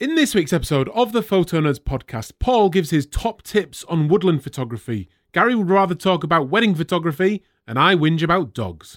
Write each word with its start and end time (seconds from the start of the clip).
In 0.00 0.14
this 0.14 0.34
week's 0.34 0.54
episode 0.54 0.88
of 0.94 1.12
the 1.12 1.20
Photo 1.20 1.60
Nerds 1.60 1.78
podcast, 1.78 2.32
Paul 2.38 2.70
gives 2.70 2.88
his 2.88 3.04
top 3.04 3.42
tips 3.42 3.84
on 3.84 4.08
woodland 4.08 4.42
photography. 4.42 5.10
Gary 5.32 5.54
would 5.54 5.68
rather 5.68 5.94
talk 5.94 6.24
about 6.24 6.48
wedding 6.48 6.74
photography, 6.74 7.42
and 7.66 7.78
I 7.78 7.94
whinge 7.96 8.22
about 8.22 8.54
dogs. 8.54 8.96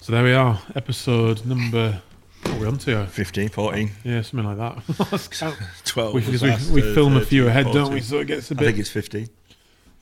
So 0.00 0.12
there 0.12 0.24
we 0.24 0.32
are, 0.32 0.62
episode 0.74 1.44
number. 1.44 2.00
What 2.44 2.54
are 2.54 2.58
we 2.58 2.66
on 2.68 2.78
to? 2.78 3.06
15, 3.06 3.50
14, 3.50 3.90
Yeah, 4.02 4.22
something 4.22 4.48
like 4.48 4.56
that. 4.56 4.82
Let's 5.12 5.28
count. 5.28 5.58
12. 5.84 6.14
We, 6.14 6.20
because 6.22 6.42
last, 6.42 6.70
we, 6.70 6.80
we 6.80 6.90
uh, 6.90 6.94
film 6.94 7.12
a 7.16 7.18
13, 7.18 7.28
few 7.28 7.46
ahead, 7.46 7.66
don't 7.66 7.92
we? 7.92 8.00
So 8.00 8.20
it 8.20 8.28
gets 8.28 8.50
a 8.50 8.54
bit. 8.54 8.62
I 8.62 8.66
think 8.68 8.78
it's 8.78 8.90
15. 8.90 9.28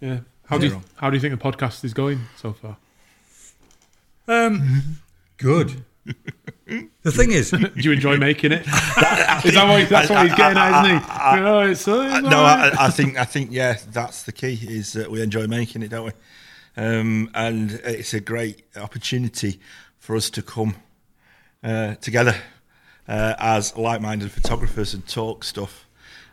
yeah. 0.00 0.20
How 0.46 0.56
do 0.56 0.68
you 0.68 0.80
how 0.94 1.10
do 1.10 1.16
you 1.16 1.20
think 1.20 1.36
the 1.36 1.52
podcast 1.52 1.84
is 1.84 1.92
going 1.92 2.20
so 2.36 2.52
far? 2.52 2.76
Um, 4.28 5.00
good. 5.36 5.84
The 7.02 7.12
thing 7.12 7.32
is, 7.32 7.50
Do 7.50 7.70
you 7.76 7.92
enjoy 7.92 8.16
making 8.16 8.52
it? 8.52 8.60
is 8.66 8.66
that 8.66 9.66
what, 9.68 9.88
that's 9.88 10.10
what 10.10 10.26
he's 10.26 10.34
getting 10.34 10.58
at, 10.58 10.84
isn't 10.84 11.00
he? 11.02 11.40
No, 11.40 11.60
it's, 11.60 11.80
it's 11.80 11.86
no, 11.86 12.38
alright. 12.38 12.78
I, 12.78 12.86
I 12.86 12.90
think 12.90 13.18
I 13.18 13.24
think 13.24 13.50
yeah, 13.52 13.78
that's 13.90 14.22
the 14.24 14.32
key. 14.32 14.58
Is 14.62 14.92
that 14.92 15.10
we 15.10 15.22
enjoy 15.22 15.46
making 15.46 15.82
it, 15.82 15.88
don't 15.88 16.06
we? 16.06 16.12
Um, 16.76 17.30
and 17.34 17.72
it's 17.84 18.14
a 18.14 18.20
great 18.20 18.62
opportunity 18.76 19.60
for 19.98 20.14
us 20.14 20.30
to 20.30 20.42
come 20.42 20.76
uh, 21.64 21.96
together 21.96 22.36
uh, 23.08 23.34
as 23.38 23.76
like-minded 23.76 24.30
photographers 24.30 24.94
and 24.94 25.06
talk 25.08 25.42
stuff. 25.42 25.86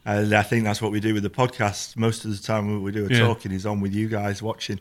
And 0.05 0.33
I 0.35 0.43
think 0.43 0.65
that's 0.65 0.83
what 0.83 0.91
we 0.91 0.99
do 0.99 1.15
with 1.15 1.23
the 1.23 1.31
podcast. 1.31 1.97
Most 1.97 2.25
of 2.25 2.31
the 2.31 2.37
time, 2.45 2.83
we 2.83 2.91
do 2.91 3.07
a 3.07 3.09
Yeah. 3.09 3.19
talking 3.21 3.51
is 3.51 3.65
on 3.65 3.81
with 3.81 3.93
you 3.93 4.07
guys 4.07 4.43
watching. 4.43 4.79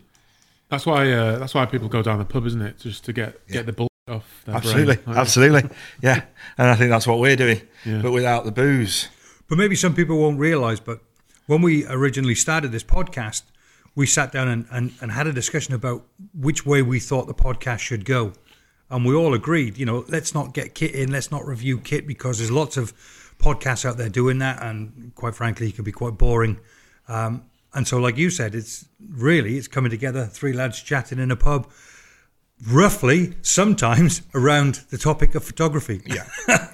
That's 0.68 0.84
why 0.84 1.10
uh, 1.12 1.38
that's 1.38 1.54
why 1.54 1.64
people 1.66 1.88
go 1.88 2.02
down 2.02 2.18
the 2.18 2.24
pub, 2.24 2.44
isn't 2.46 2.60
it? 2.60 2.78
Just 2.78 3.04
to 3.06 3.12
get 3.12 3.46
get 3.48 3.64
the 3.64 3.72
bull 3.72 3.88
Absolutely, 4.08 4.96
brain. 4.96 5.16
Absolutely, 5.16 5.62
yeah. 6.02 6.22
And 6.58 6.68
I 6.68 6.74
think 6.74 6.90
that's 6.90 7.06
what 7.06 7.18
we're 7.18 7.36
doing, 7.36 7.62
Yeah. 7.84 8.02
but 8.02 8.12
without 8.12 8.44
the 8.44 8.52
booze. 8.52 9.08
but 9.48 9.56
maybe 9.58 9.74
some 9.76 9.94
people 9.94 10.18
won't 10.18 10.38
realise, 10.38 10.80
but 10.80 11.00
when 11.46 11.62
we 11.62 11.86
originally 11.86 12.34
started 12.34 12.72
this 12.72 12.84
podcast, 12.84 13.42
we 13.94 14.06
sat 14.06 14.32
down 14.32 14.48
and, 14.48 14.66
and, 14.70 14.92
and 15.00 15.12
had 15.12 15.26
a 15.26 15.32
discussion 15.32 15.74
about 15.74 16.04
which 16.38 16.66
way 16.66 16.82
we 16.82 16.98
thought 17.00 17.26
the 17.26 17.34
podcast 17.34 17.78
should 17.78 18.04
go. 18.04 18.32
And 18.90 19.04
we 19.04 19.14
all 19.14 19.32
agreed, 19.34 19.78
you 19.78 19.86
know, 19.86 20.04
let's 20.08 20.34
not 20.34 20.52
get 20.52 20.74
Kit 20.74 20.94
in, 20.94 21.10
let's 21.10 21.30
not 21.30 21.46
review 21.46 21.78
Kit 21.78 22.06
because 22.06 22.38
there's 22.38 22.50
lots 22.50 22.76
of 22.76 22.92
podcasts 23.38 23.84
out 23.84 23.96
there 23.96 24.08
doing 24.08 24.38
that. 24.38 24.62
And 24.62 25.12
quite 25.14 25.34
frankly, 25.34 25.68
it 25.68 25.74
can 25.76 25.84
be 25.84 25.92
quite 25.92 26.18
boring. 26.18 26.58
Um, 27.08 27.44
and 27.72 27.86
so, 27.88 27.98
like 27.98 28.16
you 28.16 28.30
said, 28.30 28.54
it's 28.54 28.86
really, 29.10 29.56
it's 29.56 29.68
coming 29.68 29.90
together, 29.90 30.26
three 30.26 30.52
lads 30.52 30.80
chatting 30.82 31.18
in 31.18 31.30
a 31.30 31.36
pub, 31.36 31.70
roughly, 32.68 33.34
sometimes 33.42 34.22
around 34.34 34.80
the 34.90 34.98
topic 34.98 35.34
of 35.34 35.44
photography. 35.44 36.02
Yeah. 36.06 36.24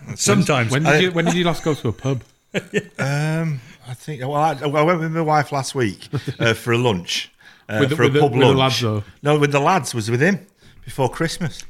sometimes. 0.17 0.71
When 0.73 0.83
did 0.85 1.03
you 1.03 1.13
when 1.13 1.25
did 1.25 1.35
you 1.35 1.45
last 1.45 1.63
go 1.65 1.75
to 1.75 1.89
a 1.89 1.93
pub? 1.93 2.23
Um, 2.99 3.61
I 3.89 3.95
think. 3.95 4.21
Well, 4.23 4.35
I, 4.35 4.53
I 4.63 4.67
went 4.83 5.01
with 5.01 5.13
my 5.13 5.21
wife 5.21 5.53
last 5.53 5.75
week 5.75 6.09
uh, 6.39 6.53
for 6.63 6.73
a 6.73 6.79
lunch. 6.79 7.31
Uh, 7.69 7.79
With 7.81 7.91
the- 7.91 7.97
for 7.97 8.03
with 8.05 8.11
a 8.11 8.15
the- 8.15 8.21
pub 8.21 8.33
with 8.33 8.41
the 8.41 8.47
lunch. 8.47 8.59
lads, 8.59 8.81
though? 8.81 9.05
No, 9.23 9.39
with 9.39 9.53
the 9.53 9.61
lads 9.61 9.95
was 9.95 10.11
with 10.11 10.21
him 10.21 10.47
before 10.85 11.09
Christmas. 11.09 11.63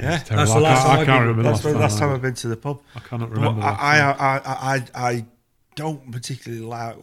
Yeah, 0.00 0.16
Terrible. 0.18 0.46
the 0.54 0.58
I 0.58 0.60
last 0.60 0.82
can't, 0.82 0.88
time 0.88 1.00
I 1.00 1.04
can't 1.04 1.20
remember 1.20 1.42
that's 1.42 1.60
the 1.60 1.68
the 1.68 1.74
last 1.74 1.82
last 1.82 1.98
time. 1.98 2.08
time 2.08 2.16
I've 2.16 2.22
been 2.22 2.34
to 2.34 2.48
the 2.48 2.56
pub. 2.56 2.80
I 2.96 3.00
cannot 3.00 3.30
Well, 3.30 3.38
remember. 3.40 3.60
the 3.60 3.66
I, 3.66 3.70
last 3.70 4.20
I. 4.20 4.38
I, 4.38 4.76
I, 4.76 5.08
I 5.10 5.24
don't 5.74 6.10
particularly 6.10 6.64
like 6.64 6.96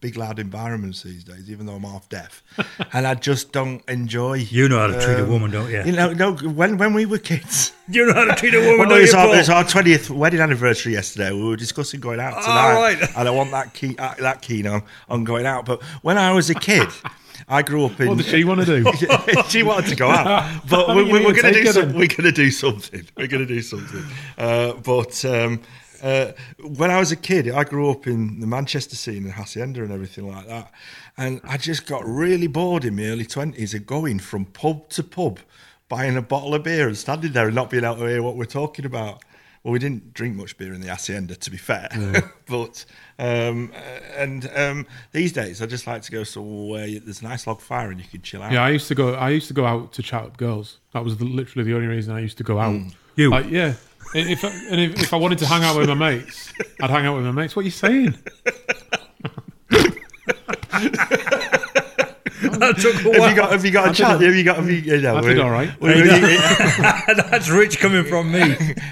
big 0.00 0.16
loud 0.16 0.38
environments 0.38 1.02
these 1.02 1.24
days, 1.24 1.50
even 1.50 1.66
though 1.66 1.74
I'm 1.74 1.82
half 1.82 2.08
deaf, 2.08 2.42
and 2.92 3.06
I 3.06 3.14
just 3.14 3.52
don't 3.52 3.82
enjoy. 3.88 4.34
You 4.34 4.68
know 4.68 4.78
how 4.78 4.86
to 4.88 5.00
treat 5.00 5.18
a 5.18 5.24
um, 5.24 5.30
woman, 5.30 5.50
don't 5.50 5.70
you? 5.70 5.82
You 5.84 5.92
know, 5.92 6.12
no. 6.12 6.34
When 6.34 6.78
when 6.78 6.94
we 6.94 7.06
were 7.06 7.18
kids, 7.18 7.72
You 7.88 8.06
know 8.06 8.14
how 8.14 8.24
to 8.24 8.34
treat 8.36 8.54
a 8.54 8.58
woman, 8.58 8.78
well, 8.78 8.88
don't 8.88 8.98
it, 8.98 9.02
was 9.02 9.12
you, 9.12 9.18
our, 9.18 9.26
Paul? 9.26 9.34
it 9.34 9.48
our 9.50 9.64
twentieth 9.64 10.08
wedding 10.08 10.40
anniversary 10.40 10.92
yesterday. 10.92 11.32
We 11.32 11.42
were 11.42 11.56
discussing 11.56 12.00
going 12.00 12.20
out 12.20 12.42
tonight, 12.42 12.74
right. 12.74 13.10
and 13.16 13.28
I 13.28 13.30
want 13.30 13.50
that 13.50 13.74
key 13.74 13.96
uh, 13.98 14.14
that 14.20 14.40
keen 14.40 14.66
on 14.66 14.82
on 15.08 15.24
going 15.24 15.46
out. 15.46 15.66
But 15.66 15.82
when 16.02 16.16
I 16.16 16.32
was 16.32 16.48
a 16.48 16.54
kid, 16.54 16.88
I 17.48 17.62
grew 17.62 17.84
up 17.86 17.98
in. 18.00 18.08
What 18.08 18.18
does 18.18 18.28
she 18.28 18.44
want 18.44 18.64
to 18.64 18.66
do? 18.66 18.92
she 19.48 19.64
wanted 19.64 19.90
to 19.90 19.96
go 19.96 20.08
out, 20.08 20.62
but 20.68 20.94
we, 20.94 21.02
are 21.02 21.04
we, 21.04 21.12
we're 21.12 21.34
gonna 21.34 21.34
going 21.34 21.34
to 21.34 21.52
take 21.52 21.62
do 21.62 21.66
her 21.66 21.72
some, 21.72 21.92
we're 21.92 22.06
going 22.06 22.22
to 22.22 22.32
do 22.32 22.50
something. 22.52 23.08
We're 23.16 23.26
going 23.26 23.46
to 23.46 23.54
do 23.54 23.62
something. 23.62 24.04
Uh, 24.38 24.74
but 24.74 25.24
um, 25.24 25.60
uh, 26.02 26.32
when 26.60 26.90
I 26.90 26.98
was 26.98 27.12
a 27.12 27.16
kid, 27.16 27.48
I 27.48 27.64
grew 27.64 27.90
up 27.90 28.06
in 28.06 28.40
the 28.40 28.46
Manchester 28.46 28.96
scene 28.96 29.24
and 29.24 29.32
Hacienda 29.32 29.82
and 29.82 29.92
everything 29.92 30.28
like 30.28 30.46
that, 30.48 30.72
and 31.16 31.40
I 31.44 31.56
just 31.56 31.86
got 31.86 32.04
really 32.04 32.48
bored 32.48 32.84
in 32.84 32.96
my 32.96 33.04
early 33.04 33.24
twenties 33.24 33.72
of 33.74 33.86
going 33.86 34.18
from 34.18 34.46
pub 34.46 34.88
to 34.90 35.04
pub, 35.04 35.38
buying 35.88 36.16
a 36.16 36.22
bottle 36.22 36.54
of 36.54 36.64
beer 36.64 36.88
and 36.88 36.98
standing 36.98 37.32
there 37.32 37.46
and 37.46 37.54
not 37.54 37.70
being 37.70 37.84
able 37.84 37.96
to 37.96 38.06
hear 38.06 38.22
what 38.22 38.36
we're 38.36 38.44
talking 38.44 38.84
about. 38.84 39.22
Well, 39.62 39.70
we 39.70 39.78
didn't 39.78 40.12
drink 40.12 40.34
much 40.34 40.58
beer 40.58 40.74
in 40.74 40.80
the 40.80 40.88
Hacienda, 40.88 41.36
to 41.36 41.50
be 41.50 41.56
fair. 41.56 41.88
but 42.48 42.84
um, 43.20 43.70
and 44.16 44.50
um, 44.56 44.86
these 45.12 45.32
days, 45.32 45.62
I 45.62 45.66
just 45.66 45.86
like 45.86 46.02
to 46.02 46.10
go 46.10 46.24
somewhere 46.24 46.88
there's 46.98 47.20
a 47.20 47.24
nice 47.24 47.46
log 47.46 47.60
fire 47.60 47.92
and 47.92 48.00
you 48.00 48.06
can 48.10 48.22
chill 48.22 48.42
out. 48.42 48.50
Yeah, 48.50 48.64
I 48.64 48.70
used 48.70 48.88
to 48.88 48.96
go. 48.96 49.14
I 49.14 49.30
used 49.30 49.46
to 49.48 49.54
go 49.54 49.64
out 49.64 49.92
to 49.92 50.02
chat 50.02 50.24
up 50.24 50.36
girls. 50.36 50.78
That 50.94 51.04
was 51.04 51.16
the, 51.18 51.26
literally 51.26 51.64
the 51.64 51.76
only 51.76 51.86
reason 51.86 52.12
I 52.12 52.18
used 52.18 52.38
to 52.38 52.44
go 52.44 52.58
out. 52.58 52.80
You? 53.14 53.30
Like, 53.30 53.50
yeah. 53.50 53.74
If 54.14 54.44
I, 54.44 54.48
and 54.70 54.80
if, 54.80 55.02
if 55.02 55.12
I 55.14 55.16
wanted 55.16 55.38
to 55.38 55.46
hang 55.46 55.62
out 55.64 55.76
with 55.76 55.88
my 55.88 55.94
mates, 55.94 56.52
I'd 56.80 56.90
hang 56.90 57.06
out 57.06 57.16
with 57.16 57.24
my 57.24 57.30
mates. 57.32 57.56
What 57.56 57.62
are 57.62 57.64
you 57.64 57.70
saying? 57.70 58.14
That 62.42 62.76
took 62.76 62.94
a 62.94 63.20
Have 63.20 63.30
you 63.30 63.36
got? 63.36 63.52
Have 63.52 63.64
you 63.64 63.70
got 63.70 63.90
a 63.90 63.94
chat? 63.94 64.20
Have 64.20 64.34
you 64.34 64.44
got? 64.44 64.56
Have 64.56 64.68
you? 64.68 64.76
you 64.76 65.00
know, 65.00 65.16
I 65.16 65.20
did 65.20 65.36
we- 65.36 65.42
all 65.42 65.50
right. 65.50 65.80
we- 65.80 65.90
we- 65.94 66.02
That's 67.30 67.48
rich 67.48 67.78
coming 67.78 68.04
from 68.04 68.32
me. 68.32 68.40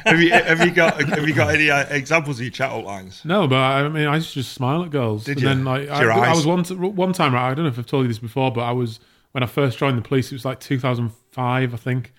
have 0.04 0.20
you? 0.20 0.30
Have 0.32 0.60
you 0.64 0.70
got? 0.70 1.00
Have 1.02 1.28
you 1.28 1.34
got 1.34 1.54
any 1.54 1.70
uh, 1.70 1.84
examples 1.90 2.38
of 2.38 2.44
your 2.44 2.52
chat 2.52 2.70
outlines? 2.70 3.24
No, 3.24 3.46
but 3.48 3.56
I 3.56 3.88
mean, 3.88 4.06
I 4.06 4.16
used 4.16 4.28
to 4.30 4.34
just 4.34 4.52
smile 4.52 4.84
at 4.84 4.90
girls. 4.90 5.24
Did 5.24 5.32
and 5.32 5.42
you? 5.42 5.48
then 5.48 5.64
like, 5.64 5.88
I, 5.88 6.00
Your 6.00 6.12
I 6.12 6.32
was 6.32 6.46
one 6.46 6.62
t- 6.62 6.74
one 6.74 7.12
time. 7.12 7.34
I 7.34 7.54
don't 7.54 7.64
know 7.64 7.70
if 7.70 7.78
I've 7.78 7.86
told 7.86 8.04
you 8.04 8.08
this 8.08 8.18
before, 8.18 8.50
but 8.52 8.62
I 8.62 8.72
was 8.72 9.00
when 9.32 9.42
I 9.42 9.46
first 9.46 9.78
joined 9.78 9.98
the 9.98 10.02
police. 10.02 10.30
It 10.30 10.34
was 10.36 10.44
like 10.44 10.60
2005, 10.60 11.74
I 11.74 11.76
think, 11.76 12.12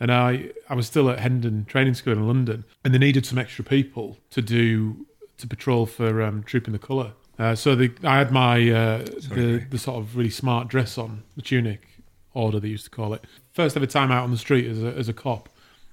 and 0.00 0.12
I 0.12 0.50
I 0.68 0.74
was 0.74 0.86
still 0.86 1.10
at 1.10 1.18
Hendon 1.18 1.64
Training 1.64 1.94
School 1.94 2.14
in 2.14 2.26
London, 2.26 2.64
and 2.84 2.94
they 2.94 2.98
needed 2.98 3.26
some 3.26 3.38
extra 3.38 3.64
people 3.64 4.18
to 4.30 4.42
do 4.42 5.06
to 5.38 5.46
patrol 5.46 5.86
for 5.86 6.22
um, 6.22 6.42
Trooping 6.42 6.72
the 6.72 6.78
Colour. 6.78 7.12
Uh, 7.38 7.54
so 7.54 7.74
the, 7.74 7.92
I 8.02 8.18
had 8.18 8.32
my 8.32 8.56
uh, 8.70 8.98
the 9.30 9.66
the 9.68 9.78
sort 9.78 9.98
of 9.98 10.16
really 10.16 10.30
smart 10.30 10.68
dress 10.68 10.96
on, 10.96 11.22
the 11.36 11.42
tunic 11.42 11.86
order 12.32 12.60
they 12.60 12.68
used 12.68 12.84
to 12.84 12.90
call 12.90 13.14
it. 13.14 13.24
First 13.52 13.76
ever 13.76 13.86
time 13.86 14.10
out 14.10 14.24
on 14.24 14.30
the 14.30 14.38
street 14.38 14.66
as 14.66 14.82
a, 14.82 14.88
as 14.88 15.08
a 15.08 15.12
cop. 15.12 15.48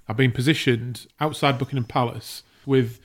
I've 0.08 0.18
been 0.18 0.34
positioned 0.34 1.08
outside 1.22 1.58
Buckingham 1.58 1.86
Palace 1.86 2.44
with 2.66 3.00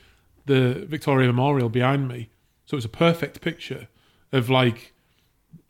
the 0.46 0.86
Victoria 0.88 1.28
Memorial 1.28 1.68
behind 1.68 2.08
me. 2.08 2.30
So 2.66 2.74
it 2.74 2.78
was 2.78 2.84
a 2.84 2.88
perfect 2.88 3.40
picture 3.40 3.86
of 4.32 4.50
like 4.50 4.92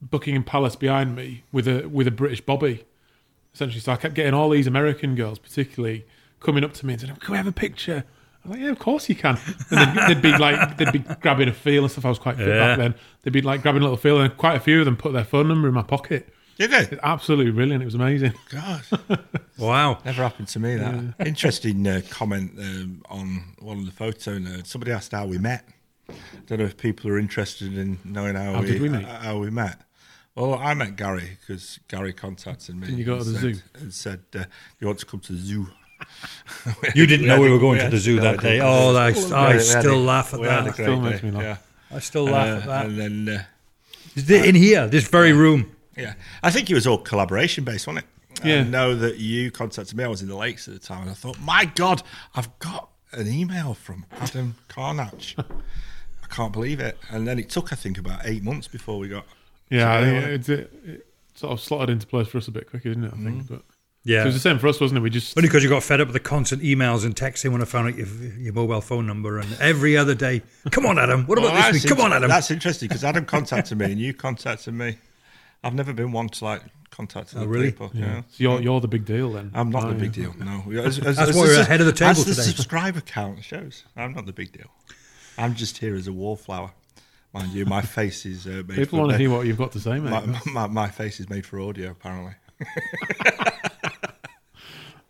Buckingham 0.01 0.45
Palace 0.45 0.77
behind 0.77 1.15
me 1.15 1.45
with 1.53 1.69
a 1.69 1.87
with 1.89 2.07
a 2.07 2.11
British 2.11 2.41
bobby. 2.41 2.85
Essentially, 3.55 3.81
so 3.81 3.93
I 3.93 3.97
kept 3.97 4.15
getting 4.15 4.35
all 4.35 4.51
these 4.51 4.67
American 4.67 5.15
girls, 5.15 5.39
particularly, 5.39 6.05
coming 6.41 6.63
up 6.65 6.73
to 6.75 6.87
me 6.87 6.93
and 6.95 7.01
saying, 7.03 7.17
"Can 7.17 7.33
we 7.33 7.37
have 7.39 7.47
a 7.47 7.53
picture?" 7.53 8.05
I'm 8.45 8.53
like, 8.53 8.61
"Yeah, 8.61 8.71
of 8.71 8.79
course 8.79 9.09
you 9.09 9.15
can." 9.17 9.37
And 9.71 9.99
they'd, 9.99 10.09
they'd 10.15 10.23
be 10.23 10.37
like, 10.39 10.77
they'd 10.77 10.93
be 10.93 11.01
grabbing 11.21 11.49
a 11.49 11.53
feel 11.53 11.83
and 11.83 11.91
stuff. 11.91 12.05
I 12.05 12.09
was 12.09 12.19
quite 12.19 12.37
fit 12.37 12.47
Yeah. 12.49 12.59
back 12.69 12.79
then. 12.79 12.95
They'd 13.23 13.33
be 13.33 13.43
like 13.43 13.63
grabbing 13.63 13.81
a 13.83 13.85
little 13.85 13.97
feel, 13.97 14.21
and 14.21 14.37
quite 14.37 14.55
a 14.57 14.61
few 14.61 14.79
of 14.79 14.85
them 14.85 14.97
put 14.97 15.13
their 15.13 15.25
phone 15.25 15.49
number 15.49 15.67
in 15.69 15.75
my 15.75 15.83
pocket. 15.83 16.33
You 16.57 16.67
go. 16.69 16.83
Absolutely 17.05 17.53
brilliant. 17.53 17.83
It 17.83 17.85
was 17.85 17.95
amazing. 17.95 18.33
God, 18.51 18.83
Wow. 19.59 19.99
never 20.05 20.23
happened 20.23 20.49
to 20.49 20.59
me. 20.61 20.75
That 20.77 21.15
interesting 21.25 21.87
uh, 21.87 22.01
comment 22.11 22.53
um, 22.59 23.03
on 23.09 23.55
one 23.61 23.79
of 23.79 23.87
the 23.87 23.93
photo 23.93 24.39
nerds. 24.39 24.67
Somebody 24.67 24.91
asked 24.93 25.13
how 25.13 25.27
we 25.27 25.39
met. 25.39 25.65
I 26.09 26.15
don't 26.47 26.59
know 26.59 26.65
if 26.65 26.77
people 26.77 27.11
are 27.11 27.19
interested 27.19 27.77
in 27.79 27.99
knowing 28.05 28.35
how, 28.35 28.55
How 28.55 28.61
we, 28.63 28.67
did 28.67 28.83
we 28.83 28.89
meet? 28.89 29.05
how 29.05 29.39
we 29.39 29.51
met. 29.51 29.79
Well, 30.39 30.55
I 30.55 30.73
met 30.75 30.97
Gary 30.97 31.39
because 31.41 31.81
Gary 31.89 32.13
contacted 32.13 32.77
me. 32.77 32.87
Didn't 32.87 32.99
you 32.99 33.05
go 33.05 33.15
and 33.17 33.25
to 33.25 33.31
the 33.31 33.39
said, 33.39 33.55
zoo? 33.57 33.63
And 33.75 33.95
said, 33.95 34.21
uh, 34.37 34.45
"You 34.79 34.87
want 34.87 34.99
to 35.01 35.07
come 35.07 35.21
to 35.21 35.33
the 35.33 35.39
zoo?" 35.39 35.67
You 36.95 37.07
didn't 37.07 37.27
know 37.27 37.41
we 37.41 37.51
were 37.51 37.59
going 37.59 37.79
We 37.79 37.85
to 37.85 37.91
the 37.91 37.99
zoo 37.99 38.21
that 38.21 38.41
day. 38.41 38.61
Oh, 38.61 38.95
I, 38.95 39.09
I 39.09 39.59
still 39.59 39.99
laugh 39.99 40.33
at 40.33 40.41
we 40.41 40.47
had 40.47 40.61
a 40.61 40.65
that. 40.67 40.77
great 40.77 40.85
Still 40.85 41.01
makes 41.01 41.23
me 41.23 41.31
laugh. 41.33 41.67
I 41.91 41.99
still 41.99 42.25
laugh 42.25 42.47
Uh, 42.49 42.61
at 42.61 42.67
that. 42.67 42.87
And 42.87 43.27
then, 43.27 43.45
uh, 44.29 44.33
In 44.35 44.55
here, 44.55 44.87
this 44.87 45.09
very 45.09 45.33
room. 45.33 45.75
yeah, 45.97 46.15
I 46.43 46.51
think 46.53 46.71
it 46.71 46.75
was 46.75 46.87
all 46.87 46.99
collaboration 46.99 47.65
based, 47.65 47.87
wasn't 47.87 48.05
it? 48.05 48.47
Yeah. 48.47 48.61
I 48.61 48.63
know 48.63 48.95
that 48.95 49.17
you 49.19 49.51
contacted 49.51 49.97
me. 49.97 50.05
I 50.05 50.09
was 50.09 50.23
in 50.23 50.29
the 50.29 50.37
lakes 50.37 50.69
at 50.69 50.75
the 50.75 50.81
time, 50.81 51.03
and 51.03 51.11
I 51.11 51.15
thought, 51.15 51.41
my 51.41 51.65
God, 51.75 52.03
I've 52.37 52.57
got 52.61 52.91
an 53.11 53.27
email 53.27 53.75
from 53.75 54.07
Adam 54.13 54.55
Karnacz. 54.69 55.35
I 56.23 56.27
can't 56.33 56.53
believe 56.53 56.79
it. 56.79 56.97
And 57.11 57.27
then 57.27 57.39
it 57.41 57.49
took, 57.51 57.73
I 57.73 57.77
think, 57.77 57.99
about 57.99 58.21
eight 58.25 58.45
months 58.45 58.69
before 58.69 58.99
we 59.01 59.09
got. 59.09 59.27
Yeah, 59.71 59.93
I 59.93 60.01
together. 60.01 60.21
think 60.39 60.49
it, 60.49 60.51
it, 60.51 60.91
it 60.91 61.07
sort 61.35 61.53
of 61.53 61.61
slotted 61.61 61.91
into 61.91 62.07
place 62.07 62.29
for 62.29 62.39
us 62.39 62.49
a 62.49 62.51
bit 62.51 62.69
quicker, 62.69 62.89
didn't 62.89 63.05
it? 63.05 63.13
I 63.15 63.17
think, 63.17 63.43
mm. 63.45 63.49
but 63.49 63.63
Yeah. 64.05 64.23
it 64.23 64.27
was 64.27 64.35
the 64.35 64.41
same 64.41 64.59
for 64.59 64.69
us, 64.69 64.81
wasn't 64.81 64.99
it? 64.99 65.03
We 65.03 65.11
just 65.11 65.37
Only 65.37 65.49
because 65.49 65.63
you 65.63 65.69
got 65.69 65.83
fed 65.83 66.01
up 66.01 66.09
with 66.09 66.15
the 66.15 66.21
constant 66.21 66.63
emails 66.63 67.05
and 67.05 67.15
texting 67.15 67.53
when 67.53 67.61
I 67.63 67.65
found 67.65 67.89
out 67.89 67.97
your, 67.97 68.07
your 68.39 68.53
mobile 68.53 68.81
phone 68.81 69.07
number 69.07 69.39
and 69.39 69.49
every 69.61 69.97
other 69.97 70.15
day. 70.15 70.43
Come 70.71 70.87
on, 70.87 70.99
Adam. 70.99 71.27
What 71.27 71.39
about 71.39 71.53
Well, 71.53 71.73
this 71.73 71.85
week? 71.85 71.91
Come 71.93 72.01
on, 72.05 72.13
Adam. 72.13 72.29
That's 72.29 72.51
interesting 72.51 72.89
because 72.89 73.05
Adam 73.05 73.25
contacted 73.25 73.79
me 73.79 73.87
and 73.87 74.01
you 74.01 74.15
contacted 74.15 74.75
me. 74.75 74.99
I've 75.63 75.75
never 75.75 75.93
been 75.93 76.13
one 76.13 76.29
to 76.29 76.45
like 76.45 76.63
contact 76.91 77.35
oh, 77.35 77.39
other 77.41 77.47
Oh, 77.47 77.51
really? 77.51 77.71
people. 77.73 77.91
Yeah. 77.93 78.21
So 78.23 78.25
you're 78.39 78.61
you're 78.63 78.81
the 78.81 78.89
big 78.89 79.05
deal 79.05 79.33
then. 79.33 79.51
I'm 79.55 79.71
not 79.71 79.85
Oh, 79.85 79.89
the 79.89 79.95
yeah. 79.95 80.01
big 80.01 80.13
deal. 80.13 80.35
No, 80.39 80.63
As- 80.83 80.99
as- 80.99 81.17
That's 81.17 81.31
as- 81.31 81.37
why 81.37 81.43
we're 81.43 81.61
ahead 81.61 81.81
of 81.81 81.87
the 81.87 81.93
table 81.93 82.11
as 82.11 82.25
the 82.25 82.35
subscriber 82.35 83.01
count 83.01 83.43
shows, 83.45 83.85
I'm 83.97 84.15
not 84.15 84.27
the 84.27 84.33
big 84.33 84.53
deal. 84.53 84.71
I'm 85.37 85.55
just 85.55 85.79
here 85.79 85.95
as 85.95 86.07
a 86.09 86.13
wallflower. 86.13 86.73
Mind 87.39 87.53
you, 87.53 87.67
my 87.67 87.83
face 87.83 88.27
is 88.27 88.47
uh, 88.47 88.63
made 88.67 88.77
People 88.77 88.99
for 88.99 88.99
want 88.99 89.13
to 89.13 89.19
hear 89.19 89.31
what 89.31 89.47
you've 89.47 89.59
got 89.59 89.73
to 89.73 89.81
say, 89.81 89.99
mate. 90.01 90.27
my, 90.27 90.41
my, 90.53 90.67
my 90.67 90.89
face 90.89 91.21
is 91.21 91.31
made 91.31 91.47
for 91.47 91.61
audio, 91.61 91.91
apparently. 91.91 92.35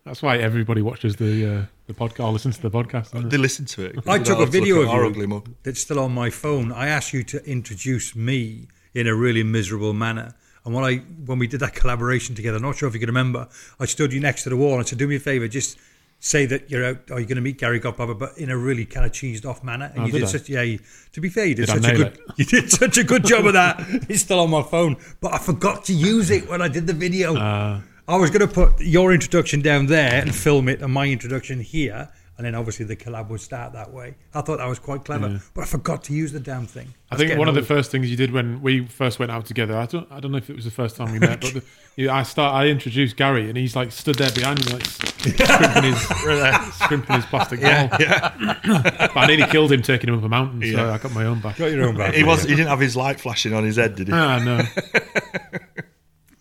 That's 0.05 0.21
why 0.21 0.37
everybody 0.37 0.81
watches 0.81 1.15
the 1.17 1.45
uh, 1.45 1.65
the 1.87 1.93
podcast 1.93 2.23
or 2.23 2.31
listens 2.31 2.57
to 2.57 2.63
the 2.63 2.71
podcast. 2.71 3.07
isn't 3.07 3.27
it? 3.27 3.29
They 3.29 3.37
listen 3.37 3.65
to 3.65 3.85
it. 3.85 3.95
I 3.97 3.99
took 3.99 4.07
a 4.07 4.11
have 4.11 4.23
to 4.23 4.35
look 4.37 4.49
video 4.49 4.81
of 4.81 4.87
you 4.93 5.23
ugly 5.23 5.41
that's 5.63 5.81
still 5.81 5.99
on 5.99 6.13
my 6.13 6.29
phone. 6.29 6.71
I 6.71 6.87
asked 6.87 7.13
you 7.13 7.23
to 7.23 7.43
introduce 7.45 8.15
me 8.15 8.67
in 8.93 9.07
a 9.07 9.15
really 9.15 9.43
miserable 9.43 9.93
manner. 9.93 10.33
And 10.65 10.73
when 10.73 10.83
I 10.83 10.97
when 11.25 11.39
we 11.39 11.47
did 11.47 11.59
that 11.61 11.75
collaboration 11.75 12.35
together, 12.35 12.57
I'm 12.57 12.63
not 12.63 12.77
sure 12.77 12.87
if 12.87 12.93
you 12.93 12.99
can 12.99 13.09
remember, 13.09 13.47
I 13.79 13.85
stood 13.85 14.13
you 14.13 14.19
next 14.19 14.43
to 14.43 14.49
the 14.49 14.57
wall 14.57 14.73
and 14.73 14.81
I 14.81 14.83
said, 14.85 14.97
"Do 14.99 15.07
me 15.07 15.15
a 15.15 15.19
favour, 15.19 15.47
just 15.47 15.77
say 16.19 16.45
that 16.45 16.69
you're 16.69 16.85
out. 16.85 16.97
Are 17.11 17.19
you 17.19 17.25
going 17.25 17.37
to 17.37 17.41
meet 17.41 17.57
Gary 17.57 17.79
Godfather, 17.79 18.13
but 18.13 18.37
in 18.37 18.49
a 18.49 18.57
really 18.57 18.85
kind 18.85 19.05
of 19.05 19.11
cheesed 19.11 19.45
off 19.45 19.63
manner?" 19.63 19.91
And 19.93 20.03
Oh, 20.03 20.05
you 20.05 20.11
did 20.11 20.19
did 20.19 20.29
such 20.29 20.49
yeah. 20.49 20.61
You, 20.61 20.79
to 21.13 21.21
be 21.21 21.29
fair, 21.29 21.45
you 21.45 21.55
did, 21.55 21.67
Did 21.67 21.83
such 21.83 21.91
a 21.91 21.95
good 21.95 22.07
it? 22.07 22.19
you 22.37 22.45
did 22.45 22.71
such 22.71 22.97
a 22.97 23.03
good 23.03 23.25
job 23.25 23.45
of 23.45 23.53
that. 23.53 23.79
It's 24.09 24.21
still 24.21 24.39
on 24.39 24.49
my 24.49 24.63
phone, 24.63 24.97
but 25.21 25.33
I 25.33 25.37
forgot 25.37 25.85
to 25.85 25.93
use 25.93 26.29
it 26.29 26.49
when 26.49 26.61
I 26.61 26.67
did 26.67 26.87
the 26.87 26.93
video. 26.93 27.35
Uh, 27.35 27.81
I 28.07 28.17
was 28.17 28.31
going 28.31 28.47
to 28.47 28.53
put 28.53 28.79
your 28.81 29.13
introduction 29.13 29.61
down 29.61 29.85
there 29.85 30.21
and 30.21 30.33
film 30.33 30.67
it, 30.67 30.81
and 30.81 30.91
my 30.91 31.07
introduction 31.07 31.59
here, 31.59 32.09
and 32.39 32.45
then 32.45 32.55
obviously 32.55 32.85
the 32.85 32.95
collab 32.95 33.27
would 33.27 33.41
start 33.41 33.73
that 33.73 33.91
way. 33.91 34.15
I 34.33 34.39
thought 34.39 34.59
that 34.59 34.67
was 34.69 34.79
quite 34.79 35.03
clever, 35.03 35.41
but 35.53 35.61
I 35.63 35.65
forgot 35.65 36.05
to 36.05 36.13
use 36.13 36.31
the 36.31 36.39
damn 36.39 36.65
thing. 36.65 36.87
I 37.11 37.15
was 37.15 37.19
think 37.19 37.27
getting 37.27 37.37
one 37.39 37.49
of 37.49 37.55
the 37.55 37.61
first 37.63 37.91
things 37.91 38.09
you 38.09 38.15
did 38.15 38.31
when 38.31 38.61
we 38.61 38.85
first 38.87 39.19
went 39.19 39.29
out 39.29 39.45
together. 39.45 39.75
I 39.75 39.85
don't. 39.87 40.09
I 40.09 40.21
don't 40.21 40.31
know 40.31 40.37
if 40.37 40.49
it 40.49 40.55
was 40.55 40.63
the 40.63 40.71
first 40.71 40.95
time 40.95 41.11
we 41.11 41.19
met, 41.29 41.41
but 41.41 41.53
the, 41.55 41.63
you, 41.97 42.09
I 42.09 42.23
start. 42.23 42.55
I 42.55 42.67
introduced 42.67 43.17
Gary, 43.17 43.49
and 43.49 43.57
he's 43.57 43.75
like 43.75 43.91
stood 43.91 44.15
there 44.15 44.31
behind 44.31 44.65
me, 44.65 44.71
like 44.71 44.85
scrimping 44.85 45.83
his 45.83 46.01
scrimping 46.79 47.15
his 47.17 47.25
plastic 47.25 47.59
ball. 47.61 47.89
but 47.89 49.17
I 49.17 49.25
nearly 49.27 49.45
killed 49.47 49.73
him 49.73 49.81
taking 49.81 50.07
him 50.09 50.17
up 50.17 50.23
a 50.23 50.29
mountain, 50.29 50.61
so 50.61 50.67
Yeah. 50.67 50.93
I 50.93 50.97
got 50.97 51.11
my 51.13 51.25
own 51.25 51.41
back. 51.41 51.57
got 51.57 51.71
your 51.73 51.89
own 51.89 51.97
back. 51.97 52.13
He 52.13 52.23
was. 52.23 52.43
He 52.43 52.55
didn't 52.55 52.67
have 52.69 52.79
his 52.79 52.95
light 52.95 53.19
flashing 53.19 53.53
on 53.53 53.65
his 53.65 53.75
head, 53.75 53.95
did 53.95 54.07
he? 54.07 54.13
Ah, 54.13 54.39
no. 54.41 54.61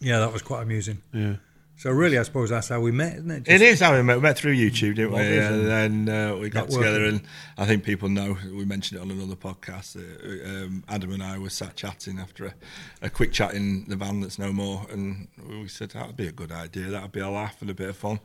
Yeah, 0.01 0.21
that 0.21 0.33
was 0.33 0.43
quite 0.43 0.63
amusing. 0.63 1.03
Yeah. 1.13 1.35
So 1.79 1.91
really, 1.93 2.19
I 2.19 2.25
suppose 2.25 2.51
that's 2.51 2.69
how 2.69 2.81
we 2.81 2.91
met, 2.91 3.19
isn't 3.19 3.31
it? 3.31 3.49
It 3.49 3.63
is 3.63 3.79
how 3.79 3.95
we 3.95 4.03
met. 4.03 4.17
We 4.17 4.23
met 4.23 4.37
through 4.37 4.57
YouTube, 4.57 4.97
didn't 4.97 5.13
we? 5.13 5.21
And 5.39 5.65
then 5.65 6.09
uh, 6.09 6.37
we 6.37 6.51
got 6.51 6.67
Networking. 6.67 6.75
together, 6.79 7.05
and 7.05 7.23
I 7.57 7.67
think 7.67 7.85
people 7.85 8.09
know 8.09 8.37
we 8.53 8.65
mentioned 8.65 8.99
it 8.99 9.03
on 9.03 9.13
another 9.13 9.37
podcast. 9.37 9.97
Uh, 9.97 10.65
um, 10.65 10.83
Adam 10.89 11.13
and 11.13 11.23
I 11.23 11.39
were 11.39 11.51
sat 11.51 11.77
chatting 11.77 12.19
after 12.19 12.47
a, 12.47 12.55
a 13.03 13.09
quick 13.09 13.33
chat 13.33 13.55
in 13.55 13.85
the 13.87 13.95
van 13.95 14.21
that's 14.21 14.41
no 14.41 14.53
more, 14.53 14.87
and 14.91 15.29
we 15.49 15.69
said 15.69 15.91
that'd 15.91 16.17
be 16.17 16.27
a 16.27 16.33
good 16.33 16.51
idea. 16.51 16.87
That'd 16.87 17.13
be 17.13 17.21
a 17.21 17.31
laugh 17.31 17.59
and 17.61 17.71
a 17.71 17.75
bit 17.75 17.91
of 17.91 17.97
fun, 17.97 18.19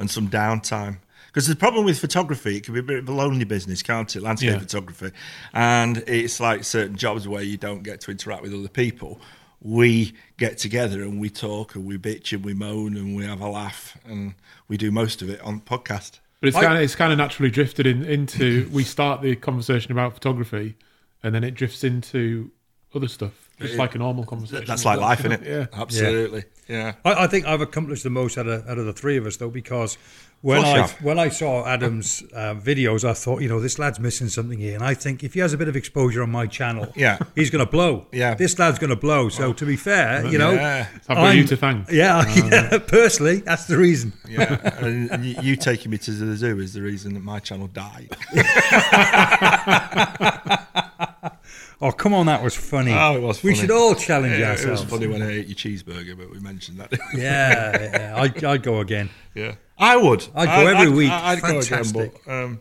and 0.00 0.10
some 0.10 0.28
downtime. 0.28 0.98
Because 1.28 1.46
the 1.46 1.54
problem 1.54 1.84
with 1.84 2.00
photography, 2.00 2.56
it 2.56 2.64
can 2.64 2.74
be 2.74 2.80
a 2.80 2.82
bit 2.82 2.98
of 2.98 3.08
a 3.08 3.12
lonely 3.12 3.44
business, 3.44 3.82
can't 3.84 4.16
it? 4.16 4.20
Landscape 4.20 4.50
Yeah. 4.50 4.58
photography, 4.58 5.12
and 5.54 5.98
it's 6.08 6.40
like 6.40 6.64
certain 6.64 6.96
jobs 6.96 7.28
where 7.28 7.42
you 7.42 7.56
don't 7.56 7.84
get 7.84 8.00
to 8.00 8.10
interact 8.10 8.42
with 8.42 8.52
other 8.52 8.66
people. 8.68 9.20
We 9.60 10.12
get 10.36 10.58
together 10.58 11.02
and 11.02 11.20
we 11.20 11.30
talk 11.30 11.74
and 11.74 11.86
we 11.86 11.96
bitch 11.98 12.32
and 12.32 12.44
we 12.44 12.54
moan 12.54 12.96
and 12.96 13.16
we 13.16 13.24
have 13.24 13.40
a 13.40 13.48
laugh 13.48 13.96
and 14.04 14.34
we 14.68 14.76
do 14.76 14.90
most 14.90 15.22
of 15.22 15.30
it 15.30 15.40
on 15.40 15.60
podcast. 15.60 16.20
But 16.40 16.48
it's 16.48 16.56
I- 16.56 16.62
kind 16.64 16.76
of 16.76 16.82
it's 16.82 16.94
kind 16.94 17.12
of 17.12 17.18
naturally 17.18 17.50
drifted 17.50 17.86
in, 17.86 18.04
into 18.04 18.68
we 18.72 18.84
start 18.84 19.22
the 19.22 19.34
conversation 19.36 19.92
about 19.92 20.12
photography, 20.14 20.76
and 21.22 21.34
then 21.34 21.42
it 21.42 21.52
drifts 21.54 21.82
into 21.84 22.50
other 22.94 23.08
stuff, 23.08 23.45
just 23.60 23.76
like 23.76 23.94
a 23.94 23.98
normal 23.98 24.24
conversation. 24.24 24.64
That's 24.66 24.84
like 24.84 25.00
life, 25.00 25.20
isn't 25.20 25.32
it? 25.32 25.42
Yeah. 25.44 25.66
absolutely. 25.72 26.44
Yeah. 26.68 26.94
I, 27.04 27.24
I 27.24 27.26
think 27.26 27.46
I've 27.46 27.60
accomplished 27.60 28.02
the 28.02 28.10
most 28.10 28.38
out 28.38 28.46
of, 28.46 28.68
out 28.68 28.78
of 28.78 28.86
the 28.86 28.92
three 28.92 29.16
of 29.16 29.26
us, 29.26 29.36
though, 29.36 29.50
because 29.50 29.96
when 30.42 30.62
I 30.64 30.78
have. 30.80 30.92
when 31.02 31.18
I 31.18 31.30
saw 31.30 31.66
Adam's 31.66 32.22
uh, 32.34 32.54
videos, 32.54 33.08
I 33.08 33.14
thought, 33.14 33.40
you 33.40 33.48
know, 33.48 33.58
this 33.60 33.78
lad's 33.78 33.98
missing 33.98 34.28
something 34.28 34.58
here, 34.58 34.74
and 34.74 34.84
I 34.84 34.92
think 34.92 35.24
if 35.24 35.32
he 35.34 35.40
has 35.40 35.52
a 35.54 35.58
bit 35.58 35.68
of 35.68 35.76
exposure 35.76 36.22
on 36.22 36.30
my 36.30 36.46
channel, 36.46 36.92
Yeah. 36.94 37.18
he's 37.34 37.48
going 37.50 37.64
to 37.64 37.70
blow. 37.70 38.06
Yeah. 38.12 38.34
this 38.34 38.58
lad's 38.58 38.78
going 38.78 38.90
to 38.90 38.96
blow. 38.96 39.28
So 39.30 39.52
to 39.54 39.64
be 39.64 39.76
fair, 39.76 40.26
you 40.26 40.36
know, 40.38 40.52
Yeah. 40.52 40.88
I've 41.08 41.16
got 41.16 41.34
you 41.36 41.44
to 41.44 41.56
thank. 41.56 41.90
Yeah, 41.90 42.24
yeah, 42.50 42.78
personally, 42.78 43.40
that's 43.40 43.64
the 43.66 43.78
reason. 43.78 44.12
Yeah, 44.28 44.58
and 44.84 45.10
y- 45.10 45.36
you 45.42 45.56
taking 45.56 45.90
me 45.90 45.98
to 45.98 46.10
the 46.10 46.36
zoo 46.36 46.60
is 46.60 46.74
the 46.74 46.82
reason 46.82 47.14
that 47.14 47.22
my 47.24 47.38
channel 47.40 47.68
died. 47.68 48.14
Oh, 51.80 51.92
come 51.92 52.14
on, 52.14 52.26
that 52.26 52.42
was 52.42 52.54
funny. 52.54 52.92
Oh, 52.92 53.16
it 53.16 53.20
was 53.22 53.42
We 53.42 53.54
should 53.54 53.70
all 53.70 53.94
challenge 53.94 54.38
Yeah, 54.38 54.52
it 54.54 54.66
was 54.66 54.84
funny 54.84 55.06
when 55.06 55.22
I 55.22 55.30
ate 55.30 55.46
your 55.46 55.56
cheeseburger, 55.56 56.16
but 56.16 56.30
we 56.30 56.40
mentioned 56.40 56.78
that. 56.78 56.92
Yeah, 57.14 57.82
yeah. 57.82 58.20
I'd, 58.20 58.44
I'd 58.44 58.62
go 58.62 58.80
again. 58.80 59.10
yeah, 59.34 59.56
I 59.78 59.96
would. 59.96 60.26
I'd 60.34 60.46
go 60.46 60.66
every 60.66 60.90
week. 60.90 61.10
I'd 61.10 61.40
go 61.42 61.58
again, 61.58 61.62
Fantastic. 61.62 62.24
but 62.24 62.32
um, 62.32 62.60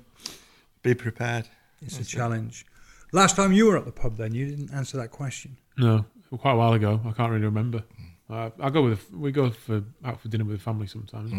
be 0.83 0.93
prepared. 0.93 1.47
It's 1.81 1.99
a 1.99 2.03
challenge. 2.05 2.65
Last 3.11 3.35
time 3.35 3.53
you 3.53 3.67
were 3.67 3.77
at 3.77 3.85
the 3.85 3.91
pub, 3.91 4.17
then 4.17 4.33
you 4.33 4.45
didn't 4.47 4.73
answer 4.73 4.97
that 4.97 5.11
question. 5.11 5.57
No, 5.77 6.05
quite 6.37 6.53
a 6.53 6.57
while 6.57 6.73
ago. 6.73 6.99
I 7.05 7.11
can't 7.11 7.31
really 7.31 7.45
remember. 7.45 7.83
Uh, 8.29 8.49
I 8.59 8.69
go 8.69 8.81
with 8.81 9.11
we 9.13 9.31
go 9.31 9.51
for 9.51 9.83
out 10.03 10.19
for 10.19 10.27
dinner 10.29 10.43
with 10.43 10.57
the 10.57 10.63
family 10.63 10.87
sometimes, 10.87 11.31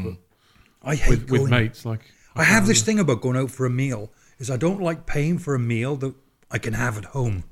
I 0.82 0.94
hate 0.94 1.08
but 1.08 1.10
with, 1.10 1.30
with 1.30 1.40
going. 1.40 1.50
mates 1.50 1.84
like 1.84 2.00
I 2.36 2.44
have 2.44 2.66
this 2.66 2.82
thing 2.82 3.00
about 3.00 3.20
going 3.20 3.36
out 3.36 3.50
for 3.50 3.66
a 3.66 3.70
meal 3.70 4.12
is 4.38 4.50
I 4.50 4.56
don't 4.56 4.80
like 4.80 5.04
paying 5.06 5.38
for 5.38 5.54
a 5.54 5.58
meal 5.58 5.96
that 5.96 6.14
I 6.50 6.58
can 6.58 6.74
have 6.74 6.96
at 6.98 7.06
home. 7.06 7.44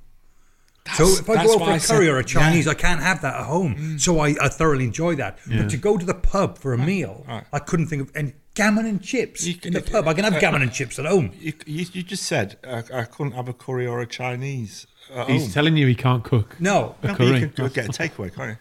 so 0.95 1.05
if 1.09 1.29
I 1.31 1.45
go 1.45 1.55
out 1.55 1.61
why 1.61 1.67
for 1.67 1.73
I 1.73 1.77
a 1.77 1.81
said- 1.81 1.95
curry 1.97 2.09
or 2.09 2.17
a 2.17 2.21
yeah. 2.21 2.27
Chinese, 2.27 2.69
I 2.69 2.75
can't 2.75 3.01
have 3.01 3.23
that 3.23 3.35
at 3.41 3.47
home. 3.47 3.75
Mm. 3.75 4.01
So 4.01 4.21
I, 4.21 4.35
I 4.41 4.49
thoroughly 4.49 4.85
enjoy 4.85 5.15
that. 5.17 5.39
But 5.47 5.71
to 5.71 5.77
go 5.77 5.97
to 5.97 6.05
the 6.05 6.15
pub 6.15 6.59
for 6.59 6.73
a 6.75 6.79
meal, 6.79 7.25
right. 7.27 7.45
I 7.53 7.59
couldn't 7.59 7.87
think 7.87 8.03
of 8.03 8.11
any 8.15 8.35
gammon 8.55 8.87
and 8.87 9.03
chips 9.03 9.47
You 9.47 9.55
in 9.63 9.73
the 9.73 9.81
can- 9.83 9.93
pub. 9.93 10.09
I 10.09 10.15
can 10.15 10.25
have 10.25 10.35
uh, 10.35 10.41
gammon 10.41 10.63
and 10.63 10.73
chips 10.73 10.99
at 10.99 11.07
home. 11.07 11.33
You, 11.41 11.53
you, 11.67 11.87
you 11.93 12.03
just 12.03 12.25
said 12.25 12.59
I, 12.65 12.83
I 12.93 13.05
couldn't 13.05 13.33
have 13.33 13.49
a 13.49 13.53
curry 13.55 13.87
or 13.87 14.01
a 14.01 14.07
Chinese 14.07 14.87
at 15.15 15.29
he's 15.29 15.43
home. 15.45 15.51
telling 15.53 15.77
you 15.77 15.87
he 15.87 15.95
can't 15.95 16.23
cook. 16.23 16.61
No, 16.61 16.97
A 17.03 17.07
No, 17.09 17.15
but 17.17 17.21
you 17.21 17.33
curry. 17.33 17.41
can 17.49 17.69
get 17.71 17.87
a 17.87 17.93
takeaway, 17.93 18.33
can't 18.35 18.51
you? 18.51 18.57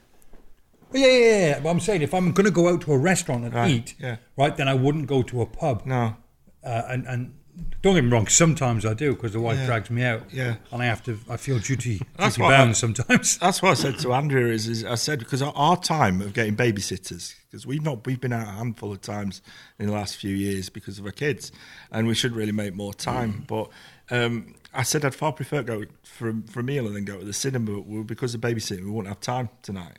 Yeah, 1.01 1.07
yeah, 1.07 1.17
yeah, 1.17 1.47
yeah. 1.49 1.59
But 1.59 1.69
I'm 1.69 1.79
saying 1.79 2.01
if 2.03 2.13
I'm 2.13 2.31
going 2.31 2.45
to 2.45 2.51
go 2.51 2.69
out 2.69 2.81
to 2.81 2.93
a 2.93 2.97
restaurant 2.97 3.43
and 3.45 3.53
Right, 3.53 3.69
eat, 3.71 3.95
yeah. 3.99 4.17
right, 4.37 4.55
then 4.55 4.67
I 4.67 4.75
wouldn't 4.75 5.07
go 5.07 5.23
to 5.23 5.41
a 5.41 5.45
pub. 5.45 5.85
No. 5.85 6.15
Uh, 6.63 6.83
and, 6.87 7.05
and 7.07 7.33
don't 7.81 7.95
get 7.95 8.03
me 8.03 8.09
wrong, 8.09 8.27
sometimes 8.27 8.85
I 8.85 8.93
do 8.93 9.13
because 9.13 9.33
the 9.33 9.39
wife 9.39 9.57
Yeah. 9.57 9.65
drags 9.65 9.89
me 9.89 10.03
out. 10.03 10.23
Yeah. 10.33 10.55
And 10.71 10.81
I 10.81 10.85
have 10.85 11.03
to, 11.03 11.19
I 11.29 11.37
feel 11.37 11.59
duty, 11.59 12.01
That's 12.17 12.35
duty 12.35 12.43
what 12.45 12.53
I- 12.53 12.57
bound 12.57 12.77
sometimes. 12.77 13.37
That's 13.39 13.61
what 13.61 13.71
I 13.71 13.73
said 13.75 13.99
to 13.99 14.13
Andrea. 14.13 14.53
Is, 14.53 14.67
is 14.67 14.83
I 14.85 14.95
said 14.95 15.19
because 15.19 15.41
our, 15.41 15.53
our 15.55 15.77
time 15.77 16.21
of 16.21 16.33
getting 16.33 16.55
babysitters 16.55 17.35
because 17.49 17.67
we've 17.67 17.83
not 17.83 18.05
we've 18.05 18.19
been 18.21 18.33
out 18.33 18.47
a 18.47 18.51
handful 18.51 18.91
of 18.91 19.01
times 19.01 19.41
in 19.77 19.87
the 19.87 19.93
last 19.93 20.15
few 20.17 20.33
years 20.35 20.69
because 20.69 20.97
of 20.99 21.05
our 21.05 21.11
kids, 21.11 21.51
and 21.91 22.07
we 22.07 22.15
should 22.15 22.35
really 22.35 22.51
make 22.53 22.73
more 22.73 22.93
time. 22.93 23.43
But 23.47 23.69
um, 24.09 24.55
I 24.73 24.83
said 24.83 25.05
I'd 25.05 25.13
far 25.13 25.31
prefer 25.33 25.61
go 25.61 25.83
for 26.03 26.33
for 26.49 26.61
a 26.61 26.63
meal 26.63 26.87
and 26.87 26.95
then 26.95 27.05
go 27.05 27.19
to 27.19 27.25
the 27.25 27.33
cinema. 27.33 27.81
But 27.81 28.03
because 28.07 28.33
of 28.33 28.41
babysitting, 28.41 28.85
we 28.85 28.89
won't 28.91 29.07
have 29.07 29.19
time 29.19 29.49
tonight. 29.61 29.97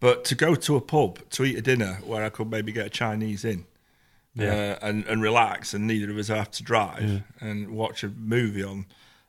But 0.00 0.24
to 0.26 0.34
go 0.34 0.54
to 0.54 0.76
a 0.76 0.80
pub 0.80 1.18
to 1.30 1.44
eat 1.44 1.56
a 1.56 1.62
dinner 1.62 1.98
where 2.04 2.24
I 2.24 2.28
could 2.30 2.50
maybe 2.50 2.72
get 2.72 2.86
a 2.86 2.90
Chinese 2.90 3.44
in. 3.44 3.66
Yeah. 4.34 4.76
Uh, 4.82 4.86
and, 4.86 5.04
and 5.06 5.22
relax, 5.22 5.74
and 5.74 5.86
neither 5.86 6.10
of 6.10 6.18
us 6.18 6.28
have 6.28 6.50
to 6.52 6.62
drive 6.62 7.22
and 7.40 7.70
watch 7.70 8.02
a 8.02 8.08
movie 8.08 8.64
on 8.64 8.86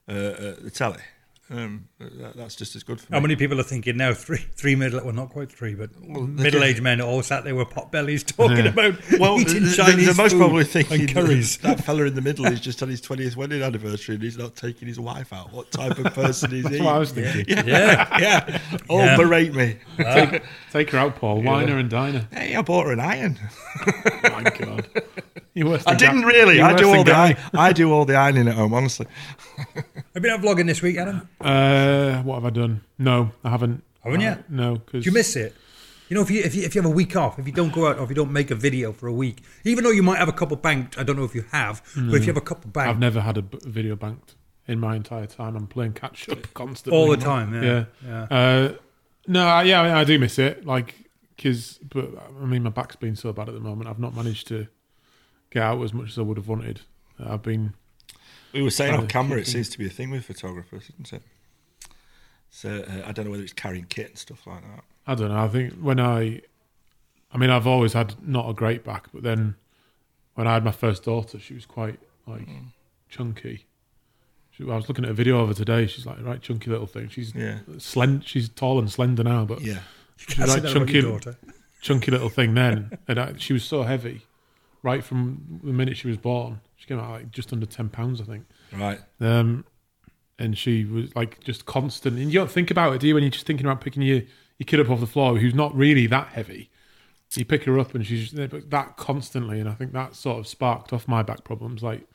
uh, 0.08 0.12
uh, 0.12 0.54
the 0.60 0.70
telly. 0.70 1.02
Um, 1.48 1.86
that, 2.00 2.36
that's 2.36 2.56
just 2.56 2.74
as 2.74 2.82
good 2.82 3.00
for 3.00 3.12
me. 3.12 3.16
How 3.16 3.20
many 3.22 3.36
people 3.36 3.60
are 3.60 3.62
thinking 3.62 3.96
now? 3.96 4.12
Three, 4.12 4.38
three 4.56 4.74
middle, 4.74 5.00
well, 5.04 5.14
not 5.14 5.30
quite 5.30 5.50
three, 5.52 5.74
but 5.74 5.90
they 5.94 6.08
middle-aged 6.20 6.82
men 6.82 7.00
all 7.00 7.22
sat 7.22 7.44
there 7.44 7.54
with 7.54 7.70
pot 7.70 7.92
bellies 7.92 8.24
talking 8.24 8.56
Yeah. 8.56 8.64
about 8.70 8.94
Well, 9.20 9.38
eating 9.40 9.62
the, 9.62 9.68
the- 9.68 9.76
Chinese 9.76 10.06
the 10.16 10.20
most 10.20 10.32
food 10.32 10.38
probably 10.38 10.64
thinking 10.64 11.02
and 11.02 11.08
curries. 11.14 11.58
that 11.62 11.84
fella 11.84 12.02
in 12.06 12.16
the 12.16 12.20
middle 12.20 12.46
is 12.46 12.58
just 12.68 12.82
on 12.82 12.88
his 12.88 13.00
twentieth 13.00 13.36
wedding 13.36 13.62
anniversary 13.62 14.16
and 14.16 14.24
he's 14.24 14.36
not 14.36 14.56
taking 14.56 14.88
his 14.88 14.98
wife 14.98 15.32
out. 15.32 15.52
What 15.52 15.70
type 15.70 15.96
of 15.98 16.12
person 16.14 16.52
is 16.52 16.64
he? 16.66 16.68
That's 16.78 16.82
what 16.82 16.94
I 16.94 16.98
was 16.98 17.12
thinking. 17.12 17.56
yeah, 17.64 18.18
yeah, 18.18 18.60
all 18.88 18.98
Yeah. 18.98 19.16
berate 19.16 19.54
me. 19.54 19.76
Take, 19.98 20.42
take 20.72 20.90
her 20.90 20.98
out, 20.98 21.14
Paul. 21.14 21.42
Wine 21.42 21.68
her 21.68 21.78
and 21.78 21.88
dine 21.88 22.14
her. 22.14 22.28
Hey, 22.32 22.56
I 22.56 22.62
bought 22.62 22.86
her 22.86 22.92
an 22.92 22.98
iron. 23.00 23.38
Oh 23.86 23.92
my 24.32 24.42
god, 24.42 24.86
you 24.94 25.02
worse 25.04 25.45
I 25.56 25.62
than 25.62 25.96
didn't 25.96 26.20
Ga- 26.22 26.26
really. 26.26 26.56
you're 26.56 26.64
I 26.66 26.74
do 26.74 26.84
than 26.86 26.96
all 26.96 27.04
the 27.04 27.12
Gary. 27.12 27.28
iron, 27.34 27.36
I 27.54 27.72
do 27.72 27.92
all 27.92 28.04
the 28.04 28.14
ironing 28.14 28.48
at 28.48 28.54
home. 28.54 28.74
Honestly, 28.74 29.06
Have 29.56 29.74
you 30.14 30.20
been 30.20 30.30
out 30.30 30.40
vlogging 30.42 30.66
this 30.66 30.82
week, 30.82 30.96
Adam? 30.98 31.28
Uh, 31.40 32.22
what 32.22 32.34
have 32.36 32.44
I 32.44 32.50
done? 32.50 32.82
No, 32.98 33.30
I 33.44 33.50
haven't. 33.50 33.82
Haven't 34.02 34.20
you? 34.20 34.28
Uh, 34.28 34.36
No, 34.48 34.74
because 34.76 35.04
Do 35.04 35.10
you 35.10 35.14
miss 35.14 35.34
it? 35.36 35.54
You 36.08 36.14
know, 36.14 36.22
if 36.22 36.30
you, 36.30 36.40
if 36.42 36.54
you 36.54 36.62
if 36.62 36.74
you 36.74 36.82
have 36.82 36.90
a 36.90 36.94
week 36.94 37.16
off, 37.16 37.38
if 37.38 37.46
you 37.46 37.52
don't 37.52 37.72
go 37.72 37.88
out, 37.88 37.98
or 37.98 38.04
if 38.04 38.10
you 38.10 38.14
don't 38.14 38.32
make 38.32 38.50
a 38.52 38.54
video 38.54 38.92
for 38.92 39.08
a 39.08 39.12
week, 39.12 39.42
even 39.64 39.82
though 39.82 39.90
you 39.90 40.02
might 40.04 40.18
have 40.18 40.28
a 40.28 40.32
couple 40.32 40.56
banked, 40.56 40.96
I 40.98 41.02
don't 41.02 41.16
know 41.16 41.24
if 41.24 41.34
you 41.34 41.44
have, 41.50 41.82
but 41.96 42.14
if 42.14 42.22
you 42.22 42.28
have 42.32 42.36
a 42.36 42.40
couple 42.40 42.70
banked, 42.70 42.90
I've 42.90 42.98
never 43.00 43.20
had 43.20 43.36
a 43.38 43.42
b- 43.42 43.58
video 43.64 43.96
banked 43.96 44.36
in 44.68 44.78
my 44.78 44.94
entire 44.94 45.26
time. 45.26 45.56
I'm 45.56 45.66
playing 45.66 45.94
catch 45.94 46.28
up 46.28 46.46
constantly 46.54 46.96
all 46.96 47.08
the 47.10 47.16
time, 47.16 47.52
yeah, 47.54 47.62
Yeah. 47.62 47.84
yeah. 48.30 48.36
Uh, 48.38 48.72
no, 49.26 49.46
I, 49.46 49.62
yeah, 49.64 49.80
I, 49.80 49.84
mean, 49.88 49.92
I 49.94 50.04
do 50.04 50.18
miss 50.20 50.38
it. 50.38 50.64
Like, 50.64 50.94
because, 51.34 51.80
but 51.92 52.10
I 52.40 52.44
mean, 52.44 52.62
my 52.62 52.70
back's 52.70 52.94
been 52.94 53.16
so 53.16 53.32
bad 53.32 53.48
at 53.48 53.54
the 53.54 53.60
moment. 53.60 53.90
I've 53.90 53.98
not 53.98 54.14
managed 54.14 54.46
to 54.48 54.68
get 55.56 55.62
out 55.64 55.82
as 55.82 55.94
much 55.94 56.08
as 56.10 56.18
I 56.18 56.22
would 56.22 56.36
have 56.36 56.48
wanted. 56.48 56.80
I've 57.18 57.42
been. 57.42 57.72
we 58.52 58.62
were 58.62 58.70
saying 58.70 58.94
on 58.94 59.06
camera. 59.08 59.38
It 59.40 59.46
seems 59.46 59.68
to 59.70 59.78
be 59.78 59.86
a 59.86 59.90
thing 59.90 60.10
with 60.10 60.24
photographers, 60.26 60.90
isn't 60.94 61.12
it? 61.14 61.22
So 62.50 62.84
uh, 62.88 63.06
I 63.08 63.12
don't 63.12 63.24
know 63.24 63.30
whether 63.30 63.42
it's 63.42 63.52
carrying 63.52 63.84
kit 63.86 64.08
and 64.10 64.18
stuff 64.18 64.46
like 64.46 64.62
that. 64.62 64.84
I 65.06 65.14
don't 65.14 65.28
know. 65.28 65.38
I 65.38 65.48
think 65.48 65.72
when 65.74 65.98
I, 66.00 66.40
I 67.32 67.38
mean, 67.38 67.50
I've 67.50 67.66
always 67.66 67.92
had 67.94 68.14
not 68.26 68.48
a 68.48 68.52
great 68.54 68.84
back, 68.84 69.08
but 69.12 69.22
then 69.22 69.56
when 70.34 70.46
I 70.46 70.54
had 70.54 70.64
my 70.64 70.72
first 70.72 71.04
daughter, 71.04 71.38
she 71.38 71.54
was 71.54 71.64
quite 71.66 71.98
like 72.26 72.46
chunky. 73.08 73.66
She, 74.50 74.62
I 74.64 74.76
was 74.76 74.88
looking 74.88 75.04
at 75.04 75.10
a 75.10 75.14
video 75.14 75.40
of 75.40 75.48
her 75.48 75.54
today. 75.54 75.86
She's 75.86 76.06
like 76.06 76.22
right 76.22 76.40
chunky 76.40 76.70
little 76.70 76.86
thing. 76.86 77.08
She's 77.08 77.34
Yeah. 77.34 77.58
slend. 77.78 78.26
She's 78.26 78.48
tall 78.48 78.78
and 78.78 78.90
slender 78.90 79.22
now, 79.24 79.44
but 79.44 79.60
Yeah. 79.60 79.80
she's 80.16 80.36
That's 80.36 80.54
right 80.54 80.72
chunky, 80.72 81.00
daughter. 81.00 81.36
chunky 81.80 82.10
little 82.10 82.28
thing 82.30 82.54
then. 82.54 82.98
and 83.08 83.18
I, 83.18 83.34
she 83.38 83.52
was 83.52 83.64
so 83.64 83.82
heavy, 83.84 84.22
right 84.86 85.04
from 85.04 85.60
the 85.64 85.72
minute 85.72 85.96
she 85.96 86.06
was 86.06 86.16
born. 86.16 86.60
She 86.76 86.86
came 86.86 86.98
out 86.98 87.10
like 87.10 87.30
just 87.32 87.52
under 87.52 87.66
ten 87.66 87.88
pounds, 87.88 88.20
I 88.20 88.24
think. 88.24 88.46
Right. 88.72 89.00
Um, 89.20 89.64
and 90.38 90.56
she 90.56 90.84
was 90.84 91.14
like 91.16 91.40
just 91.40 91.66
constant. 91.66 92.16
And 92.18 92.32
you 92.32 92.38
don't 92.38 92.50
think 92.50 92.70
about 92.70 92.94
it, 92.94 93.00
do 93.00 93.08
you? 93.08 93.14
When 93.14 93.24
you're 93.24 93.30
just 93.30 93.46
thinking 93.46 93.66
about 93.66 93.80
picking 93.80 94.02
your, 94.02 94.22
your 94.58 94.66
kid 94.66 94.80
up 94.80 94.88
off 94.88 95.00
the 95.00 95.06
floor, 95.06 95.36
who's 95.36 95.54
not 95.54 95.74
really 95.74 96.06
that 96.06 96.28
heavy. 96.28 96.70
You 97.34 97.44
pick 97.44 97.64
her 97.64 97.78
up 97.78 97.94
and 97.94 98.06
she's 98.06 98.32
but 98.32 98.70
that 98.70 98.96
constantly, 98.96 99.60
and 99.60 99.68
I 99.68 99.74
think 99.74 99.92
that 99.92 100.14
sort 100.14 100.38
of 100.38 100.46
sparked 100.46 100.92
off 100.94 101.06
my 101.06 101.22
back 101.22 101.44
problems 101.44 101.82
like 101.82 102.06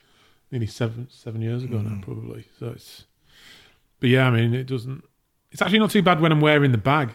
nearly 0.50 0.66
seven 0.66 1.06
seven 1.10 1.40
years 1.42 1.62
ago 1.62 1.78
now, 1.78 2.00
probably. 2.02 2.46
So 2.58 2.70
it's, 2.70 3.04
but 4.00 4.08
yeah, 4.08 4.26
I 4.26 4.30
mean, 4.30 4.52
it 4.52 4.66
doesn't. 4.66 5.04
It's 5.52 5.62
actually 5.62 5.78
not 5.78 5.92
too 5.92 6.02
bad 6.02 6.20
when 6.20 6.32
I'm 6.32 6.40
wearing 6.40 6.72
the 6.72 6.78
bag. 6.78 7.10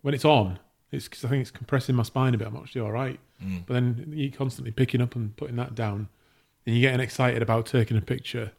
When 0.00 0.12
it's 0.12 0.24
on, 0.24 0.58
it's 0.94 1.08
'cause 1.08 1.24
I 1.24 1.28
think 1.28 1.42
it's 1.42 1.50
compressing 1.50 1.94
my 1.94 2.02
spine 2.02 2.34
a 2.34 2.38
bit. 2.38 2.46
I'm 2.46 2.56
actually 2.56 2.82
all 2.82 2.92
right. 2.92 3.18
Mm. 3.42 3.64
But 3.66 3.74
then 3.74 4.12
you're 4.14 4.32
constantly 4.32 4.72
picking 4.72 5.00
up 5.00 5.14
and 5.16 5.36
putting 5.36 5.56
that 5.56 5.74
down, 5.74 6.08
and 6.66 6.76
you're 6.76 6.90
getting 6.90 7.04
excited 7.04 7.42
about 7.42 7.66
taking 7.66 7.96
a 7.96 8.00
picture 8.00 8.52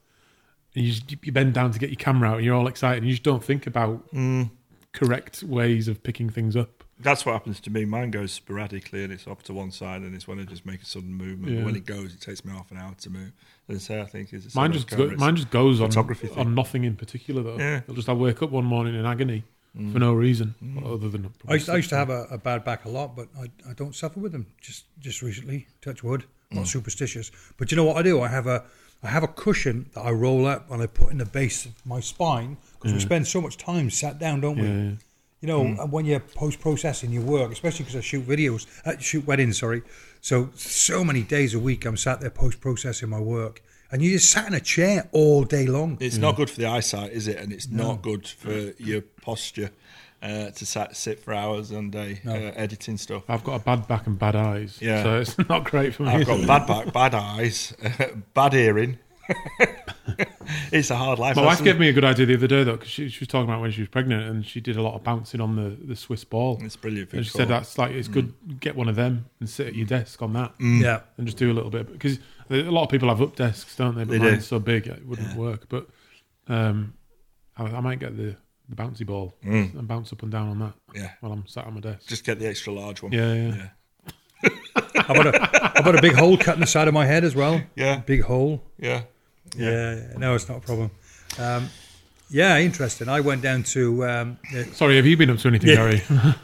and 0.76 0.86
you, 0.86 0.92
just, 0.92 1.26
you 1.26 1.32
bend 1.32 1.54
down 1.54 1.72
to 1.72 1.80
get 1.80 1.90
your 1.90 1.98
camera 1.98 2.30
out 2.30 2.36
and 2.38 2.46
you're 2.46 2.56
all 2.56 2.68
excited 2.68 2.98
and 2.98 3.08
you 3.08 3.14
just 3.14 3.24
don't 3.24 3.44
think 3.44 3.66
about 3.66 4.12
mm. 4.14 4.50
correct 4.94 5.42
ways 5.44 5.88
of 5.88 6.04
picking 6.04 6.30
things 6.30 6.56
up. 6.56 6.84
That's 6.98 7.26
what 7.26 7.34
happens 7.34 7.60
to 7.62 7.70
me. 7.70 7.84
Mine 7.84 8.12
goes 8.12 8.32
sporadically 8.32 9.04
and 9.04 9.12
it's 9.12 9.28
off 9.28 9.44
to 9.44 9.54
one 9.54 9.72
side 9.72 10.02
and 10.02 10.16
it's 10.16 10.28
when 10.28 10.40
I 10.40 10.44
just 10.44 10.66
make 10.66 10.82
a 10.82 10.86
sudden 10.86 11.14
movement. 11.14 11.58
Yeah. 11.58 11.66
When 11.66 11.76
it 11.76 11.86
goes, 11.86 12.14
it 12.14 12.22
takes 12.22 12.46
me 12.46 12.54
half 12.54 12.72
an 12.72 12.78
hour 12.78 12.94
to 12.94 13.10
move. 13.10 13.32
And 13.68 13.82
so 13.82 14.02
I 14.02 14.06
think 14.06 14.34
is 14.34 14.56
Mine 14.56 14.72
just 14.72 14.88
go, 14.90 15.12
mine 15.18 15.36
just 15.36 15.50
goes 15.50 15.82
on 15.82 15.92
on 16.38 16.56
nothing 16.56 16.86
in 16.86 16.96
particular 16.96 17.44
though. 17.44 17.58
Yeah. 17.58 17.78
It'll 17.80 17.96
just 17.96 18.08
I 18.08 18.14
wake 18.14 18.42
up 18.42 18.52
one 18.52 18.66
morning 18.66 18.96
in 18.96 19.06
agony 19.06 19.44
for 19.92 20.00
no 20.00 20.14
reason 20.14 20.56
mm. 20.64 20.86
other 20.86 21.10
than 21.10 21.30
I 21.48 21.56
used, 21.56 21.70
I 21.70 21.76
used 21.76 21.90
to 21.90 21.98
have 21.98 22.10
a, 22.10 22.28
a 22.32 22.38
bad 22.38 22.64
back 22.64 22.86
a 22.86 22.90
lot, 22.90 23.16
but 23.16 23.28
I, 23.38 23.52
I 23.70 23.74
don't 23.74 23.94
suffer 23.94 24.20
with 24.20 24.32
them. 24.32 24.48
Just 24.62 24.86
just 25.00 25.22
recently, 25.22 25.68
touch 25.82 26.04
wood. 26.04 26.24
Not 26.52 26.66
mm. 26.66 26.68
superstitious, 26.68 27.32
but 27.58 27.72
you 27.72 27.78
know 27.78 27.84
what 27.84 27.98
I 27.98 28.04
do? 28.04 28.22
I 28.22 28.30
have 28.30 28.48
a 28.48 28.64
I 29.04 29.10
have 29.10 29.24
a 29.24 29.28
cushion 29.28 29.90
that 29.94 30.02
I 30.02 30.12
roll 30.12 30.46
up 30.46 30.72
and 30.72 30.82
I 30.82 30.88
put 30.88 31.12
in 31.12 31.18
the 31.18 31.26
base 31.26 31.66
of 31.66 31.74
my 31.86 32.00
spine 32.00 32.58
because 32.74 32.94
we 32.94 33.00
spend 33.00 33.28
so 33.28 33.42
much 33.42 33.58
time 33.58 33.90
sat 33.90 34.18
down, 34.20 34.42
don't 34.42 34.58
we? 34.58 34.68
Yeah, 34.68 34.74
yeah. 34.74 34.92
You 35.42 35.48
know, 35.48 35.64
mm. 35.64 35.80
and 35.80 35.92
when 35.92 36.06
you're 36.06 36.22
post 36.22 36.60
processing 36.60 37.12
your 37.12 37.24
work, 37.24 37.52
especially 37.52 37.84
because 37.86 37.98
I 37.98 38.02
shoot 38.02 38.26
videos, 38.26 38.66
uh, 38.86 38.98
shoot 38.98 39.28
weddings, 39.28 39.60
sorry. 39.60 39.84
So 40.22 40.50
so 40.56 41.04
many 41.04 41.22
days 41.22 41.54
a 41.54 41.60
week, 41.60 41.86
I'm 41.86 41.98
sat 41.98 42.22
there 42.22 42.30
post 42.30 42.62
processing 42.62 43.10
my 43.10 43.20
work, 43.20 43.62
and 43.96 44.04
you 44.04 44.12
just 44.12 44.30
sat 44.30 44.46
in 44.46 44.54
a 44.54 44.60
chair 44.60 45.08
all 45.14 45.46
day 45.46 45.68
long. 45.68 45.98
It's 46.02 46.18
not 46.18 46.36
good 46.36 46.50
for 46.50 46.60
the 46.60 46.66
eyesight, 46.66 47.14
is 47.14 47.30
it? 47.30 47.38
And 47.38 47.54
it's 47.54 47.70
not 47.70 48.02
good 48.02 48.28
for 48.28 48.52
your 48.78 49.00
posture 49.22 49.72
uh, 50.22 50.50
to 50.50 50.66
sat, 50.66 50.98
sit 50.98 51.22
for 51.22 51.34
hours 51.34 51.72
on 51.72 51.92
day 51.92 52.20
uh, 52.28 52.32
editing 52.32 52.98
stuff. 52.98 53.24
I've 53.30 53.46
got 53.46 53.62
a 53.62 53.64
bad 53.64 53.88
back 53.88 54.06
and 54.06 54.20
bad 54.20 54.36
eyes. 54.36 54.80
Yeah. 54.82 55.02
So 55.02 55.20
it's 55.22 55.38
not 55.50 55.64
great 55.64 55.96
for 55.96 56.04
me. 56.04 56.10
I've 56.10 56.28
got 56.28 56.46
bad 56.46 56.68
back, 56.68 56.92
bad 56.92 57.16
eyes, 57.16 57.74
bad 58.34 58.52
hearing. 58.52 59.00
it's 60.74 60.92
a 60.92 60.98
hard 60.98 61.18
life. 61.18 61.38
My 61.38 61.44
wife 61.44 61.60
That's- 61.60 61.64
gave 61.74 61.80
me 61.80 61.88
a 61.88 61.94
good 61.94 62.04
idea 62.04 62.26
the 62.26 62.36
other 62.36 62.48
day 62.48 62.66
though, 62.66 62.74
because 62.74 62.90
she, 62.90 63.08
she 63.08 63.22
was 63.22 63.30
talking 63.30 63.48
about 63.50 63.62
when 63.62 63.72
she 63.72 63.80
was 63.80 63.90
pregnant 63.90 64.24
and 64.30 64.46
she 64.46 64.60
did 64.60 64.76
a 64.76 64.82
lot 64.82 64.96
of 64.96 65.06
bouncing 65.06 65.40
on 65.40 65.56
the, 65.56 65.70
the 65.70 65.96
Swiss 65.96 66.26
ball. 66.26 66.60
It's 66.62 66.76
brilliant. 66.76 67.14
And 67.14 67.26
she 67.26 67.32
said 67.32 67.48
that's 67.48 67.78
like 67.78 67.92
it's 67.92 68.10
good. 68.10 68.60
Get 68.60 68.76
one 68.76 68.90
of 68.90 68.98
them 68.98 69.28
and 69.40 69.50
sit 69.50 69.68
at 69.68 69.76
your 69.76 69.88
desk 69.88 70.22
on 70.22 70.34
that. 70.34 70.54
Yeah. 70.60 71.00
and 71.18 71.26
just 71.26 71.38
do 71.38 71.50
a 71.50 71.54
little 71.54 71.72
bit 71.72 71.90
because 71.90 72.20
a 72.50 72.56
lot 72.72 72.84
of 72.84 72.90
people 72.90 73.10
have 73.10 73.22
up 73.22 73.36
desks, 73.36 73.76
don't 73.76 73.96
they? 73.96 74.04
But 74.04 74.12
They 74.12 74.18
do. 74.20 74.32
mine's 74.32 74.48
so 74.48 74.60
big 74.60 74.88
it 74.88 75.06
wouldn't 75.06 75.36
work. 75.36 75.68
But 75.70 75.88
um, 76.48 76.94
I, 77.58 77.64
I 77.66 77.80
might 77.82 78.00
get 78.00 78.16
the, 78.18 78.36
the 78.70 78.76
bouncy 78.76 79.06
ball 79.06 79.34
and 79.44 79.88
bounce 79.88 80.12
up 80.14 80.22
and 80.24 80.32
down 80.32 80.50
on 80.50 80.60
that 80.60 80.74
Yeah. 80.94 81.12
while 81.22 81.32
I'm 81.32 81.48
sat 81.48 81.66
on 81.66 81.74
my 81.76 81.80
desk. 81.82 82.08
Just 82.08 82.24
get 82.26 82.40
the 82.40 82.48
extra 82.48 82.74
large 82.74 83.02
one. 83.02 83.12
Yeah, 83.12 83.34
yeah. 83.34 83.56
Yeah. 83.56 84.50
I've 84.98 85.16
got 85.16 85.28
a 85.28 85.72
I've 85.78 85.86
got 85.86 85.98
a 85.98 86.02
big 86.02 86.14
hole 86.16 86.38
cut 86.38 86.56
in 86.56 86.62
the 86.62 86.68
side 86.68 86.88
of 86.88 86.94
my 86.94 87.06
head 87.06 87.24
as 87.24 87.36
well. 87.36 87.62
Yeah. 87.76 88.00
Big 88.00 88.22
hole. 88.24 88.64
Yeah. 88.80 89.04
Yeah, 89.58 89.96
yeah, 89.96 90.18
no, 90.18 90.36
it's 90.36 90.50
not 90.50 90.58
a 90.58 90.62
problem. 90.62 90.92
Um, 91.40 91.70
yeah, 92.30 92.58
interesting. 92.60 93.08
I 93.08 93.22
went 93.22 93.42
down 93.42 93.64
to 93.64 94.06
um, 94.06 94.38
uh, 94.56 94.64
Sorry, 94.74 94.98
have 94.98 95.06
you 95.06 95.16
been 95.16 95.30
up 95.30 95.38
to 95.40 95.48
anything, 95.48 95.70
Yeah. 95.70 95.76
Gary? 95.76 96.02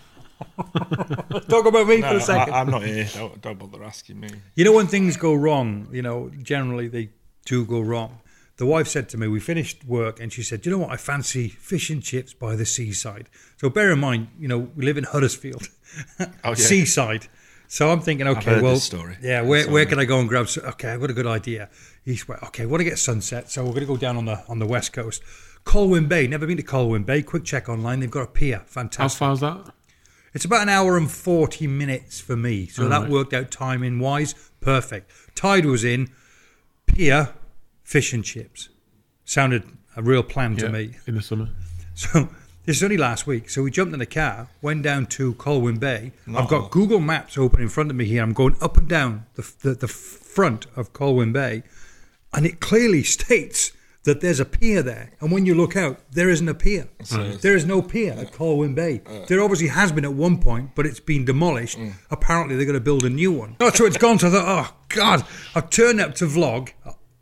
talk 1.49 1.65
about 1.65 1.87
me 1.87 1.97
No, 1.99 2.09
for 2.09 2.15
a 2.17 2.21
second. 2.21 2.53
I, 2.53 2.61
am 2.61 2.69
not 2.69 2.83
here. 2.83 3.07
Don't, 3.13 3.41
don't 3.41 3.59
bother 3.59 3.83
asking 3.83 4.19
me. 4.19 4.29
You 4.55 4.65
know 4.65 4.73
when 4.73 4.87
things 4.87 5.17
go 5.17 5.33
wrong, 5.33 5.87
you 5.91 6.01
know, 6.01 6.31
generally 6.41 6.87
they 6.87 7.09
do 7.45 7.65
go 7.65 7.79
wrong. 7.79 8.19
The 8.57 8.65
wife 8.65 8.87
said 8.87 9.09
to 9.09 9.17
me, 9.17 9.27
we 9.27 9.39
finished 9.39 9.83
work, 9.85 10.19
and 10.19 10.31
she 10.31 10.43
said, 10.43 10.65
"You 10.65 10.71
know 10.71 10.77
what? 10.79 10.91
I 10.91 10.97
fancy 10.97 11.47
fish 11.49 11.89
and 11.89 12.03
chips 12.03 12.33
by 12.33 12.55
the 12.55 12.65
seaside." 12.65 13.27
So 13.57 13.69
bear 13.69 13.91
in 13.91 13.99
mind, 13.99 14.27
you 14.39 14.47
know, 14.47 14.59
we 14.75 14.85
live 14.85 14.97
in 14.97 15.05
Huddersfield, 15.05 15.67
Oh, 16.19 16.27
yeah. 16.43 16.53
seaside. 16.55 17.27
So 17.67 17.89
I'm 17.91 18.01
thinking, 18.01 18.27
okay, 18.27 18.61
well, 18.61 18.75
story. 18.75 19.17
yeah, 19.21 19.41
where, 19.41 19.67
where 19.71 19.85
can 19.85 19.97
I 19.97 20.03
go 20.05 20.19
and 20.19 20.27
grab? 20.27 20.43
s- 20.45 20.57
Okay, 20.57 20.89
I've 20.91 20.99
got 20.99 21.09
a 21.09 21.13
good 21.13 21.25
idea. 21.25 21.69
He's 22.03 22.27
went, 22.27 22.43
okay, 22.43 22.65
want 22.65 22.81
to 22.81 22.83
get 22.83 22.99
sunset, 22.99 23.49
so 23.49 23.63
we're 23.63 23.69
going 23.71 23.81
to 23.81 23.85
go 23.87 23.97
down 23.97 24.17
on 24.17 24.25
the 24.25 24.43
on 24.49 24.59
the 24.59 24.67
west 24.67 24.91
coast, 24.93 25.23
Colwyn 25.63 26.07
Bay. 26.07 26.27
Never 26.27 26.45
been 26.45 26.57
to 26.57 26.63
Colwyn 26.63 27.03
Bay. 27.03 27.23
Quick 27.23 27.45
check 27.45 27.69
online. 27.69 28.01
They've 28.01 28.11
got 28.11 28.23
a 28.23 28.27
pier. 28.27 28.61
Fantastic. 28.67 29.19
How 29.19 29.35
far 29.35 29.37
far's 29.37 29.65
that? 29.65 29.73
It's 30.33 30.45
about 30.45 30.61
an 30.61 30.69
hour 30.69 30.97
and 30.97 31.11
40 31.11 31.67
minutes 31.67 32.19
for 32.21 32.35
me. 32.37 32.67
So 32.67 32.87
that 32.87 33.01
right. 33.01 33.09
worked 33.09 33.33
out 33.33 33.51
timing 33.51 33.99
wise. 33.99 34.33
Perfect. 34.61 35.11
Tide 35.35 35.65
was 35.65 35.83
in. 35.83 36.09
Pier, 36.85 37.29
fish 37.83 38.13
and 38.13 38.23
chips. 38.23 38.69
Sounded 39.25 39.63
a 39.95 40.01
real 40.01 40.23
plan 40.23 40.55
to 40.57 40.65
Yeah, 40.65 40.71
me. 40.71 40.91
in 41.07 41.15
the 41.15 41.21
summer. 41.21 41.49
So 41.93 42.29
this 42.65 42.77
is 42.77 42.83
only 42.83 42.95
last 42.97 43.27
week. 43.27 43.49
So 43.49 43.61
we 43.63 43.69
jumped 43.69 43.93
in 43.93 43.99
the 43.99 44.05
car, 44.05 44.47
went 44.61 44.81
down 44.81 45.05
to 45.07 45.33
Colwyn 45.35 45.77
Bay. 45.77 46.13
I've 46.29 46.45
Oh. 46.45 46.47
got 46.47 46.71
Google 46.71 46.99
Maps 47.01 47.37
open 47.37 47.61
in 47.61 47.67
front 47.69 47.89
of 47.91 47.95
me 47.97 48.05
here. 48.05 48.23
I'm 48.23 48.31
going 48.33 48.55
up 48.61 48.77
and 48.77 48.87
down 48.87 49.25
the, 49.35 49.51
the, 49.61 49.73
the 49.75 49.87
front 49.89 50.65
of 50.77 50.93
Colwyn 50.93 51.33
Bay. 51.33 51.63
And 52.33 52.45
it 52.45 52.59
clearly 52.61 53.03
states 53.17 53.73
that 54.03 54.21
there's 54.21 54.39
a 54.39 54.45
pier 54.45 54.81
there. 54.81 55.11
And 55.19 55.31
when 55.31 55.45
you 55.45 55.53
look 55.53 55.75
out, 55.75 55.99
there 56.11 56.29
isn't 56.29 56.47
a 56.49 56.53
pier. 56.55 56.89
There 57.41 57.55
is 57.55 57.65
no 57.65 57.81
pier 57.81 58.13
at 58.13 58.33
Colwyn 58.33 58.73
Bay. 58.73 59.01
There 59.27 59.41
obviously 59.41 59.67
has 59.67 59.91
been 59.91 60.05
at 60.05 60.13
one 60.13 60.39
point, 60.39 60.71
but 60.75 60.85
it's 60.85 60.99
been 60.99 61.23
demolished. 61.25 61.77
Mm. 61.77 61.93
Apparently, 62.09 62.55
they're 62.55 62.65
going 62.65 62.73
to 62.73 62.79
build 62.79 63.03
a 63.03 63.09
new 63.09 63.31
one. 63.31 63.55
Oh, 63.59 63.69
so 63.69 63.85
it's 63.85 63.97
gone 63.97 64.17
to 64.19 64.29
the. 64.29 64.39
Oh, 64.39 64.69
God. 64.89 65.23
I've 65.55 65.69
turned 65.69 66.01
up 66.01 66.15
to 66.15 66.25
vlog. 66.25 66.71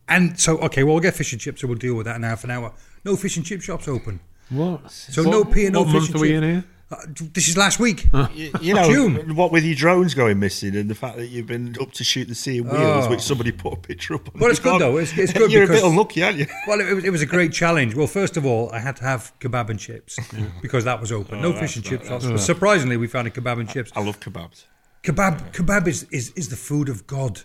And 0.08 0.40
so, 0.40 0.58
okay, 0.60 0.84
well, 0.84 0.96
we'll 0.96 1.02
get 1.04 1.16
fish 1.16 1.34
and 1.34 1.42
chips, 1.42 1.62
so 1.62 1.68
we'll 1.68 1.78
deal 1.78 1.96
with 1.96 2.06
that 2.06 2.16
in 2.16 2.24
half 2.24 2.44
an 2.44 2.52
hour. 2.52 2.74
No 3.06 3.16
fish 3.16 3.38
and 3.38 3.46
chip 3.46 3.62
shops 3.62 3.88
open. 3.88 4.22
What? 4.50 4.90
So 4.90 5.22
no 5.24 5.46
pier, 5.46 5.70
no 5.70 5.82
What 5.82 5.92
fish 5.92 5.94
month 5.94 6.08
and 6.08 6.16
are 6.16 6.22
we 6.22 6.28
chip. 6.30 6.44
in 6.44 6.50
here? 6.50 6.66
Uh, 6.92 6.96
this 7.34 7.48
is 7.48 7.56
last 7.56 7.80
week. 7.80 8.08
You, 8.34 8.52
you 8.62 8.74
know, 8.74 8.90
June. 8.90 9.36
what 9.36 9.52
with 9.52 9.64
your 9.64 9.76
drones 9.76 10.16
going 10.16 10.40
missing 10.40 10.76
and 10.76 10.90
the 10.90 10.96
fact 10.96 11.18
that 11.18 11.28
you've 11.28 11.46
been 11.46 11.76
up 11.80 11.92
to 11.92 12.04
shoot 12.04 12.28
the 12.28 12.34
sea 12.34 12.58
of 12.60 12.66
wheels, 12.66 13.06
Oh. 13.06 13.10
which 13.12 13.22
somebody 13.22 13.52
put 13.52 13.74
a 13.74 13.76
picture 13.78 14.16
up 14.16 14.28
on. 14.34 14.40
Well, 14.42 14.50
it's 14.50 14.60
good, 14.60 14.70
blog. 14.70 14.80
though. 14.80 14.98
It's- 14.98 15.16
it's 15.16 15.32
good 15.32 15.50
because 15.50 15.54
You're 15.54 15.64
a 15.66 15.68
bit 15.68 15.74
because- 15.76 15.92
unlucky, 15.92 16.24
aren't 16.24 16.38
you? 16.38 16.48
Well, 16.68 16.80
it, 16.82 16.92
was- 16.96 17.04
it 17.06 17.12
was 17.12 17.22
a 17.22 17.26
great 17.36 17.54
challenge. 17.54 17.94
Well, 17.94 18.08
first 18.08 18.38
of 18.38 18.46
all, 18.46 18.72
I 18.72 18.80
had 18.80 18.96
to 18.96 19.04
have 19.04 19.32
kebab 19.40 19.70
and 19.70 19.80
chips 19.80 20.18
because 20.64 20.84
that 20.86 21.00
was 21.00 21.12
open. 21.12 21.42
no 21.42 21.54
fish 21.54 21.76
and 21.76 21.86
chip 21.86 22.04
shops. 22.06 22.26
But 22.26 22.40
surprisingly, 22.40 22.98
we 22.98 23.08
found 23.08 23.28
a 23.28 23.32
kebab 23.32 23.60
and 23.60 23.70
chips. 23.70 23.92
I 23.96 24.02
love 24.04 24.20
kebabs. 24.20 24.66
Kebab, 25.04 25.54
kebab 25.54 25.88
is, 25.88 26.08
is, 26.12 26.32
is 26.32 26.50
the 26.50 26.56
food 26.58 26.90
of 26.90 27.06
God. 27.06 27.42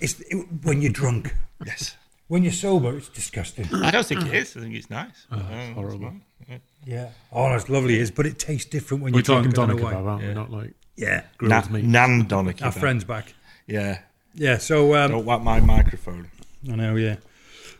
It's 0.00 0.18
it, 0.20 0.46
when 0.62 0.80
you're 0.82 0.92
drunk. 0.92 1.34
Yes. 1.64 1.94
When 2.28 2.42
you're 2.42 2.52
sober, 2.52 2.96
it's 2.96 3.08
disgusting. 3.08 3.72
I 3.74 3.90
don't 3.92 4.04
think 4.04 4.26
it 4.26 4.34
is. 4.34 4.56
I 4.56 4.60
think 4.60 4.74
it's 4.74 4.90
nice. 4.90 5.26
Oh, 5.30 5.36
it's 5.38 5.74
horrible. 5.74 6.12
nice. 6.48 6.60
Yeah. 6.84 7.10
Oh, 7.32 7.52
it's 7.54 7.68
lovely, 7.68 7.94
it 7.96 8.00
is, 8.00 8.10
but 8.10 8.26
it 8.26 8.38
tastes 8.38 8.68
different 8.68 9.02
when 9.02 9.12
We're 9.12 9.18
you're 9.18 9.24
talking 9.24 9.50
I 9.50 9.54
don't 9.54 9.76
doner 9.76 10.08
aren't 10.08 10.22
we? 10.22 10.34
Not 10.34 10.50
like 10.50 10.74
Yeah. 10.96 11.22
grilled 11.38 11.50
Na- 11.50 11.72
meat. 11.72 11.84
Nan 11.84 12.26
doner 12.26 12.54
Our 12.62 12.72
friend's 12.72 13.04
back. 13.04 13.34
Yeah. 13.66 14.00
Yeah. 14.34 14.58
So 14.58 14.94
um, 14.96 15.12
Don't 15.12 15.24
whack 15.24 15.42
my 15.42 15.60
microphone. 15.60 16.28
I 16.70 16.74
know, 16.74 16.96
yeah. 16.96 17.16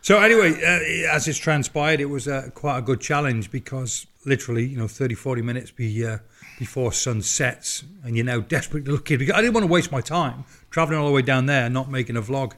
So 0.01 0.19
anyway, 0.21 0.53
uh, 0.63 1.13
as 1.13 1.27
it's 1.27 1.37
transpired, 1.37 1.99
it 1.99 2.05
was 2.05 2.27
uh, 2.27 2.49
quite 2.53 2.77
a 2.77 2.81
good 2.81 3.01
challenge 3.01 3.51
because 3.51 4.07
literally, 4.25 4.65
you 4.65 4.77
know, 4.77 4.87
30, 4.87 5.15
40 5.15 5.41
minutes 5.41 5.71
be, 5.71 6.05
uh, 6.05 6.19
before 6.59 6.93
sun 6.93 7.21
sets, 7.21 7.83
and 8.03 8.15
you're 8.15 8.25
now 8.25 8.39
desperately 8.39 8.91
looking. 8.91 9.17
Because 9.17 9.35
I 9.35 9.41
didn't 9.41 9.53
want 9.53 9.65
to 9.65 9.71
waste 9.71 9.91
my 9.91 10.01
time 10.01 10.45
traveling 10.69 10.99
all 10.99 11.07
the 11.07 11.11
way 11.13 11.21
down 11.21 11.45
there 11.47 11.65
and 11.65 11.73
not 11.73 11.91
making 11.91 12.15
a 12.15 12.21
vlog. 12.21 12.53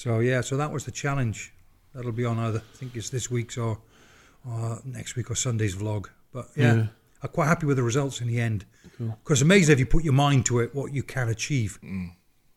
So 0.00 0.20
yeah, 0.20 0.40
so 0.40 0.56
that 0.56 0.72
was 0.72 0.84
the 0.86 0.90
challenge. 0.92 1.52
That'll 1.94 2.12
be 2.12 2.24
on 2.24 2.38
either 2.38 2.60
I 2.72 2.76
think 2.78 2.96
it's 2.96 3.10
this 3.10 3.30
week's 3.30 3.58
or, 3.58 3.78
or 4.48 4.80
next 4.84 5.14
week 5.14 5.30
or 5.30 5.34
Sunday's 5.34 5.76
vlog. 5.76 6.06
But 6.32 6.48
yeah, 6.56 6.74
Yeah. 6.74 6.86
I'm 7.22 7.28
quite 7.28 7.48
happy 7.48 7.66
with 7.66 7.76
the 7.76 7.82
results 7.82 8.22
in 8.22 8.28
the 8.28 8.40
end. 8.40 8.64
Because 8.98 9.36
it's 9.38 9.42
amazing 9.42 9.74
if 9.74 9.78
you 9.78 9.84
put 9.84 10.02
your 10.02 10.14
mind 10.14 10.46
to 10.46 10.60
it, 10.60 10.74
what 10.74 10.94
you 10.94 11.02
can 11.02 11.28
achieve. 11.28 11.78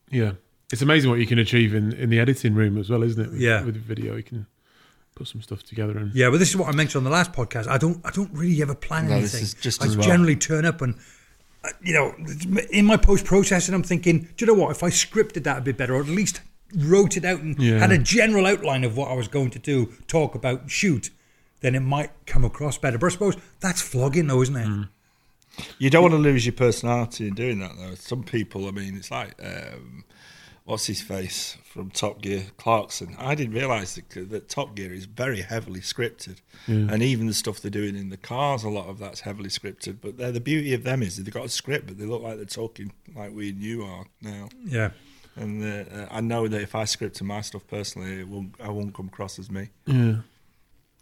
Yeah, 0.10 0.34
it's 0.72 0.82
amazing 0.82 1.10
what 1.10 1.20
you 1.20 1.28
can 1.28 1.38
achieve 1.38 1.76
in, 1.76 1.92
in 1.92 2.10
the 2.10 2.18
editing 2.20 2.56
room 2.56 2.78
as 2.78 2.90
well, 2.90 3.04
isn't 3.04 3.22
it? 3.22 3.32
With, 3.32 3.42
Yeah. 3.42 3.62
with 3.66 3.76
video, 3.76 4.16
you 4.16 4.24
can 4.24 4.46
put 5.16 5.28
some 5.28 5.42
stuff 5.42 5.64
together 5.64 5.98
and 5.98 6.16
Yeah, 6.16 6.30
but 6.30 6.38
this 6.38 6.50
is 6.50 6.56
what 6.56 6.70
I 6.70 6.72
mentioned 6.72 7.00
on 7.02 7.04
the 7.04 7.10
last 7.18 7.34
podcast. 7.34 7.68
I 7.68 7.78
don't, 7.78 8.00
I 8.06 8.12
don't 8.12 8.32
really 8.32 8.62
ever 8.62 8.74
plan 8.74 9.10
No, 9.10 9.20
this 9.20 9.34
anything. 9.34 9.44
is 9.48 9.54
just 9.56 9.84
I 9.84 9.88
as 9.88 9.98
well. 9.98 10.08
generally 10.08 10.38
turn 10.38 10.64
up 10.64 10.82
and, 10.82 10.96
uh, 11.66 11.70
you 11.82 11.94
know, 11.94 12.16
in 12.72 12.86
my 12.86 12.96
post 12.96 13.26
processing, 13.26 13.76
I'm 13.76 13.84
thinking, 13.84 14.30
do 14.38 14.46
you 14.46 14.48
know 14.48 14.58
what? 14.62 14.72
If 14.72 14.82
I 14.82 14.90
scripted 14.92 15.44
that 15.44 15.58
a 15.58 15.62
bit 15.62 15.76
better, 15.76 15.94
or 15.96 16.00
at 16.02 16.08
least 16.08 16.40
wrote 16.76 17.18
it 17.18 17.26
out 17.26 17.40
and 17.42 17.58
Yeah. 17.60 17.80
had 17.80 17.92
a 17.92 17.98
general 17.98 18.46
outline 18.46 18.84
of 18.84 18.96
what 18.98 19.10
I 19.10 19.14
was 19.14 19.28
going 19.28 19.50
to 19.52 19.60
do, 19.60 19.94
talk 20.08 20.36
about, 20.36 20.70
shoot, 20.70 21.10
then 21.62 21.76
it 21.76 21.82
might 21.82 22.12
come 22.26 22.44
across 22.44 22.78
better. 22.78 22.98
But 22.98 23.08
I 23.08 23.10
suppose 23.10 23.36
that's 23.60 23.82
vlogging, 23.82 24.28
though, 24.28 24.42
isn't 24.42 24.56
it? 24.56 24.68
Mm. 24.68 24.90
You 25.78 25.90
don't 25.90 26.02
want 26.02 26.14
to 26.14 26.18
lose 26.18 26.46
your 26.46 26.54
personality 26.54 27.28
in 27.28 27.36
doing 27.36 27.60
that, 27.60 27.74
though. 27.78 27.96
Some 27.96 28.24
people, 28.24 28.68
I 28.68 28.72
mean, 28.72 28.96
it's 28.98 29.12
like, 29.12 29.34
um, 29.44 30.04
what's 30.66 30.88
his 30.88 31.00
face 31.02 31.58
from 31.64 31.92
Top 31.92 32.22
Gear, 32.22 32.46
Clarkson. 32.58 33.16
I 33.20 33.36
didn't 33.36 33.54
realise 33.54 33.96
that, 33.96 34.30
that 34.32 34.50
Top 34.50 34.76
Gear 34.76 34.92
is 34.94 35.06
very 35.06 35.42
heavily 35.42 35.82
scripted, 35.82 36.38
and 36.68 37.04
even 37.04 37.28
the 37.28 37.34
stuff 37.34 37.60
they're 37.60 37.70
doing 37.70 37.96
in 37.96 38.10
the 38.10 38.18
cars, 38.18 38.64
a 38.64 38.70
lot 38.70 38.88
of 38.88 38.98
that's 39.00 39.22
heavily 39.22 39.50
scripted. 39.50 39.98
But 40.02 40.18
they're, 40.18 40.32
the 40.32 40.40
beauty 40.42 40.74
of 40.74 40.84
them 40.84 41.04
is 41.04 41.18
they've 41.18 41.34
got 41.34 41.46
a 41.46 41.50
script, 41.50 41.86
but 41.88 41.98
they 42.00 42.06
look 42.06 42.24
like 42.24 42.38
they're 42.38 42.46
talking 42.46 42.92
like 43.16 43.32
we 43.34 43.50
and 43.50 43.62
you 43.62 43.84
are 43.84 44.06
now. 44.22 44.50
Yeah. 44.66 44.92
And 45.36 45.64
uh, 45.64 45.96
uh, 45.96 46.08
I 46.12 46.22
know 46.22 46.48
that 46.48 46.62
if 46.62 46.76
I 46.76 46.84
scripted 46.84 47.24
my 47.24 47.42
stuff 47.42 47.66
personally, 47.68 48.20
it 48.20 48.28
won't, 48.28 48.56
I 48.62 48.70
won't 48.70 48.94
come 48.94 49.08
across 49.08 49.40
as 49.40 49.50
me. 49.50 49.70
Yeah. 49.86 50.18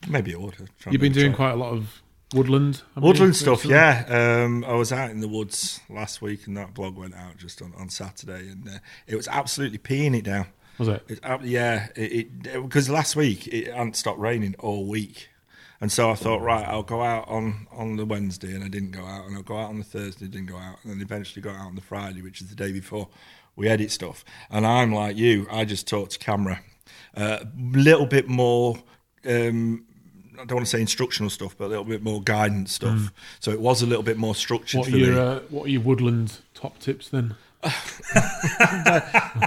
Maybe 0.07 0.31
it 0.31 0.39
would. 0.39 0.55
You've 0.89 1.01
been 1.01 1.11
doing 1.11 1.33
quite 1.33 1.51
a 1.51 1.55
lot 1.57 1.73
of 1.73 2.01
woodland. 2.33 2.81
haven't 2.95 3.03
you, 3.03 3.07
Woodland 3.07 3.35
stuff, 3.35 3.65
yeah. 3.65 4.05
Um, 4.43 4.63
I 4.65 4.73
was 4.73 4.91
out 4.91 5.11
in 5.11 5.19
the 5.19 5.27
woods 5.27 5.79
last 5.89 6.21
week, 6.21 6.47
and 6.47 6.57
that 6.57 6.73
blog 6.73 6.97
went 6.97 7.13
out 7.13 7.37
just 7.37 7.61
on, 7.61 7.73
on 7.77 7.89
Saturday, 7.89 8.49
and 8.49 8.67
uh, 8.67 8.77
it 9.05 9.15
was 9.15 9.27
absolutely 9.27 9.77
peeing 9.77 10.17
it 10.17 10.23
down. 10.23 10.47
Was 10.77 10.87
it? 10.87 11.03
It's, 11.07 11.19
ab- 11.23 11.45
yeah, 11.45 11.89
it 11.95 12.41
because 12.63 12.89
last 12.89 13.15
week 13.15 13.47
it 13.47 13.67
hadn't 13.67 13.95
stopped 13.95 14.19
raining 14.19 14.55
all 14.57 14.85
week, 14.85 15.29
and 15.79 15.91
so 15.91 16.09
I 16.09 16.15
thought, 16.15 16.41
right, 16.41 16.65
I'll 16.67 16.81
go 16.81 17.03
out 17.03 17.27
on 17.27 17.67
on 17.71 17.97
the 17.97 18.05
Wednesday, 18.05 18.55
and 18.55 18.63
I 18.63 18.69
didn't 18.69 18.91
go 18.91 19.05
out, 19.05 19.27
and 19.27 19.35
I'll 19.35 19.43
go 19.43 19.57
out 19.57 19.69
on 19.69 19.77
the 19.77 19.83
Thursday, 19.83 20.25
didn't 20.27 20.47
go 20.47 20.57
out, 20.57 20.77
and 20.81 20.93
then 20.93 21.01
eventually 21.01 21.41
got 21.43 21.55
out 21.55 21.67
on 21.67 21.75
the 21.75 21.81
Friday, 21.81 22.21
which 22.23 22.41
is 22.41 22.47
the 22.47 22.55
day 22.55 22.71
before 22.71 23.09
we 23.55 23.67
edit 23.67 23.91
stuff. 23.91 24.23
And 24.49 24.65
I'm 24.65 24.93
like 24.93 25.17
you, 25.17 25.47
I 25.51 25.65
just 25.65 25.87
talk 25.87 26.09
to 26.09 26.19
camera, 26.19 26.61
a 27.15 27.45
little 27.55 28.05
bit 28.05 28.27
more. 28.27 28.77
Um, 29.25 29.85
I 30.33 30.45
don't 30.45 30.55
want 30.55 30.65
to 30.65 30.71
say 30.71 30.81
instructional 30.81 31.29
stuff, 31.29 31.55
but 31.57 31.65
a 31.65 31.67
little 31.67 31.83
bit 31.83 32.01
more 32.01 32.21
guidance 32.21 32.73
stuff. 32.73 33.11
So 33.39 33.51
it 33.51 33.61
was 33.61 33.81
a 33.83 33.85
little 33.85 34.03
bit 34.03 34.17
more 34.17 34.33
structured 34.33 34.79
What 34.79 34.89
for 34.89 34.95
are 34.95 34.99
your 34.99 35.19
uh, 35.19 35.39
What 35.49 35.65
are 35.65 35.69
your 35.69 35.81
woodland 35.81 36.39
top 36.55 36.79
tips 36.79 37.09
then? 37.09 37.35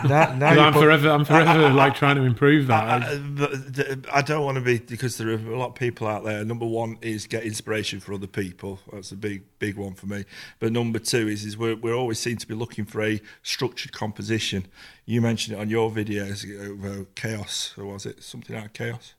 Now- 0.04 0.35
now 0.35 0.49
'Cause 0.49 0.56
you 0.56 0.62
I'm 0.62 0.73
put- 0.73 0.83
forever, 0.83 1.09
I'm 1.11 1.25
forever 1.25 1.71
like 1.71 1.94
trying 1.94 2.16
to 2.16 2.23
improve 2.23 2.66
that. 2.68 3.02
I, 3.02 3.16
but 3.18 3.75
th- 3.75 3.99
I 4.12 4.23
don't 4.23 4.44
want 4.44 4.56
to 4.56 4.61
be 4.61 4.78
because 4.78 5.16
there 5.18 5.28
are 5.30 5.35
a 5.35 5.59
lot 5.59 5.68
of 5.71 5.75
people 5.75 6.06
out 6.06 6.25
there. 6.25 6.44
Number 6.44 6.66
one 6.66 6.99
is 7.02 7.26
get 7.26 7.44
inspiration 7.44 8.00
for 8.00 8.14
other 8.14 8.26
people. 8.26 8.80
That's 8.92 9.12
a 9.12 9.16
big, 9.16 9.42
big 9.59 9.76
one 9.76 9.94
for 9.94 10.06
me. 10.06 10.25
But 10.61 10.73
number 10.73 10.99
two 10.99 11.28
is 11.28 11.44
is 11.44 11.56
we're, 11.56 11.76
we're 11.76 11.94
always 11.94 12.18
seem 12.18 12.37
to 12.38 12.47
be 12.47 12.54
looking 12.54 12.85
for 12.85 13.02
a 13.02 13.21
structured 13.42 13.92
composition. 13.92 14.66
You 15.06 15.21
mentioned 15.21 15.56
it 15.56 15.61
on 15.61 15.68
your 15.68 15.90
videos, 15.90 16.44
uh, 16.44 17.04
chaos, 17.14 17.75
or 17.76 17.87
was 17.87 18.06
it 18.06 18.23
something 18.23 18.56
like 18.56 18.73
chaos? 18.73 19.14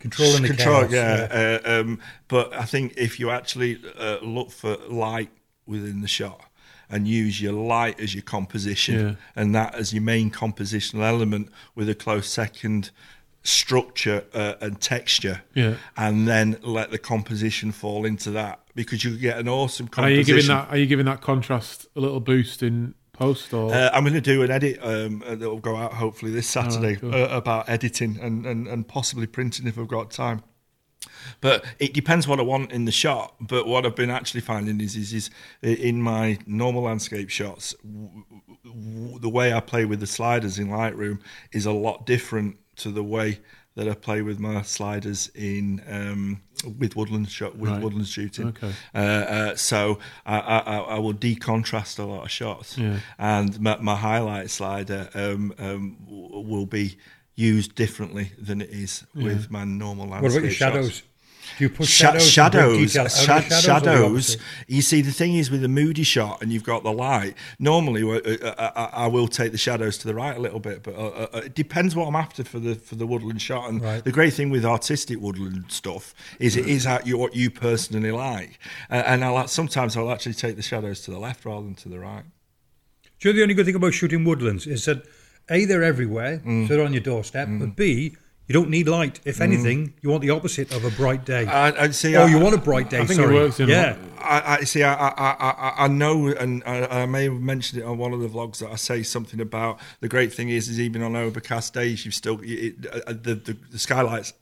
Controlling 0.00 0.42
the 0.42 0.48
Control, 0.48 0.86
chaos. 0.86 0.92
yeah. 0.92 1.58
Uh, 1.64 1.80
um, 1.80 2.00
but 2.28 2.52
I 2.54 2.64
think 2.64 2.94
if 2.96 3.18
you 3.18 3.30
actually 3.30 3.80
uh, 3.98 4.18
look 4.22 4.50
for 4.52 4.76
light 4.88 5.30
within 5.66 6.02
the 6.02 6.08
shot 6.08 6.40
and 6.90 7.06
use 7.06 7.40
your 7.40 7.52
light 7.52 8.00
as 8.00 8.14
your 8.14 8.22
composition 8.22 8.94
Yeah. 9.00 9.14
and 9.36 9.54
that 9.54 9.74
as 9.74 9.92
your 9.92 10.02
main 10.02 10.30
compositional 10.30 11.02
element 11.02 11.50
with 11.74 11.88
a 11.88 11.94
close 11.94 12.28
second 12.28 12.90
structure 13.42 14.24
uh, 14.34 14.54
and 14.60 14.80
texture 14.80 15.42
Yeah. 15.54 15.74
and 15.96 16.26
then 16.28 16.56
let 16.62 16.90
the 16.90 16.98
composition 16.98 17.72
fall 17.72 18.04
into 18.04 18.30
that 18.32 18.60
because 18.74 19.04
you 19.04 19.16
get 19.16 19.38
an 19.38 19.48
awesome 19.48 19.88
And 19.96 20.06
are 20.06 20.10
you 20.10 20.24
giving 20.24 20.46
that? 20.48 20.68
Are 20.70 20.76
you 20.76 20.86
giving 20.86 21.06
that 21.06 21.20
contrast 21.20 21.86
a 21.96 22.00
little 22.00 22.20
boost 22.20 22.62
in 22.62 22.94
post 23.12 23.52
or? 23.54 23.72
uh, 23.74 23.90
I'm 23.92 24.02
going 24.04 24.14
to 24.14 24.20
do 24.20 24.42
an 24.42 24.50
edit 24.50 24.78
um, 24.82 25.22
uh, 25.26 25.34
that 25.34 25.48
will 25.48 25.58
go 25.58 25.76
out 25.76 25.94
hopefully 25.94 26.30
this 26.32 26.46
Saturday 26.48 26.96
cool. 26.96 27.14
uh, 27.14 27.28
about 27.28 27.68
editing 27.68 28.18
and, 28.20 28.44
and, 28.44 28.66
and 28.66 28.86
possibly 28.86 29.26
printing 29.26 29.66
if 29.66 29.78
I've 29.78 29.88
got 29.88 30.10
time. 30.10 30.42
But 31.40 31.64
it 31.78 31.94
depends 31.94 32.26
what 32.26 32.40
I 32.40 32.42
want 32.42 32.72
in 32.72 32.84
the 32.84 32.92
shot. 32.92 33.34
But 33.40 33.66
what 33.66 33.86
I've 33.86 33.94
been 33.96 34.10
actually 34.10 34.40
finding 34.40 34.80
is, 34.80 34.96
is, 34.96 35.12
is 35.12 35.30
in 35.62 36.02
my 36.02 36.38
normal 36.46 36.82
landscape 36.82 37.30
shots, 37.30 37.74
w- 37.84 38.24
w- 38.64 39.18
the 39.20 39.28
way 39.28 39.52
I 39.52 39.60
play 39.60 39.84
with 39.84 40.00
the 40.00 40.06
sliders 40.06 40.58
in 40.58 40.68
Lightroom 40.68 41.20
is 41.52 41.66
a 41.66 41.72
lot 41.72 42.06
different 42.06 42.56
to 42.76 42.90
the 42.90 43.04
way 43.04 43.40
that 43.76 43.88
I 43.88 43.94
play 43.94 44.22
with 44.22 44.40
my 44.40 44.62
sliders 44.62 45.30
in 45.36 45.80
um, 45.88 46.40
with 46.80 46.96
woodland 46.96 47.30
shot 47.30 47.56
with 47.56 47.70
Right. 47.70 47.80
woodland 47.80 48.08
shooting. 48.08 48.48
Okay. 48.48 48.72
Uh, 48.92 48.98
uh, 48.98 49.54
so 49.56 50.00
I, 50.26 50.38
I, 50.40 50.58
I 50.96 50.98
will 50.98 51.14
decontrast 51.14 52.00
a 52.00 52.02
lot 52.04 52.24
of 52.24 52.30
shots, 52.30 52.76
Yeah. 52.76 52.98
and 53.18 53.60
my, 53.60 53.76
my 53.80 53.94
highlight 53.94 54.50
slider 54.50 55.08
um, 55.14 55.54
um, 55.60 55.96
will 56.08 56.66
be 56.66 56.98
used 57.38 57.74
differently 57.74 58.32
than 58.38 58.60
it 58.60 58.70
is 58.70 59.04
with 59.14 59.50
my 59.50 59.64
normal 59.64 60.06
landscape 60.08 60.22
What 60.22 60.38
about 60.38 60.42
your 60.42 60.50
shots. 60.50 60.74
shadows? 60.74 61.02
Do 61.56 61.64
you 61.64 61.70
put 61.70 61.86
Sha- 61.86 62.06
shadows? 62.18 62.30
shadows, 62.30 62.78
detail 62.92 63.00
out 63.02 63.06
of 63.06 63.12
sha- 63.12 63.40
the 63.40 63.42
shadows, 63.48 63.62
shadows. 63.62 64.36
You 64.66 64.82
see, 64.82 65.00
the 65.00 65.12
thing 65.12 65.34
is 65.34 65.50
with 65.50 65.64
a 65.64 65.68
moody 65.68 66.02
shot, 66.02 66.42
and 66.42 66.52
you've 66.52 66.62
got 66.62 66.82
the 66.82 66.92
light. 66.92 67.34
Normally, 67.58 68.02
uh, 68.02 68.18
uh, 68.18 68.70
I, 68.76 69.04
I 69.04 69.06
will 69.06 69.28
take 69.28 69.52
the 69.52 69.58
shadows 69.58 69.96
to 69.98 70.06
the 70.08 70.14
right 70.14 70.36
a 70.36 70.40
little 70.40 70.60
bit, 70.60 70.82
but 70.82 70.94
uh, 70.94 71.28
uh, 71.32 71.40
it 71.46 71.54
depends 71.54 71.96
what 71.96 72.06
I'm 72.06 72.16
after 72.16 72.44
for 72.44 72.58
the 72.58 72.74
for 72.74 72.96
the 72.96 73.06
woodland 73.06 73.40
shot. 73.40 73.70
And 73.70 73.80
Right. 73.80 74.04
the 74.04 74.12
great 74.12 74.34
thing 74.34 74.50
with 74.50 74.64
artistic 74.66 75.20
woodland 75.20 75.64
stuff 75.68 76.14
is 76.38 76.54
it 76.54 76.66
is 76.66 76.86
at 76.86 77.06
you 77.06 77.16
what 77.16 77.34
you 77.34 77.50
personally 77.50 78.12
like. 78.12 78.58
Uh, 78.90 79.02
and 79.06 79.24
I'll 79.24 79.48
sometimes 79.48 79.96
I'll 79.96 80.12
actually 80.12 80.34
take 80.34 80.56
the 80.56 80.62
shadows 80.62 81.00
to 81.02 81.10
the 81.10 81.18
left 81.18 81.46
rather 81.46 81.64
than 81.64 81.74
to 81.76 81.88
the 81.88 81.98
right. 81.98 82.24
Do 83.20 83.28
you 83.28 83.32
know 83.32 83.36
the 83.38 83.42
only 83.42 83.54
good 83.54 83.64
thing 83.66 83.74
about 83.74 83.94
shooting 83.94 84.24
woodlands 84.24 84.66
is 84.66 84.84
that 84.84 85.02
A, 85.50 85.64
they're 85.64 85.82
everywhere, 85.84 86.40
Mm. 86.44 86.68
so 86.68 86.76
they're 86.76 86.84
on 86.84 86.92
your 86.92 87.02
doorstep, 87.02 87.48
but 87.50 87.74
B, 87.76 88.16
you 88.48 88.54
don't 88.54 88.70
need 88.70 88.88
light. 88.88 89.20
If 89.24 89.38
mm. 89.38 89.42
anything, 89.42 89.94
you 90.00 90.08
want 90.08 90.22
the 90.22 90.30
opposite 90.30 90.74
of 90.74 90.84
a 90.84 90.90
bright 90.90 91.26
day. 91.26 91.46
I, 91.46 91.84
I 91.84 91.90
see. 91.90 92.16
oh, 92.16 92.22
I- 92.22 92.28
you 92.28 92.38
want 92.38 92.54
a 92.54 92.58
bright 92.58 92.88
day, 92.88 93.00
I 93.00 93.06
think 93.06 93.20
it 93.20 93.28
works 93.28 93.60
in 93.60 93.68
yeah. 93.68 93.96
I, 94.18 94.56
I 94.56 94.64
see. 94.64 94.82
I, 94.82 94.94
I, 94.94 95.36
I, 95.38 95.74
I 95.84 95.88
know, 95.88 96.26
and 96.28 96.62
I, 96.64 97.02
I 97.02 97.06
may 97.06 97.24
have 97.24 97.34
mentioned 97.34 97.82
it 97.82 97.84
on 97.84 97.98
one 97.98 98.12
of 98.12 98.20
the 98.20 98.28
vlogs 98.28 98.58
that 98.58 98.70
I 98.70 98.76
say 98.76 99.02
something 99.02 99.40
about. 99.40 99.78
The 100.00 100.08
great 100.08 100.32
thing 100.32 100.48
is, 100.48 100.68
is 100.68 100.80
even 100.80 101.02
on 101.02 101.14
overcast 101.14 101.74
days, 101.74 102.04
you've 102.04 102.14
still 102.14 102.40
it, 102.42 102.86
uh, 102.86 103.00
uh, 103.06 103.12
the, 103.12 103.34
the 103.34 103.56
the 103.70 103.78
skylights 103.78 104.32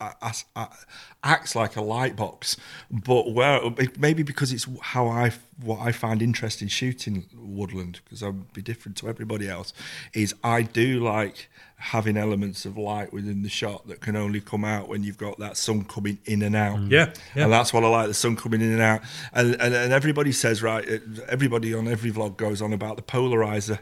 acts 1.23 1.55
like 1.55 1.75
a 1.75 1.81
light 1.81 2.15
box, 2.15 2.57
but 2.89 3.33
where 3.33 3.59
maybe 3.97 4.23
because 4.23 4.51
it's 4.51 4.67
how 4.81 5.07
I 5.07 5.31
what 5.61 5.79
I 5.79 5.91
find 5.91 6.21
interesting 6.21 6.67
shooting 6.67 7.25
woodland 7.35 7.99
because 8.03 8.23
I'd 8.23 8.53
be 8.53 8.61
different 8.61 8.97
to 8.97 9.09
everybody 9.09 9.49
else. 9.49 9.73
Is 10.13 10.33
I 10.43 10.61
do 10.61 10.99
like 10.99 11.49
having 11.79 12.17
elements 12.17 12.65
of 12.65 12.75
light 12.77 13.13
within 13.13 13.43
the 13.43 13.49
shot 13.49 13.87
that 13.87 14.01
can 14.01 14.15
only 14.15 14.41
come 14.41 14.65
out 14.65 14.89
when 14.89 15.03
you've 15.03 15.17
got 15.17 15.37
that 15.37 15.55
sun 15.55 15.83
coming 15.83 16.17
in 16.25 16.41
and 16.41 16.55
out. 16.55 16.79
Yeah, 16.89 17.13
yeah. 17.35 17.43
And 17.43 17.53
that's 17.53 17.71
what 17.71 17.83
I 17.83 17.87
like 17.87 18.07
the 18.07 18.13
sun 18.15 18.35
coming 18.35 18.61
in 18.61 18.71
and 18.71 18.81
out. 18.81 19.01
And, 19.31 19.55
and, 19.61 19.73
and 19.75 19.93
everybody 19.93 20.31
says, 20.31 20.63
right, 20.63 20.83
everybody 21.29 21.73
on 21.75 21.87
every 21.87 22.11
vlog 22.11 22.35
goes 22.35 22.61
on 22.63 22.73
about 22.73 22.95
the 22.95 23.03
polarizer 23.03 23.79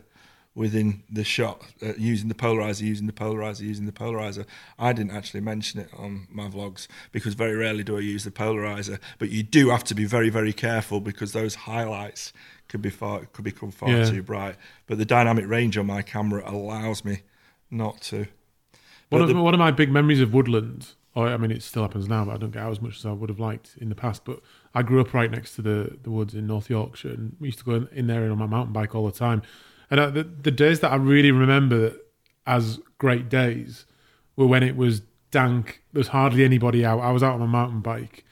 within 0.56 1.04
the 1.10 1.24
shot, 1.24 1.62
uh, 1.82 1.94
using 1.98 2.28
the 2.30 2.36
polarizer, 2.36 2.82
using 2.82 3.08
the 3.08 3.14
polarizer, 3.14 3.62
using 3.62 3.86
the 3.86 3.92
polarizer. 3.92 4.46
I 4.78 4.92
didn't 4.94 5.12
actually 5.12 5.42
mention 5.42 5.80
it 5.80 5.90
on 5.98 6.28
my 6.32 6.48
vlogs 6.48 6.88
because 7.14 7.34
very 7.34 7.56
rarely 7.56 7.84
do 7.84 7.96
I 7.98 8.02
use 8.02 8.24
the 8.26 8.32
polarizer. 8.32 9.00
But 9.20 9.30
you 9.30 9.42
do 9.44 9.70
have 9.70 9.84
to 9.86 9.96
be 9.96 10.06
very, 10.06 10.30
very 10.30 10.54
careful 10.54 11.00
because 11.00 11.32
those 11.34 11.56
highlights 11.56 12.34
could 12.68 12.82
be 12.82 12.90
far 12.90 13.26
could 13.32 13.46
become 13.46 13.72
far 13.72 13.90
Yeah. 13.90 14.10
too 14.10 14.24
bright. 14.24 14.56
But 14.88 14.98
the 14.98 15.06
dynamic 15.06 15.48
range 15.48 15.78
on 15.78 15.86
my 15.88 16.02
camera 16.02 16.44
allows 16.46 17.06
me 17.06 17.20
not 17.76 18.02
to. 18.04 18.28
One 19.10 19.22
of, 19.22 19.28
the- 19.28 19.36
one 19.42 19.54
of 19.54 19.60
my 19.60 19.72
big 19.72 19.92
memories 19.92 20.22
of 20.22 20.34
woodland, 20.34 20.88
or 21.14 21.28
I 21.28 21.38
mean, 21.38 21.52
it 21.52 21.62
still 21.64 21.84
happens 21.84 22.08
now, 22.10 22.26
but 22.26 22.34
I 22.34 22.38
don't 22.38 22.52
get 22.52 22.64
out 22.64 22.72
as 22.72 22.82
much 22.82 22.98
as 22.98 23.06
I 23.06 23.12
would 23.12 23.30
have 23.30 23.40
liked 23.40 23.76
in 23.80 23.90
the 23.90 23.96
past. 23.96 24.26
But 24.26 24.40
I 24.74 24.82
grew 24.82 25.00
up 25.02 25.14
right 25.14 25.30
next 25.30 25.56
to 25.56 25.62
the, 25.62 25.98
the 26.04 26.10
woods 26.12 26.34
in 26.34 26.48
North 26.48 26.70
Yorkshire, 26.70 27.10
and 27.10 27.36
we 27.40 27.48
used 27.50 27.60
to 27.60 27.66
go 27.66 27.72
in, 27.76 27.88
in 27.92 28.08
there 28.08 28.30
on 28.30 28.38
my 28.38 28.48
mountain 28.48 28.74
bike 28.74 28.96
all 28.96 29.06
the 29.06 29.12
time. 29.18 29.42
And 29.92 30.00
uh, 30.00 30.10
the, 30.10 30.24
the 30.24 30.52
days 30.52 30.80
that 30.80 30.92
I 30.92 30.96
really 30.96 31.32
remember 31.32 31.94
as 32.48 32.80
great 32.98 33.30
days 33.30 33.86
were 34.36 34.48
when 34.48 34.64
it 34.64 34.76
was 34.76 35.02
dank. 35.32 35.82
There's 35.94 36.08
hardly 36.10 36.44
anybody 36.44 36.84
out. 36.84 37.00
I 37.00 37.12
was 37.12 37.22
out 37.24 37.34
on 37.36 37.40
my 37.42 37.46
mountain 37.46 37.82
bike, 37.82 38.26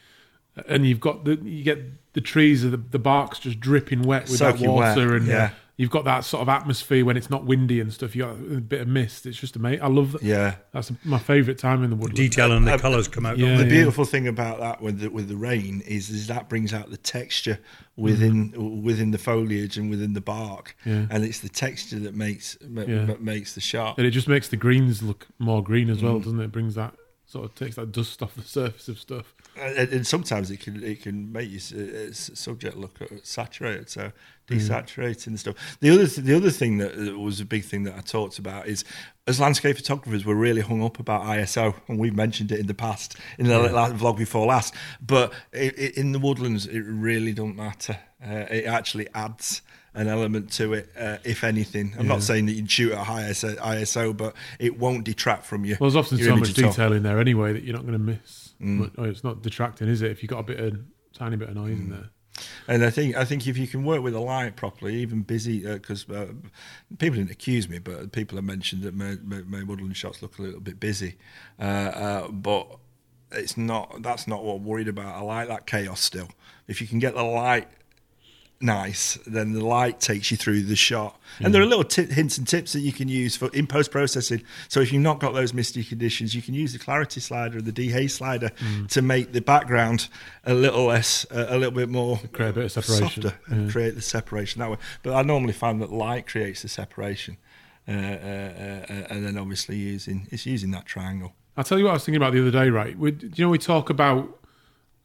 and 0.67 0.85
you've 0.85 0.99
got 0.99 1.25
the 1.25 1.35
you 1.43 1.63
get 1.63 1.79
the 2.13 2.21
trees, 2.21 2.63
the, 2.63 2.77
the 2.77 2.99
bark's 2.99 3.39
just 3.39 3.59
dripping 3.59 4.01
wet 4.03 4.23
with 4.29 4.39
that 4.39 4.53
Soaking 4.55 4.73
wet, 4.73 4.95
water, 4.97 5.15
and 5.15 5.25
yeah. 5.27 5.51
You've 5.83 5.91
got 5.91 6.05
that 6.05 6.23
sort 6.23 6.41
of 6.41 6.47
atmosphere 6.49 7.03
when 7.03 7.17
it's 7.17 7.29
not 7.29 7.43
windy 7.45 7.79
and 7.81 7.91
stuff. 7.93 8.15
You 8.15 8.23
got 8.23 8.31
a 8.31 8.61
bit 8.61 8.81
of 8.81 8.87
mist. 8.87 9.25
It's 9.25 9.37
just 9.37 9.55
amazing. 9.57 9.83
I 9.83 9.87
love 9.87 10.13
that. 10.13 10.23
Yeah. 10.23 10.55
That's 10.71 10.91
my 11.03 11.19
favourite 11.19 11.57
time 11.57 11.83
in 11.83 11.89
the 11.89 11.95
woodland. 11.97 12.15
Detail 12.15 12.51
and 12.53 12.65
the 12.65 12.73
Uh, 12.73 12.77
colours 12.77 13.07
come 13.09 13.25
out. 13.25 13.37
yeah. 13.37 13.57
the 13.57 13.63
they? 13.65 13.69
beautiful 13.69 14.05
thing 14.05 14.27
about 14.27 14.59
that 14.61 14.81
with 14.81 14.99
the, 15.01 15.09
with 15.09 15.27
the 15.27 15.35
rain 15.35 15.81
is, 15.85 16.09
is 16.09 16.27
that 16.27 16.47
brings 16.47 16.73
out 16.73 16.89
the 16.89 16.97
texture 16.97 17.59
within 17.97 18.81
within 18.83 19.11
the 19.11 19.17
foliage 19.17 19.77
and 19.77 19.89
within 19.89 20.13
the 20.13 20.21
bark. 20.21 20.75
Yeah. 20.85 21.05
and 21.09 21.23
it's 21.23 21.39
the 21.39 21.49
texture 21.49 21.99
that 21.99 22.15
makes 22.15 22.57
ma- 22.67 22.81
Yeah. 22.87 23.05
that 23.05 23.21
makes 23.21 23.53
the 23.55 23.61
shot. 23.61 23.97
And 23.97 24.07
it 24.07 24.11
just 24.11 24.27
makes 24.27 24.47
the 24.47 24.57
greens 24.57 25.03
look 25.03 25.27
more 25.39 25.61
green 25.61 25.89
as 25.89 25.97
Mm. 25.99 26.03
well, 26.03 26.19
doesn't 26.19 26.39
it? 26.39 26.45
It 26.45 26.51
brings 26.51 26.75
that 26.75 26.95
sort 27.33 27.45
of 27.45 27.55
takes 27.55 27.75
that 27.75 27.91
dust 27.91 28.21
off 28.21 28.35
the 28.35 28.43
surface 28.43 28.87
of 28.87 28.99
stuff. 28.99 29.33
and, 29.59 29.89
and 29.89 30.07
sometimes 30.07 30.51
it 30.51 30.59
can 30.59 30.83
it 30.83 31.01
can 31.01 31.31
make 31.31 31.49
your 31.49 31.83
uh, 31.83 32.11
subject 32.11 32.77
look 32.77 33.01
uh, 33.01 33.07
saturated, 33.23 33.89
so 33.89 34.11
desaturating 34.47 35.31
the 35.31 35.37
stuff. 35.39 35.77
The 35.79 35.89
other 35.89 36.07
th- 36.07 36.25
the 36.25 36.35
other 36.35 36.51
thing 36.51 36.77
that 36.77 36.93
uh, 36.95 37.17
was 37.17 37.39
a 37.39 37.45
big 37.45 37.65
thing 37.65 37.83
that 37.83 37.95
I 37.95 38.01
talked 38.01 38.37
about 38.37 38.67
is 38.67 38.85
as 39.25 39.39
landscape 39.39 39.77
photographers, 39.77 40.25
we're 40.25 40.35
really 40.35 40.61
hung 40.61 40.83
up 40.83 40.99
about 40.99 41.23
ISO, 41.23 41.73
and 41.87 41.97
we've 41.97 42.15
mentioned 42.15 42.51
it 42.51 42.59
in 42.59 42.67
the 42.67 42.73
past 42.75 43.17
in 43.39 43.47
the 43.47 43.57
la- 43.57 43.91
vlog 43.91 44.17
before 44.17 44.45
last. 44.45 44.75
But 45.01 45.33
i 45.53 45.71
i 45.77 45.91
in 45.95 46.11
the 46.11 46.19
woodlands, 46.19 46.67
it 46.67 46.81
really 46.81 47.33
don't 47.33 47.55
matter. 47.55 47.97
Uh, 48.23 48.45
it 48.49 48.65
actually 48.65 49.07
adds 49.15 49.63
an 49.95 50.07
element 50.07 50.51
to 50.53 50.73
it, 50.73 50.89
uh, 50.97 51.17
if 51.23 51.43
anything. 51.43 51.93
I'm 51.97 52.07
not 52.07 52.23
saying 52.23 52.47
that 52.47 52.53
you'd 52.53 52.69
shoot 52.71 52.93
at 52.93 52.99
a 52.99 53.03
high 53.03 53.23
ISO, 53.23 53.55
ISO, 53.57 54.15
but 54.15 54.35
it 54.59 54.79
won't 54.79 55.03
detract 55.03 55.45
from 55.45 55.65
you. 55.65 55.77
Well, 55.79 55.89
there's 55.89 56.05
often 56.05 56.17
so 56.17 56.35
much 56.35 56.53
detail 56.53 56.93
in 56.93 57.03
there 57.03 57.19
anyway 57.19 57.53
that 57.53 57.63
you're 57.63 57.75
not 57.75 57.85
going 57.85 57.93
to 57.93 58.03
miss. 58.03 58.53
Mm. 58.61 58.79
But, 58.79 59.01
oh, 59.01 59.05
it's 59.05 59.23
not 59.23 59.41
detracting, 59.41 59.87
is 59.87 60.01
it? 60.01 60.11
If 60.11 60.23
you've 60.23 60.29
got 60.29 60.39
a 60.39 60.43
bit 60.43 60.59
of 60.59 60.79
tiny 61.13 61.35
bit 61.35 61.49
of 61.49 61.55
noise 61.55 61.77
Mm. 61.77 61.81
in 61.81 61.89
there. 61.91 62.09
And 62.67 62.83
I 62.83 62.89
think 62.89 63.15
I 63.15 63.25
think 63.25 63.45
if 63.45 63.57
you 63.59 63.67
can 63.67 63.83
work 63.83 64.01
with 64.01 64.13
the 64.13 64.19
light 64.19 64.55
properly, 64.55 64.95
even 64.95 65.21
busy, 65.21 65.59
because 65.59 66.09
uh, 66.09 66.29
people 66.97 67.17
didn't 67.17 67.29
accuse 67.29 67.69
me, 67.69 67.77
but 67.77 68.11
people 68.11 68.37
have 68.37 68.45
mentioned 68.45 68.81
that 68.83 68.95
my, 68.95 69.17
my, 69.23 69.41
my 69.41 69.61
woodland 69.63 69.95
shots 69.95 70.23
look 70.23 70.39
a 70.39 70.41
little 70.41 70.59
bit 70.59 70.79
busy, 70.79 71.15
uh, 71.59 71.63
uh, 71.63 72.27
but 72.29 72.79
it's 73.31 73.55
not. 73.55 74.01
That's 74.01 74.27
not 74.27 74.43
what 74.43 74.55
I'm 74.55 74.63
worried 74.65 74.87
about. 74.87 75.15
I 75.15 75.21
like 75.21 75.47
that 75.47 75.67
chaos 75.67 76.01
still. 76.01 76.29
If 76.67 76.81
you 76.81 76.87
can 76.87 76.97
get 76.97 77.13
the 77.13 77.23
light 77.23 77.67
nice, 78.63 79.19
then 79.27 79.53
the 79.53 79.63
light 79.63 79.99
takes 79.99 80.31
you 80.31 80.37
through 80.37 80.63
the 80.63 80.75
shot. 80.75 81.19
And 81.39 81.53
there 81.53 81.61
are 81.61 81.65
little 81.65 81.83
ti 81.83 82.05
hints 82.05 82.37
and 82.37 82.47
tips 82.47 82.73
that 82.73 82.79
you 82.79 82.93
can 82.93 83.07
use 83.07 83.35
for 83.35 83.49
in 83.49 83.67
post 83.67 83.91
processing. 83.91 84.43
So 84.69 84.79
if 84.79 84.93
you've 84.93 85.01
not 85.01 85.19
got 85.19 85.33
those 85.33 85.53
misty 85.53 85.83
conditions, 85.83 86.33
you 86.33 86.41
can 86.41 86.53
use 86.53 86.73
the 86.73 86.79
clarity 86.79 87.19
slider, 87.19 87.57
and 87.57 87.65
the 87.65 87.71
dehaze 87.71 88.11
slider, 88.11 88.51
to 88.89 89.01
make 89.01 89.33
the 89.33 89.41
background 89.41 90.07
a 90.45 90.53
little 90.53 90.85
less, 90.85 91.25
uh, 91.31 91.47
a 91.49 91.57
little 91.57 91.71
bit 91.71 91.89
more 91.89 92.19
Create 92.31 92.49
a 92.49 92.53
bit 92.53 92.65
of 92.65 92.71
separation. 92.71 93.21
softer 93.23 93.39
and 93.47 93.71
create 93.71 93.95
the 93.95 94.01
separation 94.01 94.59
that 94.59 94.69
way. 94.71 94.77
But 95.01 95.15
I 95.15 95.23
normally 95.23 95.53
find 95.53 95.81
that 95.81 95.91
light 95.91 96.27
creates 96.27 96.61
the 96.61 96.69
separation, 96.69 97.37
uh, 97.87 97.91
uh, 97.91 97.95
uh, 97.95 99.07
and 99.09 99.25
then 99.25 99.37
obviously 99.37 99.75
using 99.75 100.27
it's 100.31 100.45
using 100.45 100.71
that 100.71 100.85
triangle. 100.85 101.33
I'll 101.57 101.63
tell 101.63 101.77
you 101.77 101.85
what 101.85 101.91
I 101.91 101.93
was 101.93 102.05
thinking 102.05 102.21
about 102.21 102.33
the 102.33 102.41
other 102.41 102.51
day, 102.51 102.69
right? 102.69 102.97
We, 102.97 103.11
do 103.11 103.29
you 103.35 103.45
know, 103.45 103.49
we 103.49 103.59
talk 103.59 103.89
about 103.89 104.39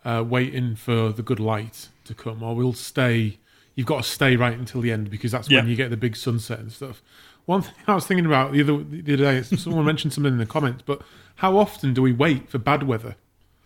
uh, 0.05 0.25
waiting 0.27 0.77
for 0.77 1.11
the 1.11 1.23
good 1.23 1.41
light 1.41 1.89
to 2.05 2.15
come, 2.15 2.43
or 2.43 2.55
we'll 2.55 2.73
stay. 2.73 3.39
You've 3.79 3.87
got 3.87 4.03
to 4.03 4.11
stay 4.11 4.35
right 4.35 4.59
until 4.59 4.81
the 4.81 4.91
end 4.91 5.09
because 5.09 5.31
that's 5.31 5.49
when 5.49 5.69
you 5.69 5.77
get 5.77 5.91
the 5.91 5.97
big 5.97 6.17
sunset 6.17 6.59
and 6.59 6.73
stuff. 6.73 7.01
One 7.47 7.63
thing 7.63 7.75
I 7.87 7.95
was 7.95 8.09
thinking 8.09 8.27
about 8.27 8.51
the 8.51 8.61
other 8.61 8.83
the 8.83 9.15
other 9.15 9.41
day, 9.41 9.43
someone 9.57 9.85
mentioned 9.85 10.13
something 10.13 10.33
in 10.33 10.39
the 10.39 10.47
comments, 10.47 10.83
but 10.85 11.01
how 11.37 11.57
often 11.57 11.95
do 11.95 12.03
we 12.03 12.13
wait 12.13 12.51
for 12.51 12.59
bad 12.59 12.83
weather? 12.83 13.15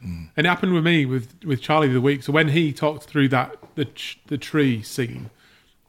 And 0.03 0.31
it 0.37 0.46
happened 0.46 0.75
with 0.75 0.85
me 0.85 1.07
with 1.07 1.42
with 1.44 1.62
Charlie 1.62 1.88
the 1.88 2.01
week. 2.03 2.25
So 2.25 2.31
when 2.31 2.48
he 2.48 2.75
talked 2.75 3.05
through 3.05 3.29
that 3.29 3.57
the 3.75 3.87
ch- 3.87 4.20
the 4.27 4.37
tree 4.37 4.83
scene, 4.83 5.31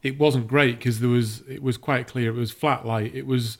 it 0.02 0.18
wasn't 0.18 0.46
great 0.46 0.78
because 0.78 1.00
there 1.00 1.10
was 1.10 1.42
it 1.46 1.62
was 1.62 1.76
quite 1.76 2.06
clear 2.06 2.30
it 2.30 2.34
was 2.34 2.50
flat 2.50 2.86
light. 2.86 3.14
It 3.14 3.26
was 3.26 3.58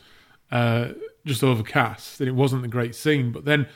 uh, 0.50 0.92
just 1.26 1.44
overcast 1.44 2.20
and 2.20 2.28
it 2.28 2.34
wasn't 2.34 2.64
a 2.64 2.68
great 2.68 2.94
scene. 2.94 3.32
But 3.32 3.44
then 3.44 3.66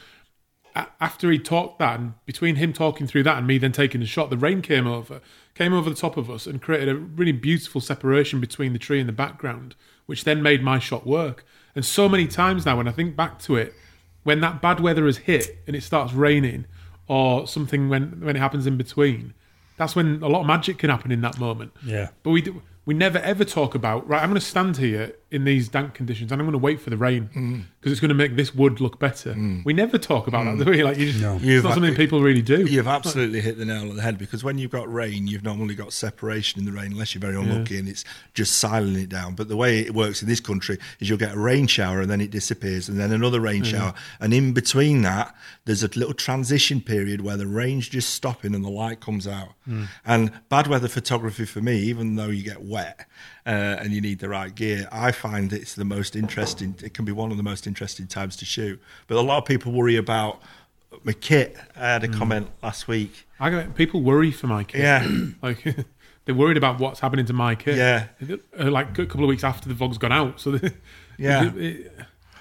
a- 0.75 0.87
after 1.01 1.31
he 1.31 1.39
talked 1.39 1.81
that, 1.81 1.99
and 2.01 2.15
between 2.25 2.57
him 2.57 2.73
talking 2.73 3.07
through 3.07 3.25
that 3.25 3.37
and 3.39 3.47
me 3.47 3.59
then 3.59 3.73
taking 3.73 4.01
the 4.01 4.07
shot, 4.07 4.31
the 4.31 4.39
rain 4.39 4.63
came 4.63 4.87
over, 4.87 5.21
came 5.59 5.75
over 5.75 5.91
the 5.91 5.97
top 5.97 6.17
of 6.17 6.31
us 6.31 6.47
and 6.47 6.63
created 6.63 6.89
a 6.89 6.95
really 6.95 7.33
beautiful 7.33 7.81
separation 7.81 8.41
between 8.41 8.73
the 8.73 8.79
tree 8.79 9.01
and 9.01 9.09
the 9.09 9.13
background, 9.13 9.75
which 10.07 10.23
then 10.23 10.41
made 10.41 10.63
my 10.63 10.79
shot 10.79 11.05
work. 11.05 11.45
And 11.75 11.85
so 11.85 12.09
many 12.09 12.29
times 12.29 12.65
now, 12.65 12.77
when 12.77 12.87
I 12.87 12.93
think 12.93 13.17
back 13.17 13.41
to 13.41 13.57
it, 13.57 13.75
when 14.23 14.41
that 14.41 14.63
bad 14.63 14.79
weather 14.79 15.05
has 15.07 15.19
hit 15.19 15.59
and 15.67 15.75
it 15.75 15.83
starts 15.83 16.13
raining, 16.13 16.65
or 17.09 17.47
something 17.47 17.89
when 17.89 18.21
when 18.21 18.37
it 18.37 18.39
happens 18.39 18.67
in 18.67 18.77
between, 18.77 19.35
that's 19.77 19.97
when 19.97 20.23
a 20.23 20.29
lot 20.29 20.43
of 20.43 20.47
magic 20.47 20.79
can 20.79 20.91
happen 20.91 21.11
in 21.11 21.23
that 21.23 21.39
moment. 21.41 21.73
Yeah. 21.85 22.11
But 22.23 22.31
we 22.31 22.43
do, 22.43 22.63
we 22.85 22.95
never 22.95 23.19
ever 23.19 23.45
talk 23.45 23.75
about 23.75 24.07
right. 24.09 24.23
I'm 24.23 24.29
going 24.29 24.41
to 24.41 24.47
stand 24.47 24.77
here 24.77 25.15
in 25.31 25.45
these 25.45 25.69
dank 25.69 25.93
conditions 25.93 26.33
and 26.33 26.41
I'm 26.41 26.47
going 26.47 26.53
to 26.53 26.59
wait 26.59 26.81
for 26.81 26.89
the 26.89 26.97
rain 26.97 27.29
mm. 27.35 27.63
because 27.79 27.93
it's 27.93 28.01
going 28.01 28.09
to 28.09 28.15
make 28.15 28.35
this 28.37 28.55
wood 28.55 28.81
look 28.81 28.99
better. 28.99 29.35
Mm. 29.35 29.63
We 29.63 29.75
never 29.75 29.99
talk 29.99 30.27
about 30.27 30.45
that, 30.45 30.55
mm. 30.55 30.65
do 30.65 30.71
we? 30.71 30.83
Like 30.83 30.97
you 30.97 31.07
just, 31.07 31.21
No. 31.21 31.37
it's 31.37 31.45
You've- 31.45 31.69
not 31.69 31.75
something 31.75 31.95
people 31.95 32.23
really 32.23 32.41
do. 32.41 32.65
You've 32.65 32.87
absolutely 32.87 33.43
hit 33.43 33.59
the 33.59 33.67
nail 33.67 33.91
on 33.91 33.97
the 33.97 34.03
head 34.03 34.17
because 34.17 34.43
when 34.43 34.57
you've 34.57 34.71
got 34.71 34.91
rain, 34.91 35.27
you've 35.27 35.45
normally 35.45 35.75
got 35.75 35.93
separation 35.93 36.61
in 36.61 36.65
the 36.65 36.73
rain, 36.73 36.93
unless 36.93 37.15
you're 37.15 37.21
very 37.21 37.37
unlucky 37.37 37.79
and 37.79 37.89
it's 37.89 38.05
just 38.33 38.57
silencing 38.57 39.03
it 39.03 39.09
down. 39.11 39.35
But 39.35 39.49
the 39.49 39.57
way 39.57 39.81
it 39.81 39.95
works 39.95 40.23
in 40.23 40.29
this 40.29 40.41
country 40.41 40.79
is 40.99 41.11
you'll 41.11 41.19
get 41.19 41.35
a 41.35 41.39
rain 41.39 41.67
shower 41.67 42.01
and 42.01 42.11
then 42.11 42.23
it 42.23 42.31
disappears, 42.31 42.89
and 42.89 42.99
then 42.99 43.13
another 43.13 43.41
rain 43.41 43.65
shower, 43.65 43.93
and 44.21 44.33
in 44.33 44.55
between 44.55 45.03
that, 45.03 45.35
there's 45.67 45.83
a 45.83 45.89
little 45.89 46.15
transition 46.15 46.81
period 46.81 47.21
where 47.21 47.37
the 47.37 47.47
rain's 47.47 47.87
just 47.89 48.15
stopping 48.15 48.55
and 48.55 48.65
the 48.65 48.71
light 48.71 49.01
comes 49.01 49.27
out. 49.27 49.51
And 50.07 50.33
bad 50.49 50.67
weather 50.67 50.89
photography 50.89 51.45
for 51.45 51.61
me, 51.61 51.77
even 51.81 52.17
though 52.17 52.29
you 52.29 52.43
get 52.43 52.63
wet 52.63 53.07
uh, 53.49 53.81
and 53.81 53.93
you 53.93 54.01
need 54.01 54.19
the 54.21 54.29
right 54.29 54.55
gear, 54.55 54.87
I 54.93 55.11
find 55.11 55.53
it's 55.53 55.75
the 55.75 55.85
most 55.85 56.15
interesting. 56.15 56.75
It 56.85 56.93
can 56.95 57.05
be 57.05 57.13
one 57.13 57.31
of 57.31 57.37
the 57.39 57.43
most 57.43 57.67
interesting 57.67 58.07
times 58.07 58.37
to 58.37 58.45
shoot. 58.45 58.81
But 59.07 59.17
a 59.17 59.23
lot 59.23 59.39
of 59.39 59.45
people 59.47 59.73
worry 59.73 59.97
about 59.97 60.41
my 61.03 61.13
kit. 61.15 61.57
I 61.75 61.81
had 61.95 62.05
a 62.05 62.09
comment 62.09 62.49
last 62.63 62.87
week. 62.89 63.27
I 63.41 63.51
get 63.51 63.75
people 63.75 64.03
worry 64.03 64.31
for 64.33 64.47
my 64.49 64.65
kit. 64.65 64.83
Yeah. 64.83 65.09
like 65.43 65.65
they're 66.27 66.35
worried 66.35 66.57
about 66.59 66.79
what's 66.79 67.01
happening 67.01 67.27
to 67.27 67.33
my 67.33 67.55
kit. 67.55 67.77
Yeah. 67.77 68.09
Uh, 68.59 68.71
like 68.71 68.99
a 68.99 69.07
couple 69.07 69.25
of 69.25 69.29
weeks 69.29 69.45
after 69.45 69.69
the 69.69 69.75
vlog's 69.75 69.99
gone 69.99 70.13
out. 70.13 70.41
So 70.41 70.53
they, 70.53 70.71
Yeah. 71.19 71.51
it- 71.57 71.93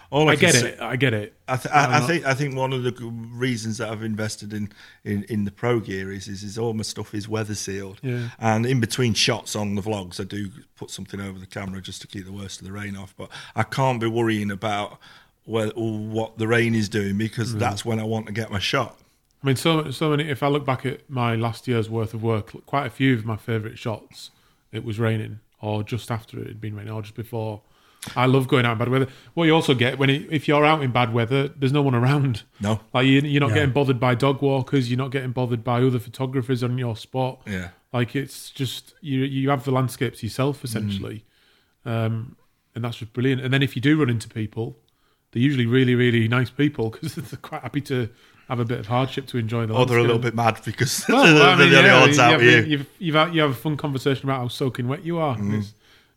All 0.10 0.30
I 0.30 0.36
can 0.36 0.42
get 0.52 0.54
say- 0.56 0.70
it. 0.70 0.80
I 0.82 0.96
get 0.96 1.14
it. 1.14 1.34
I, 1.50 1.58
th- 1.58 1.74
I'm 1.74 1.92
I, 1.92 1.98
I 1.98 2.00
think 2.08 2.26
I 2.26 2.34
think 2.34 2.56
one 2.56 2.72
of 2.74 2.84
the 2.84 2.92
reasons 3.02 3.78
that 3.80 3.90
I've 3.90 4.04
invested 4.04 4.54
in, 4.54 4.70
in, 5.04 5.24
in 5.24 5.44
the 5.46 5.52
pro 5.52 5.80
gear 5.80 6.12
is, 6.12 6.28
is 6.28 6.44
is 6.44 6.58
all 6.58 6.74
my 6.74 6.84
stuff 6.84 7.14
is 7.14 7.28
weather 7.28 7.56
sealed. 7.56 8.00
Yeah. 8.02 8.30
And 8.40 8.66
in 8.66 8.80
between 8.80 9.14
shots 9.14 9.56
on 9.56 9.76
the 9.76 9.82
vlogs, 9.82 10.20
I 10.20 10.24
do 10.24 10.50
put 10.76 10.92
something 10.92 11.20
over 11.20 11.38
the 11.40 11.46
camera 11.46 11.82
just 11.82 12.02
to 12.02 12.08
keep 12.08 12.26
the 12.26 12.32
worst 12.32 12.62
of 12.62 12.68
the 12.68 12.74
rain 12.74 12.96
off. 12.96 13.14
But 13.18 13.30
I 13.56 13.64
can't 13.64 14.00
be 14.00 14.08
worrying 14.08 14.50
about 14.52 14.98
where, 15.46 15.68
what 15.70 16.38
the 16.38 16.48
rain 16.48 16.74
is 16.76 16.90
doing 16.90 17.18
because 17.18 17.54
Mm. 17.56 17.60
that's 17.60 17.84
when 17.86 18.00
I 18.00 18.04
want 18.04 18.28
to 18.28 18.32
get 18.34 18.50
my 18.52 18.60
shot. 18.60 18.98
I 19.44 19.48
mean, 19.48 19.56
so 19.56 19.92
so 19.92 20.10
many. 20.10 20.30
If 20.30 20.42
I 20.42 20.48
look 20.48 20.66
back 20.66 20.86
at 20.86 21.10
my 21.10 21.36
last 21.36 21.68
year's 21.68 21.90
worth 21.90 22.14
of 22.14 22.24
work, 22.24 22.54
quite 22.66 22.86
a 22.88 22.90
few 22.90 23.14
of 23.14 23.26
my 23.26 23.36
favourite 23.38 23.78
shots, 23.78 24.32
it 24.72 24.84
was 24.84 25.00
raining, 25.00 25.40
or 25.62 25.84
just 25.84 26.10
after 26.12 26.40
it 26.40 26.48
had 26.48 26.60
been 26.62 26.76
raining, 26.76 26.92
or 26.94 27.02
just 27.02 27.16
before. 27.16 27.62
I 28.16 28.26
love 28.26 28.48
going 28.48 28.66
out 28.66 28.74
in 28.74 28.78
bad 28.78 28.90
weather. 28.90 29.08
What 29.34 29.46
you 29.46 29.54
also 29.56 29.74
get 29.74 29.98
when 30.00 30.10
it, 30.10 30.28
if 30.32 30.48
you're 30.48 30.64
out 30.64 30.82
in 30.82 30.92
bad 30.92 31.14
weather, 31.14 31.50
there's 31.50 31.74
no 31.74 31.82
one 31.82 31.94
around. 31.96 32.44
No. 32.62 32.80
like 32.94 33.06
you, 33.06 33.20
you're 33.22 33.42
not 33.42 33.50
Yeah. 33.50 33.56
getting 33.56 33.72
bothered 33.74 34.00
by 34.00 34.16
dog 34.16 34.42
walkers. 34.42 34.90
You're 34.90 34.98
not 34.98 35.12
getting 35.12 35.32
bothered 35.32 35.64
by 35.64 35.82
other 35.82 36.00
photographers 36.00 36.64
on 36.64 36.78
your 36.78 36.96
spot. 36.96 37.42
Yeah. 37.46 37.70
like 37.92 38.16
it's 38.16 38.50
just 38.52 38.94
you. 39.02 39.20
You 39.24 39.50
have 39.50 39.66
the 39.66 39.72
landscapes 39.72 40.24
yourself 40.24 40.64
essentially, 40.64 41.26
um, 41.86 42.36
and 42.76 42.84
that's 42.84 42.98
just 42.98 43.14
brilliant. 43.14 43.42
And 43.42 43.54
then 43.54 43.62
if 43.64 43.76
you 43.76 43.82
do 43.82 44.00
run 44.00 44.10
into 44.10 44.28
people, 44.30 44.78
they're 45.32 45.42
usually 45.42 45.66
really, 45.66 45.96
really 45.96 46.28
nice 46.28 46.50
people 46.50 46.90
because 46.92 47.16
they're 47.16 47.40
quite 47.40 47.62
happy 47.64 47.82
to 47.82 48.10
have 48.48 48.60
a 48.62 48.66
bit 48.66 48.80
of 48.80 48.88
hardship 48.88 49.26
to 49.28 49.38
enjoy 49.38 49.66
the. 49.66 49.74
Or 49.74 49.86
they're 49.86 49.98
a 49.98 50.02
little 50.04 50.20
bit 50.20 50.34
mad 50.36 50.60
because 50.64 51.04
Well, 51.10 51.24
they're, 51.36 51.44
I 51.44 51.56
the 51.56 51.64
only 51.64 51.90
yeah, 51.90 51.96
odds 52.02 52.18
you 52.18 52.24
out 52.24 52.32
have, 52.32 52.42
with 52.42 52.50
you. 52.68 52.72
You've, 52.78 52.88
you've 53.00 53.16
had, 53.16 53.36
you 53.36 53.42
have 53.42 53.52
a 53.52 53.56
fun 53.56 53.76
conversation 53.76 54.24
about 54.26 54.40
how 54.40 54.48
soaking 54.48 54.88
wet 54.88 55.04
you 55.06 55.18
are. 55.18 55.36
and 55.38 55.66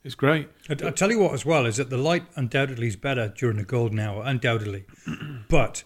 It's, 0.05 0.07
it's 0.07 0.15
great. 0.15 0.49
I, 0.69 0.73
I 0.89 0.91
tell 0.91 1.11
you 1.11 1.19
what, 1.21 1.33
as 1.35 1.45
well, 1.47 1.67
is 1.67 1.77
that 1.77 1.91
the 1.91 1.97
light 1.99 2.25
undoubtedly 2.37 2.87
is 2.89 2.97
better 2.97 3.33
during 3.37 3.57
the 3.57 3.65
golden 3.65 3.99
hour, 3.99 4.23
undoubtedly. 4.25 4.85
but 5.49 5.85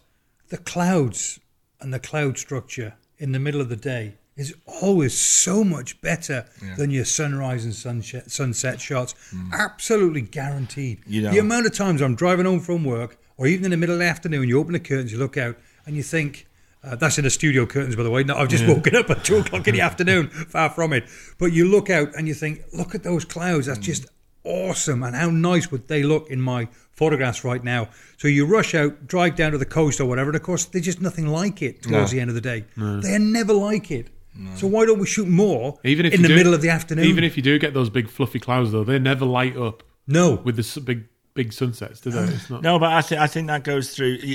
the 0.48 0.58
clouds 0.58 1.40
and 1.80 1.92
the 1.92 1.98
cloud 1.98 2.38
structure 2.38 2.94
in 3.18 3.32
the 3.32 3.38
middle 3.38 3.60
of 3.60 3.68
the 3.68 3.76
day 3.76 4.14
is 4.36 4.54
always 4.66 5.16
so 5.16 5.62
much 5.62 6.00
better 6.00 6.44
than 6.76 6.90
your 6.90 7.04
sunrise 7.04 7.64
and 7.64 7.72
sunset, 7.74 8.30
sunset 8.30 8.80
shots. 8.80 9.14
Mm. 9.32 9.52
Absolutely 9.52 10.22
guaranteed. 10.22 11.00
You 11.06 11.22
know- 11.22 11.30
The 11.30 11.38
amount 11.38 11.66
of 11.66 11.72
times 11.72 12.00
I'm 12.02 12.16
driving 12.16 12.44
home 12.46 12.58
from 12.60 12.82
work, 12.84 13.16
or 13.36 13.46
even 13.46 13.64
in 13.66 13.70
the 13.70 13.76
middle 13.76 13.94
of 13.94 14.00
the 14.00 14.06
afternoon, 14.06 14.48
you 14.48 14.58
open 14.58 14.72
the 14.72 14.80
curtains, 14.80 15.12
you 15.12 15.18
look 15.18 15.36
out, 15.36 15.56
and 15.86 15.94
you 15.96 16.02
think, 16.02 16.46
uh, 16.84 16.96
that's 16.96 17.18
in 17.18 17.24
the 17.24 17.30
studio 17.30 17.66
curtains, 17.66 17.96
by 17.96 18.02
the 18.02 18.10
way. 18.10 18.22
No, 18.24 18.36
I've 18.36 18.48
just 18.48 18.66
woken 18.66 18.94
up 18.96 19.08
at 19.10 19.24
two 19.24 19.36
o'clock 19.40 19.66
in 19.68 19.74
the 19.74 19.80
afternoon. 19.80 20.28
Far 20.28 20.70
from 20.70 20.92
it. 20.92 21.04
But 21.38 21.52
you 21.52 21.68
look 21.68 21.88
out 21.90 22.14
and 22.16 22.28
you 22.28 22.34
think, 22.34 22.60
look 22.72 22.94
at 22.94 23.02
those 23.02 23.24
clouds. 23.24 23.66
That's 23.66 23.78
just 23.78 24.06
awesome. 24.44 25.02
And 25.02 25.16
how 25.16 25.30
nice 25.30 25.70
would 25.70 25.88
they 25.88 26.02
look 26.02 26.30
in 26.30 26.40
my 26.40 26.68
photographs 26.92 27.44
right 27.44 27.62
now? 27.64 27.88
So 28.18 28.28
you 28.28 28.46
rush 28.46 28.74
out, 28.74 29.06
drive 29.06 29.36
down 29.36 29.52
to 29.52 29.58
the 29.58 29.64
coast 29.66 30.00
or 30.00 30.04
whatever. 30.06 30.30
And 30.30 30.36
of 30.36 30.42
course, 30.42 30.64
they're 30.66 30.82
just 30.82 31.00
nothing 31.00 31.26
like 31.26 31.62
it 31.62 31.82
towards 31.82 32.12
No. 32.12 32.16
the 32.16 32.20
end 32.20 32.30
of 32.30 32.34
the 32.34 32.40
day. 32.40 32.64
They 32.76 33.14
are 33.14 33.18
never 33.18 33.52
like 33.52 33.90
it. 33.90 34.08
So 34.56 34.66
why 34.66 34.84
don't 34.84 34.98
we 34.98 35.06
shoot 35.06 35.28
more 35.28 35.78
Even 35.84 36.06
if 36.06 36.12
in 36.14 36.22
the 36.22 36.28
do- 36.28 36.34
middle 36.34 36.54
of 36.54 36.60
the 36.60 36.68
afternoon? 36.68 37.04
Even 37.04 37.22
if 37.22 37.36
you 37.36 37.42
do 37.42 37.56
get 37.58 37.72
those 37.72 37.88
big 37.88 38.08
fluffy 38.10 38.40
clouds, 38.40 38.72
though, 38.72 38.82
they 38.82 38.98
never 38.98 39.24
light 39.24 39.56
up 39.56 39.84
no, 40.08 40.34
with 40.44 40.56
the 40.56 40.80
big 40.80 41.04
big 41.34 41.52
sunsets, 41.52 42.00
do 42.00 42.10
they? 42.10 42.22
It's 42.24 42.50
not. 42.50 42.62
No, 42.62 42.78
but 42.80 42.92
I 42.92 43.00
think 43.00 43.20
I 43.20 43.26
think 43.28 43.46
that 43.46 43.62
goes 43.64 43.94
through 43.94 44.18
i- 44.22 44.26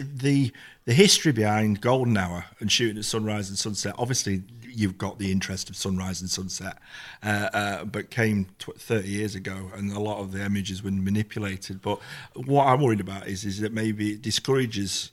i- 0.00 0.04
the 0.14 0.52
the 0.90 0.94
history 0.94 1.30
behind 1.30 1.80
golden 1.80 2.16
hour 2.16 2.46
and 2.58 2.70
shooting 2.72 2.98
at 2.98 3.04
sunrise 3.04 3.48
and 3.48 3.56
sunset. 3.56 3.94
Obviously, 3.96 4.42
you've 4.60 4.98
got 4.98 5.20
the 5.20 5.30
interest 5.30 5.70
of 5.70 5.76
sunrise 5.76 6.20
and 6.20 6.28
sunset, 6.28 6.78
uh, 7.22 7.48
uh, 7.52 7.84
but 7.84 8.10
came 8.10 8.46
tw- 8.58 8.76
thirty 8.76 9.08
years 9.08 9.36
ago, 9.36 9.70
and 9.76 9.92
a 9.92 10.00
lot 10.00 10.18
of 10.18 10.32
the 10.32 10.44
images 10.44 10.82
were 10.82 10.90
manipulated. 10.90 11.80
But 11.80 12.00
what 12.34 12.66
I'm 12.66 12.80
worried 12.80 12.98
about 12.98 13.28
is 13.28 13.44
is 13.44 13.60
that 13.60 13.72
maybe 13.72 14.14
it 14.14 14.22
discourages 14.22 15.12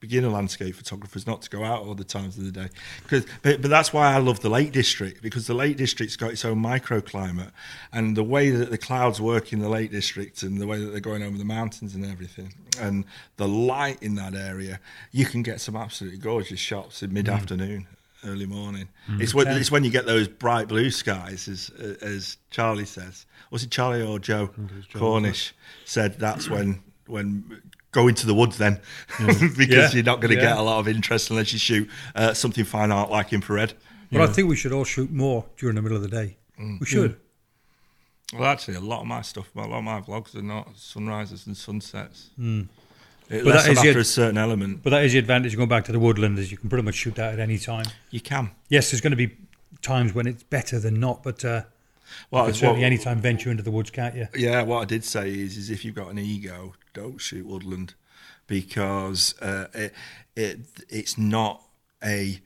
beginner 0.00 0.28
landscape 0.28 0.74
photographers 0.74 1.26
not 1.26 1.42
to 1.42 1.50
go 1.50 1.64
out 1.64 1.82
all 1.82 1.94
the 1.94 2.04
times 2.04 2.38
of 2.38 2.44
the 2.44 2.52
day. 2.52 2.68
Because, 3.02 3.26
but, 3.42 3.60
but 3.60 3.68
that's 3.68 3.92
why 3.92 4.14
I 4.14 4.18
love 4.18 4.40
the 4.40 4.48
Lake 4.48 4.72
District 4.72 5.22
because 5.22 5.46
the 5.46 5.54
Lake 5.54 5.76
District's 5.76 6.16
got 6.16 6.30
its 6.30 6.44
own 6.44 6.62
microclimate, 6.62 7.50
and 7.92 8.16
the 8.16 8.22
way 8.22 8.50
that 8.50 8.70
the 8.70 8.78
clouds 8.78 9.20
work 9.20 9.52
in 9.52 9.58
the 9.58 9.68
Lake 9.68 9.90
District, 9.90 10.42
and 10.42 10.60
the 10.60 10.66
way 10.66 10.78
that 10.78 10.86
they're 10.86 11.00
going 11.00 11.22
over 11.22 11.36
the 11.36 11.44
mountains 11.44 11.94
and 11.94 12.04
everything, 12.04 12.54
and 12.80 13.04
the 13.36 13.48
light 13.48 14.02
in 14.02 14.14
that 14.16 14.34
area, 14.34 14.80
you 15.10 15.24
can 15.26 15.42
get 15.42 15.60
some 15.60 15.76
absolutely 15.76 16.18
gorgeous 16.18 16.60
shots 16.60 17.02
in 17.02 17.12
mid 17.12 17.28
afternoon. 17.28 17.86
Early 18.24 18.46
morning. 18.46 18.88
It's 19.20 19.32
when 19.32 19.46
it's 19.46 19.70
when 19.70 19.84
you 19.84 19.90
get 19.90 20.04
those 20.04 20.26
bright 20.26 20.66
blue 20.66 20.90
skies, 20.90 21.46
as 21.46 21.70
as 22.02 22.36
Charlie 22.50 22.84
says. 22.84 23.26
Was 23.52 23.62
it 23.62 23.70
Charlie 23.70 24.02
or 24.02 24.18
Joe 24.18 24.50
Cornish 24.92 25.54
said? 25.84 26.18
That's 26.18 26.50
when 26.50 26.82
when 27.06 27.62
go 27.92 28.08
into 28.08 28.26
the 28.26 28.34
woods 28.34 28.58
then, 28.58 28.80
because 29.18 29.60
Yeah. 29.68 29.90
you're 29.92 30.02
not 30.04 30.20
going 30.20 30.30
to 30.34 30.36
Yeah. 30.40 30.50
get 30.50 30.56
a 30.58 30.62
lot 30.62 30.78
of 30.80 30.88
interest 30.88 31.30
unless 31.30 31.52
you 31.52 31.58
shoot 31.58 31.88
uh, 32.14 32.34
something 32.34 32.64
fine 32.64 32.92
art 32.92 33.10
like 33.10 33.32
infrared. 33.32 33.74
But 34.12 34.22
I 34.22 34.26
think 34.32 34.48
we 34.48 34.56
should 34.56 34.72
all 34.72 34.84
shoot 34.84 35.10
more 35.10 35.44
during 35.58 35.76
the 35.76 35.82
middle 35.82 35.96
of 35.96 36.02
the 36.02 36.08
day. 36.08 36.36
Mm. 36.58 36.80
We 36.80 36.86
should. 36.86 37.16
Well, 38.32 38.44
actually, 38.44 38.74
a 38.76 38.80
lot 38.80 39.00
of 39.00 39.06
my 39.06 39.22
stuff, 39.22 39.48
a 39.56 39.60
lot 39.60 39.78
of 39.78 39.84
my 39.84 40.00
vlogs 40.00 40.34
are 40.34 40.42
not 40.42 40.76
sunrises 40.76 41.46
and 41.46 41.56
sunsets. 41.56 42.28
Hmm. 42.36 42.62
It, 43.30 43.44
But 43.44 43.52
that 43.54 43.68
is 43.70 43.78
after 43.78 43.90
it. 43.90 43.96
a 43.96 44.04
certain 44.04 44.38
element, 44.38 44.82
But 44.82 44.90
that 44.90 45.04
is 45.04 45.12
the 45.12 45.18
advantage 45.18 45.52
of 45.52 45.58
going 45.58 45.68
back 45.68 45.84
to 45.86 45.92
the 45.92 45.98
woodland 45.98 46.38
is 46.38 46.50
you 46.50 46.56
can 46.56 46.68
pretty 46.70 46.84
much 46.84 46.94
shoot 46.94 47.14
that 47.16 47.34
at 47.34 47.40
any 47.40 47.58
time. 47.58 47.84
you 48.10 48.20
can. 48.20 48.50
Yes, 48.70 48.90
there's 48.90 49.00
going 49.02 49.10
to 49.12 49.16
be 49.16 49.36
times 49.82 50.14
when 50.14 50.26
it's 50.26 50.42
better 50.42 50.78
than 50.78 50.98
not, 50.98 51.22
but 51.22 51.44
uh, 51.44 51.62
Well, 52.30 52.44
you 52.44 52.48
it's 52.50 52.58
can 52.58 52.68
certainly 52.68 52.80
what- 52.82 52.86
any 52.86 52.98
time 52.98 53.20
venture 53.20 53.50
into 53.50 53.62
the 53.62 53.70
woods, 53.70 53.90
can't 53.90 54.14
you? 54.14 54.28
Yeah, 54.34 54.62
what 54.62 54.80
I 54.80 54.84
did 54.86 55.04
say 55.04 55.30
is, 55.30 55.56
is 55.58 55.68
if 55.70 55.84
you've 55.84 55.94
got 55.94 56.08
an 56.10 56.18
ego, 56.18 56.74
don't 56.98 57.18
shoot 57.18 57.46
woodland 57.46 57.94
because 58.46 59.34
uh, 59.40 59.66
it, 59.74 59.94
it 60.36 60.58
it's 60.88 61.16
not 61.18 61.62
a 62.02 62.40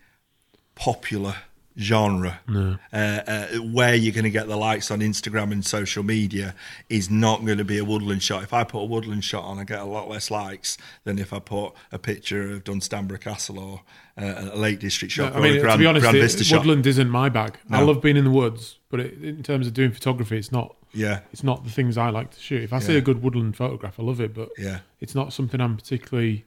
popular 0.75 1.35
genre. 1.79 2.41
Uh, 2.51 2.97
uh, 2.97 3.47
where 3.59 3.95
you're 3.95 4.13
going 4.13 4.25
to 4.25 4.31
get 4.31 4.47
the 4.47 4.57
likes 4.57 4.91
on 4.91 5.01
Instagram 5.01 5.53
and 5.53 5.65
social 5.65 6.03
media 6.03 6.55
is 6.91 7.09
not 7.11 7.45
going 7.47 7.57
to 7.59 7.65
be 7.65 7.79
a 7.79 7.85
woodland 7.85 8.23
shot. 8.23 8.43
If 8.43 8.53
I 8.53 8.65
put 8.65 8.81
a 8.81 8.85
woodland 8.85 9.25
shot 9.25 9.45
on, 9.45 9.59
I 9.59 9.65
get 9.65 9.81
a 9.81 9.85
lot 9.85 10.09
less 10.09 10.31
likes 10.31 10.77
than 11.05 11.19
if 11.19 11.33
I 11.33 11.39
put 11.39 11.73
a 11.91 11.99
picture 11.99 12.51
of 12.53 12.65
Dunstanburgh 12.65 13.21
Castle 13.23 13.59
or 13.59 13.81
uh, 14.21 14.51
a 14.53 14.57
Lake 14.57 14.81
District 14.81 15.13
shot 15.13 15.35
I 15.35 15.41
mean, 15.41 15.61
Grand, 15.61 15.79
to 15.79 15.79
be 15.79 15.87
honest, 15.87 16.07
it- 16.07 16.21
Vista 16.21 16.45
shot. 16.45 16.59
woodland 16.61 16.87
isn't 16.87 17.09
my 17.09 17.29
bag. 17.31 17.57
I 17.71 17.81
love 17.83 18.03
being 18.03 18.17
in 18.19 18.25
the 18.25 18.31
woods, 18.31 18.79
but 18.91 19.01
it, 19.01 19.23
in 19.23 19.43
terms 19.43 19.67
of 19.67 19.73
doing 19.73 19.93
photography, 19.93 20.37
it's 20.37 20.53
not. 20.53 20.77
Yeah, 20.95 21.21
It's 21.33 21.43
not 21.43 21.65
the 21.65 21.71
things 21.71 21.97
I 21.97 22.11
like 22.11 22.31
to 22.33 22.41
shoot. 22.41 22.63
If 22.63 22.73
I 22.73 22.79
see 22.79 22.97
a 22.97 23.01
good 23.01 23.23
woodland 23.23 23.57
photograph, 23.57 23.99
I 23.99 24.03
love 24.03 24.21
it, 24.21 24.35
but 24.35 24.51
yeah, 24.59 24.81
it's 25.01 25.15
not 25.15 25.33
something 25.33 25.61
I'm 25.61 25.77
particularly. 25.77 26.45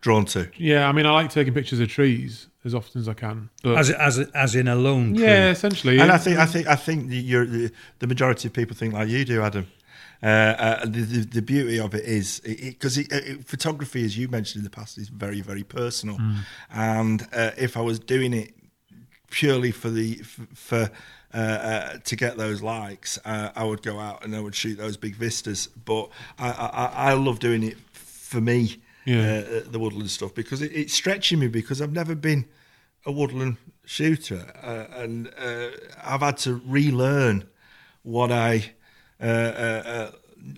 drawn 0.00 0.24
to. 0.26 0.48
Yeah, 0.56 0.88
I 0.88 0.92
mean, 0.92 1.04
I 1.06 1.10
like 1.10 1.30
taking 1.30 1.52
pictures 1.54 1.80
of 1.80 1.88
trees 1.88 2.46
as 2.64 2.74
often 2.74 3.00
as 3.00 3.08
I 3.08 3.14
can, 3.14 3.50
but 3.62 3.76
As 3.76 3.90
as 3.90 4.18
as 4.34 4.54
in 4.54 4.68
a 4.68 4.74
lone 4.76 5.14
tree. 5.14 5.24
yeah, 5.24 5.50
essentially. 5.50 5.98
And 5.98 6.10
I 6.12 6.18
think 6.18 6.38
I 6.38 6.46
think 6.46 6.66
I 6.68 6.76
think 6.76 7.08
the, 7.08 7.16
you're, 7.16 7.46
the, 7.46 7.72
the 7.98 8.06
majority 8.06 8.46
of 8.48 8.54
people 8.54 8.76
think 8.76 8.94
like 8.94 9.08
you 9.08 9.24
do, 9.24 9.42
Adam. 9.42 9.66
Uh, 10.20 10.26
uh, 10.26 10.84
the, 10.84 11.00
the 11.02 11.18
the 11.26 11.42
beauty 11.42 11.78
of 11.80 11.94
it 11.94 12.04
is 12.04 12.40
because 12.40 12.98
it, 12.98 13.06
it, 13.12 13.44
photography, 13.44 14.04
as 14.04 14.16
you 14.18 14.28
mentioned 14.28 14.60
in 14.60 14.64
the 14.64 14.70
past, 14.70 14.98
is 14.98 15.08
very 15.08 15.40
very 15.40 15.62
personal. 15.64 16.18
And 16.70 17.26
uh, 17.32 17.52
if 17.56 17.76
I 17.76 17.80
was 17.80 17.98
doing 18.00 18.32
it 18.32 18.52
purely 19.30 19.70
for 19.70 19.90
the 19.90 20.18
f- 20.20 20.46
for 20.54 20.90
uh, 21.34 21.36
uh, 21.36 21.98
to 22.04 22.16
get 22.16 22.36
those 22.36 22.62
likes, 22.62 23.18
uh, 23.24 23.50
I 23.54 23.64
would 23.64 23.82
go 23.82 23.98
out 23.98 24.24
and 24.24 24.34
I 24.34 24.40
would 24.40 24.54
shoot 24.54 24.78
those 24.78 24.96
big 24.96 25.14
vistas. 25.16 25.68
But 25.84 26.08
I 26.38 26.48
I, 26.50 27.10
I 27.10 27.12
love 27.14 27.38
doing 27.38 27.62
it 27.62 27.76
for 27.92 28.40
me, 28.40 28.76
Yeah. 29.04 29.42
uh, 29.46 29.60
the 29.70 29.78
woodland 29.78 30.10
stuff, 30.10 30.34
because 30.34 30.62
it, 30.62 30.72
it's 30.74 30.94
stretching 30.94 31.38
me 31.38 31.48
because 31.48 31.80
I've 31.82 31.92
never 31.92 32.14
been 32.14 32.44
a 33.06 33.12
woodland 33.12 33.56
shooter, 33.84 34.52
uh, 34.62 35.00
and 35.02 35.28
uh, 35.38 35.68
I've 36.04 36.20
had 36.20 36.36
to 36.38 36.60
relearn 36.66 37.44
what 38.02 38.30
I 38.30 38.72
uh, 39.20 39.24
uh, 39.24 39.82
uh, 39.86 40.10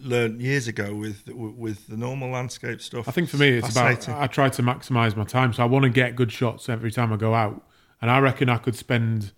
learned 0.03 0.41
years 0.41 0.69
ago 0.69 0.95
with 0.95 1.29
with 1.29 1.87
the 1.87 1.97
normal 1.97 2.31
landscape 2.31 2.81
stuff. 2.81 3.09
I 3.09 3.13
think 3.13 3.29
for 3.29 3.37
me, 3.37 3.49
it's 3.51 3.71
about 3.71 4.09
I 4.09 4.27
try 4.27 4.49
to 4.49 4.63
maximize 4.63 5.17
my 5.17 5.25
time, 5.25 5.53
so 5.53 5.63
I 5.63 5.67
want 5.67 5.85
to 5.85 5.91
get 5.91 6.17
good 6.17 6.33
shots 6.33 6.69
every 6.69 6.91
time 6.91 7.13
I 7.13 7.17
go 7.17 7.35
out, 7.35 7.63
and 8.03 8.11
I 8.11 8.19
reckon 8.19 8.49
I 8.49 8.59
could 8.59 8.75
spend 8.77 9.33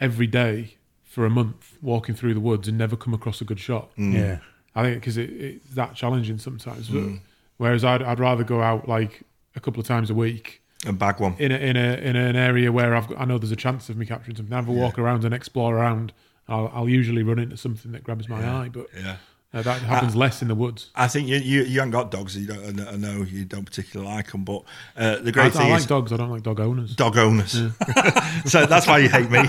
every 0.00 0.26
day 0.26 0.76
for 1.02 1.24
a 1.24 1.30
month 1.30 1.76
walking 1.80 2.14
through 2.14 2.34
the 2.34 2.40
woods 2.40 2.66
and 2.68 2.76
never 2.76 2.96
come 2.96 3.14
across 3.14 3.40
a 3.40 3.44
good 3.44 3.60
shot. 3.60 3.94
Mm. 3.96 4.14
Yeah. 4.14 4.38
I 4.74 4.82
think 4.82 4.96
because 5.00 5.16
it, 5.16 5.30
it's 5.30 5.74
that 5.74 5.94
challenging 5.94 6.38
sometimes. 6.38 6.88
But- 6.88 6.98
mm. 7.02 7.20
Whereas 7.56 7.84
I'd 7.84 8.02
I'd 8.02 8.18
rather 8.18 8.42
go 8.42 8.60
out 8.62 8.88
like 8.88 9.22
a 9.54 9.60
couple 9.60 9.80
of 9.80 9.86
times 9.86 10.10
a 10.10 10.14
week 10.14 10.60
and 10.84 10.98
bag 10.98 11.20
one. 11.20 11.36
in 11.38 11.52
a, 11.52 11.56
in 11.56 11.76
a 11.76 11.94
in 11.94 12.16
an 12.16 12.34
area 12.34 12.72
where 12.72 12.96
I've 12.96 13.06
got, 13.06 13.20
I 13.20 13.24
know 13.26 13.38
there's 13.38 13.52
a 13.52 13.56
chance 13.56 13.88
of 13.88 13.96
me 13.96 14.06
capturing 14.06 14.36
something. 14.36 14.52
I 14.52 14.56
have 14.56 14.68
a 14.68 14.72
walk 14.72 14.98
around 14.98 15.24
and 15.24 15.32
explore 15.32 15.76
around. 15.78 16.12
I'll, 16.48 16.68
I'll 16.74 16.88
usually 16.88 17.22
run 17.22 17.38
into 17.38 17.56
something 17.56 17.92
that 17.92 18.02
grabs 18.02 18.28
my 18.28 18.44
eye, 18.44 18.68
but 18.72 18.88
Yeah. 18.94 19.16
Uh, 19.54 19.62
that 19.62 19.82
happens 19.82 20.16
less 20.16 20.42
in 20.42 20.48
the 20.48 20.54
woods. 20.54 20.90
I 20.96 21.06
think 21.06 21.28
you, 21.28 21.36
you 21.36 21.62
you 21.62 21.78
haven't 21.78 21.92
got 21.92 22.10
dogs. 22.10 22.36
You 22.36 22.48
don't, 22.48 22.80
I 22.80 22.96
know 22.96 23.22
you 23.22 23.44
don't 23.44 23.64
particularly 23.64 24.12
like 24.12 24.32
them, 24.32 24.42
but 24.42 24.64
uh, 24.96 25.18
the 25.18 25.28
I, 25.28 25.30
great 25.30 25.46
I 25.46 25.50
thing 25.50 25.70
like 25.70 25.80
is 25.80 25.86
dogs. 25.86 26.12
I 26.12 26.16
don't 26.16 26.30
like 26.30 26.42
dog 26.42 26.58
owners. 26.58 26.96
dog 26.96 27.16
owners. 27.16 27.52
so 28.46 28.66
that's 28.66 28.88
why 28.88 28.98
you 28.98 29.08
hate 29.08 29.30
me. 29.30 29.38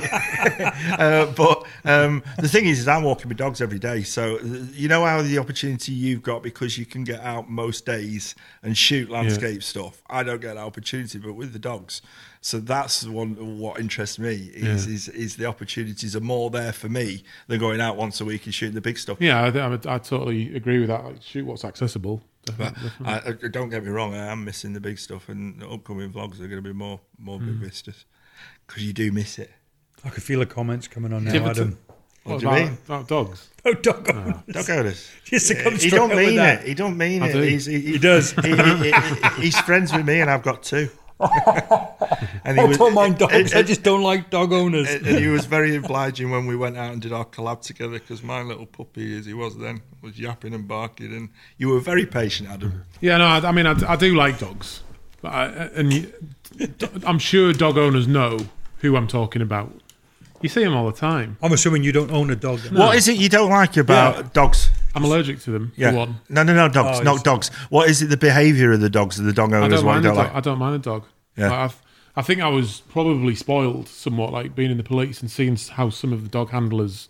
uh, 0.99 1.25
but 1.35 1.65
um, 1.85 2.23
the 2.37 2.47
thing 2.47 2.65
is, 2.65 2.79
is, 2.79 2.87
I'm 2.87 3.03
walking 3.03 3.29
with 3.29 3.37
dogs 3.37 3.61
every 3.61 3.79
day. 3.79 4.03
So 4.03 4.35
uh, 4.35 4.43
you 4.73 4.87
know 4.87 5.03
how 5.03 5.23
the 5.23 5.39
opportunity 5.39 5.91
you've 5.91 6.21
got 6.21 6.43
because 6.43 6.77
you 6.77 6.85
can 6.85 7.03
get 7.03 7.21
out 7.21 7.49
most 7.49 7.85
days 7.85 8.35
and 8.61 8.77
shoot 8.77 9.09
landscape 9.09 9.63
stuff. 9.63 10.03
I 10.07 10.21
don't 10.21 10.39
get 10.39 10.53
that 10.53 10.63
opportunity, 10.63 11.17
but 11.17 11.33
with 11.33 11.51
the 11.51 11.59
dogs. 11.59 12.01
So 12.45 12.59
that's 12.59 13.03
one 13.07 13.57
what 13.57 13.79
interests 13.79 14.19
me 14.19 14.33
is, 14.53 14.85
Yeah. 14.85 14.93
is 14.93 15.07
is 15.09 15.35
the 15.35 15.47
opportunities 15.47 16.15
are 16.15 16.19
more 16.19 16.51
there 16.51 16.71
for 16.73 16.87
me 16.89 17.23
than 17.47 17.59
going 17.59 17.81
out 17.81 17.97
once 17.97 18.21
a 18.21 18.25
week 18.25 18.45
and 18.45 18.53
shooting 18.53 18.75
the 18.75 18.81
big 18.81 18.99
stuff. 18.99 19.17
Yeah, 19.19 19.41
I, 19.41 19.47
I, 19.47 19.73
I 19.73 19.97
totally 19.97 20.55
agree 20.55 20.77
with 20.77 20.89
that. 20.89 21.03
Like, 21.03 21.23
shoot 21.23 21.43
what's 21.43 21.65
accessible. 21.65 22.21
Definitely, 22.45 22.83
definitely. 22.89 23.31
I, 23.41 23.45
I, 23.47 23.49
don't 23.49 23.69
get 23.69 23.83
me 23.83 23.89
wrong, 23.89 24.13
I 24.13 24.27
am 24.27 24.45
missing 24.45 24.73
the 24.73 24.79
big 24.79 24.99
stuff, 24.99 25.27
and 25.27 25.59
the 25.59 25.67
upcoming 25.67 26.11
vlogs 26.13 26.35
are 26.35 26.47
going 26.47 26.61
to 26.63 26.69
be 26.69 26.71
more 26.71 26.99
more 27.17 27.39
Hmm. 27.39 27.47
big 27.47 27.55
vistas 27.71 28.05
because 28.67 28.83
you 28.83 28.93
do 28.93 29.11
miss 29.11 29.39
it. 29.39 29.51
I 30.03 30.09
can 30.09 30.21
feel 30.21 30.37
the 30.37 30.45
comments 30.45 30.87
coming 30.87 31.13
on 31.13 31.23
now, 31.23 31.47
Adam. 31.49 31.79
What 32.25 32.33
What 32.33 32.39
do 32.41 32.45
you 32.45 32.51
about, 32.51 32.61
mean? 32.69 32.77
about 32.85 33.07
dogs? 33.07 33.49
Oh, 33.65 33.73
dog 33.73 34.07
owners. 34.07 34.35
Dog 34.51 34.69
owners. 34.69 35.09
Just 35.23 35.47
to 35.47 35.55
come 35.63 35.73
he 35.73 35.79
straight 35.79 35.97
don't 35.97 36.15
mean 36.15 36.37
it. 36.39 36.67
He 36.67 36.75
don't 36.75 36.95
mean 36.95 37.23
I 37.23 37.29
it. 37.29 37.33
do. 37.33 37.41
He's, 37.41 37.65
he, 37.65 37.79
He 37.79 37.97
does. 37.97 38.33
he- 38.33 38.55
he- 38.55 38.91
he- 38.91 39.41
he's 39.41 39.59
friends 39.61 39.91
with 39.91 40.05
me, 40.05 40.21
and 40.21 40.29
I've 40.29 40.43
got 40.43 40.61
two. 40.61 40.89
and 42.43 42.59
I 42.59 42.71
don't 42.73 42.93
mind 42.93 43.17
dogs. 43.17 43.53
I 43.53 43.63
just 43.63 43.83
don't 43.83 44.01
like 44.03 44.29
dog 44.29 44.51
owners. 44.51 44.93
and 44.93 45.05
he 45.05 45.27
was 45.27 45.45
very 45.45 45.75
obliging 45.75 46.29
when 46.31 46.45
we 46.45 46.55
went 46.55 46.77
out 46.77 46.91
and 46.91 47.01
did 47.01 47.13
our 47.13 47.25
collab 47.25 47.61
together 47.61 47.93
because 47.93 48.21
my 48.21 48.41
little 48.41 48.65
puppy, 48.65 49.17
as 49.17 49.25
he 49.25 49.33
was 49.33 49.57
then, 49.57 49.81
was 50.01 50.19
yapping 50.19 50.53
and 50.53 50.67
barking, 50.67 51.13
and 51.13 51.29
you 51.57 51.69
were 51.69 51.79
very 51.79 52.05
patient, 52.05 52.49
Adam. 52.49 52.83
Yeah, 53.01 53.17
no, 53.17 53.25
I, 53.25 53.37
I 53.39 53.51
mean, 53.51 53.65
I, 53.65 53.75
I 53.87 53.95
do 53.95 54.13
like 54.15 54.39
dogs, 54.39 54.83
but 55.21 55.29
I, 55.31 55.45
and 55.75 55.93
you, 55.93 56.11
I'm 57.05 57.19
sure 57.19 57.53
dog 57.53 57.77
owners 57.77 58.07
know 58.07 58.37
who 58.79 58.95
I'm 58.97 59.07
talking 59.07 59.41
about. 59.41 59.71
You 60.41 60.49
see 60.49 60.63
them 60.63 60.75
all 60.75 60.85
the 60.85 60.97
time. 60.97 61.37
I'm 61.41 61.53
assuming 61.53 61.83
you 61.83 61.91
don't 61.93 62.11
own 62.11 62.29
a 62.29 62.35
dog. 62.35 62.59
then. 62.59 62.77
What 62.77 62.95
is 62.97 63.07
it 63.07 63.17
you 63.17 63.29
don't 63.29 63.49
like 63.49 63.77
about 63.77 64.15
Yeah. 64.17 64.29
dogs? 64.33 64.69
I'm 64.95 65.03
allergic 65.03 65.39
to 65.41 65.51
them. 65.51 65.73
Yeah. 65.75 65.91
For 65.91 65.97
one, 65.97 66.15
No, 66.29 66.43
no, 66.43 66.53
no, 66.53 66.69
dogs, 66.69 66.99
Oh, 66.99 67.03
not 67.03 67.11
it's- 67.17 67.23
dogs. 67.23 67.49
What 67.69 67.89
is 67.89 68.01
it? 68.01 68.07
The 68.07 68.17
behaviour 68.17 68.71
of 68.71 68.79
the 68.79 68.89
dogs, 68.89 69.19
of 69.19 69.25
the 69.25 69.33
dog 69.33 69.53
I 69.53 69.57
owners? 69.57 69.79
don't 69.81 69.85
What 69.85 69.91
you 69.91 69.95
mind. 69.95 70.05
A 70.05 70.07
don't 70.09 70.15
dog. 70.17 70.25
like? 70.27 70.35
I 70.35 70.39
don't 70.39 70.59
mind 70.59 70.75
a 70.75 70.79
dog. 70.79 71.03
Yeah. 71.37 71.49
Like, 71.49 71.59
I've, 71.59 71.81
I 72.15 72.21
think 72.21 72.41
I 72.41 72.47
was 72.47 72.81
probably 72.89 73.35
spoiled 73.35 73.89
somewhat, 73.89 74.31
like 74.31 74.55
being 74.55 74.71
in 74.71 74.77
the 74.77 74.83
police 74.83 75.19
and 75.21 75.29
seeing 75.29 75.57
how 75.71 75.89
some 75.89 76.13
of 76.13 76.23
the 76.23 76.29
dog 76.29 76.49
handlers 76.51 77.09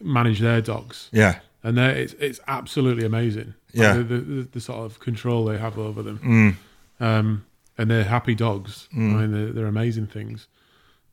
manage 0.00 0.38
their 0.40 0.60
dogs. 0.60 1.08
Yeah, 1.12 1.40
and 1.64 1.76
they're, 1.76 1.90
it's 1.96 2.12
it's 2.14 2.40
absolutely 2.46 3.04
amazing. 3.04 3.54
Like, 3.74 3.82
Yeah. 3.82 3.94
the, 3.94 4.02
the, 4.04 4.18
the, 4.20 4.42
the 4.52 4.60
sort 4.60 4.84
of 4.86 5.00
control 5.00 5.44
they 5.44 5.58
have 5.58 5.76
over 5.78 6.00
them, 6.02 6.56
um, 7.00 7.44
and 7.76 7.90
they're 7.90 8.04
happy 8.04 8.36
dogs. 8.36 8.88
I 8.94 8.96
mean, 8.98 9.32
they're, 9.32 9.52
they're 9.52 9.66
amazing 9.66 10.06
things. 10.06 10.46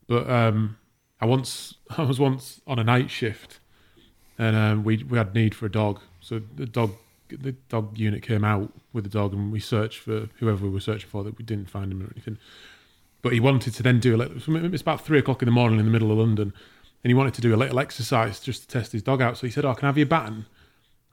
But 0.06 0.30
um, 0.30 0.78
I 1.20 1.26
once 1.26 1.74
I 1.98 2.02
was 2.02 2.20
once 2.20 2.60
on 2.68 2.78
a 2.78 2.84
night 2.84 3.10
shift, 3.10 3.58
and 4.42 4.56
um, 4.56 4.82
we 4.82 5.04
we 5.04 5.16
had 5.16 5.34
need 5.34 5.54
for 5.54 5.66
a 5.66 5.70
dog. 5.70 6.00
So 6.20 6.42
the 6.56 6.66
dog 6.66 6.90
the 7.28 7.52
dog 7.68 7.96
unit 7.96 8.22
came 8.22 8.44
out 8.44 8.72
with 8.92 9.04
the 9.04 9.10
dog, 9.10 9.32
and 9.32 9.52
we 9.52 9.60
searched 9.60 10.00
for 10.00 10.28
whoever 10.38 10.64
we 10.64 10.70
were 10.70 10.80
searching 10.80 11.08
for. 11.08 11.22
That 11.22 11.38
we 11.38 11.44
didn't 11.44 11.70
find 11.70 11.92
him 11.92 12.02
or 12.02 12.10
anything. 12.12 12.38
But 13.22 13.34
he 13.34 13.40
wanted 13.40 13.74
to 13.74 13.82
then 13.84 14.00
do 14.00 14.16
a 14.16 14.18
little. 14.18 14.36
It's 14.74 14.82
about 14.82 15.06
three 15.06 15.20
o'clock 15.20 15.42
in 15.42 15.46
the 15.46 15.52
morning 15.52 15.78
in 15.78 15.86
the 15.86 15.92
middle 15.92 16.10
of 16.10 16.18
London, 16.18 16.52
and 17.04 17.10
he 17.10 17.14
wanted 17.14 17.34
to 17.34 17.40
do 17.40 17.54
a 17.54 17.56
little 17.56 17.78
exercise 17.78 18.40
just 18.40 18.62
to 18.62 18.68
test 18.68 18.90
his 18.90 19.02
dog 19.02 19.22
out. 19.22 19.38
So 19.38 19.46
he 19.46 19.52
said, 19.52 19.64
"Oh, 19.64 19.74
can 19.74 19.86
I 19.86 19.90
have 19.90 19.98
your 19.98 20.06
baton?" 20.06 20.46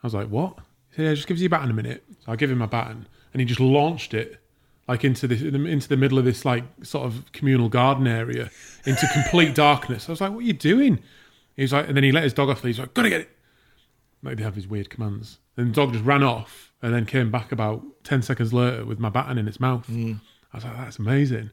I 0.02 0.08
was 0.08 0.16
like, 0.16 0.28
"What?" 0.30 0.58
He 0.90 0.96
said, 0.96 1.04
"Yeah, 1.04 1.14
just 1.14 1.28
give 1.28 1.38
us 1.38 1.42
your 1.42 1.52
baton 1.52 1.70
a 1.70 1.74
minute." 1.74 2.04
So 2.26 2.32
I 2.32 2.36
give 2.36 2.50
him 2.50 2.58
my 2.58 2.66
baton, 2.66 3.06
and 3.32 3.40
he 3.40 3.46
just 3.46 3.60
launched 3.60 4.16
it 4.16 4.40
like 4.88 5.04
into 5.04 5.28
this 5.28 5.44
into 5.44 5.88
the 5.88 5.98
middle 5.98 6.18
of 6.18 6.26
this 6.26 6.46
like 6.46 6.64
sort 6.82 7.06
of 7.06 7.32
communal 7.32 7.70
garden 7.70 8.08
area 8.08 8.50
into 8.88 9.08
complete 9.14 9.54
darkness. 9.68 10.10
I 10.10 10.14
was 10.14 10.20
like, 10.20 10.32
"What 10.32 10.40
are 10.40 10.48
you 10.48 10.54
doing?" 10.54 11.04
He 11.60 11.64
was 11.64 11.74
like, 11.74 11.90
and 11.90 11.98
then 11.98 12.06
he 12.06 12.14
let 12.14 12.24
his 12.24 12.34
dog 12.34 12.48
off. 12.48 12.64
He's 12.64 12.80
like, 12.80 12.94
"Gotta 12.94 13.10
get 13.10 13.20
it." 13.20 13.30
Like 14.24 14.38
they 14.38 14.44
have 14.44 14.56
these 14.56 14.66
weird 14.66 14.90
commands, 14.90 15.40
and 15.58 15.72
the 15.72 15.74
dog 15.74 15.92
just 15.92 16.06
ran 16.06 16.24
off. 16.24 16.72
and 16.82 16.94
then 16.94 17.06
came 17.06 17.30
back 17.30 17.52
about 17.52 17.84
10 18.06 18.22
seconds 18.22 18.54
later 18.54 18.86
with 18.86 18.98
my 18.98 19.10
baton 19.10 19.38
in 19.38 19.46
its 19.46 19.60
mouth. 19.60 19.86
Mm. 19.88 20.22
I 20.54 20.58
was 20.58 20.64
like, 20.64 20.78
that's 20.78 20.98
amazing. 20.98 21.50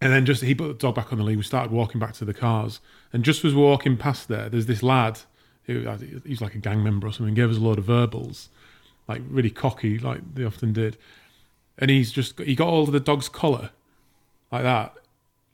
And 0.00 0.10
then 0.10 0.24
just 0.24 0.42
he 0.42 0.54
put 0.54 0.68
the 0.68 0.72
dog 0.72 0.94
back 0.94 1.12
on 1.12 1.18
the 1.18 1.24
lead. 1.24 1.36
We 1.36 1.42
started 1.42 1.70
walking 1.70 2.00
back 2.00 2.14
to 2.14 2.24
the 2.24 2.32
cars, 2.32 2.80
and 3.12 3.22
just 3.22 3.44
as 3.44 3.54
we're 3.54 3.64
walking 3.64 3.98
past 3.98 4.28
there, 4.28 4.48
there's 4.48 4.64
this 4.64 4.82
lad 4.82 5.20
who 5.64 5.86
he's 6.24 6.40
like 6.40 6.54
a 6.54 6.58
gang 6.58 6.82
member 6.82 7.06
or 7.06 7.12
something. 7.12 7.34
Gave 7.34 7.50
us 7.50 7.58
a 7.58 7.60
load 7.60 7.76
of 7.76 7.84
verbals, 7.84 8.48
like 9.06 9.20
really 9.28 9.50
cocky, 9.50 9.98
like 9.98 10.22
they 10.34 10.44
often 10.44 10.72
did. 10.72 10.96
And 11.76 11.90
he's 11.90 12.10
just 12.10 12.40
he 12.40 12.54
got 12.54 12.70
hold 12.70 12.88
of 12.88 12.94
the 12.94 13.00
dog's 13.00 13.28
collar, 13.28 13.72
like 14.50 14.62
that, 14.62 14.94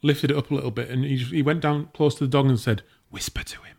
lifted 0.02 0.30
it 0.30 0.36
up 0.36 0.52
a 0.52 0.54
little 0.54 0.70
bit, 0.70 0.88
and 0.88 1.04
he 1.04 1.16
just, 1.16 1.32
he 1.32 1.42
went 1.42 1.60
down 1.60 1.88
close 1.92 2.14
to 2.14 2.24
the 2.24 2.30
dog 2.30 2.46
and 2.46 2.60
said, 2.60 2.84
"Whisper 3.10 3.42
to 3.44 3.62
him." 3.62 3.76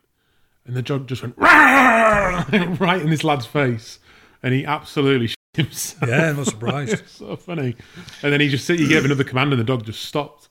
And 0.65 0.75
the 0.75 0.81
dog 0.81 1.07
just 1.07 1.21
went 1.21 1.37
right 1.39 3.01
in 3.01 3.09
this 3.09 3.23
lad's 3.23 3.45
face, 3.45 3.99
and 4.43 4.53
he 4.53 4.65
absolutely 4.65 5.27
shit 5.27 5.37
himself. 5.55 6.09
Yeah, 6.09 6.29
I'm 6.29 6.37
not 6.37 6.47
surprised. 6.47 7.07
so 7.07 7.35
funny. 7.37 7.75
And 8.21 8.33
then 8.33 8.41
he 8.41 8.49
just 8.49 8.65
said 8.65 8.79
he 8.79 8.87
gave 8.87 9.05
another 9.05 9.23
command, 9.23 9.53
and 9.53 9.59
the 9.59 9.65
dog 9.65 9.85
just 9.85 10.03
stopped. 10.03 10.49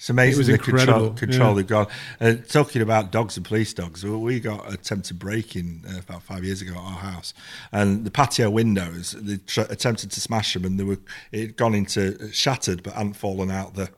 It's 0.00 0.08
amazing 0.08 0.34
It 0.34 0.38
was 0.38 0.46
the 0.46 0.58
control, 0.58 0.80
incredible, 0.80 1.10
control 1.10 1.48
yeah. 1.50 1.56
they've 1.56 1.66
got. 1.66 1.90
Uh, 2.20 2.34
talking 2.48 2.80
about 2.80 3.12
dogs 3.12 3.36
and 3.36 3.44
police 3.44 3.74
dogs, 3.74 4.02
well, 4.02 4.18
we 4.18 4.40
got 4.40 4.72
attempted 4.72 5.18
break-in 5.18 5.82
uh, 5.86 5.98
about 5.98 6.22
five 6.22 6.42
years 6.42 6.62
ago 6.62 6.72
at 6.72 6.78
our 6.78 6.98
house, 6.98 7.34
and 7.70 8.06
the 8.06 8.10
patio 8.10 8.48
windows 8.48 9.12
they 9.12 9.36
tr- 9.36 9.60
attempted 9.68 10.10
to 10.12 10.20
smash 10.20 10.54
them, 10.54 10.64
and 10.64 10.80
they 10.80 10.84
were 10.84 10.98
it 11.32 11.40
had 11.40 11.56
gone 11.56 11.74
into 11.74 12.32
shattered, 12.32 12.82
but 12.82 12.94
hadn't 12.94 13.12
fallen 13.12 13.50
out 13.50 13.74
the 13.74 13.90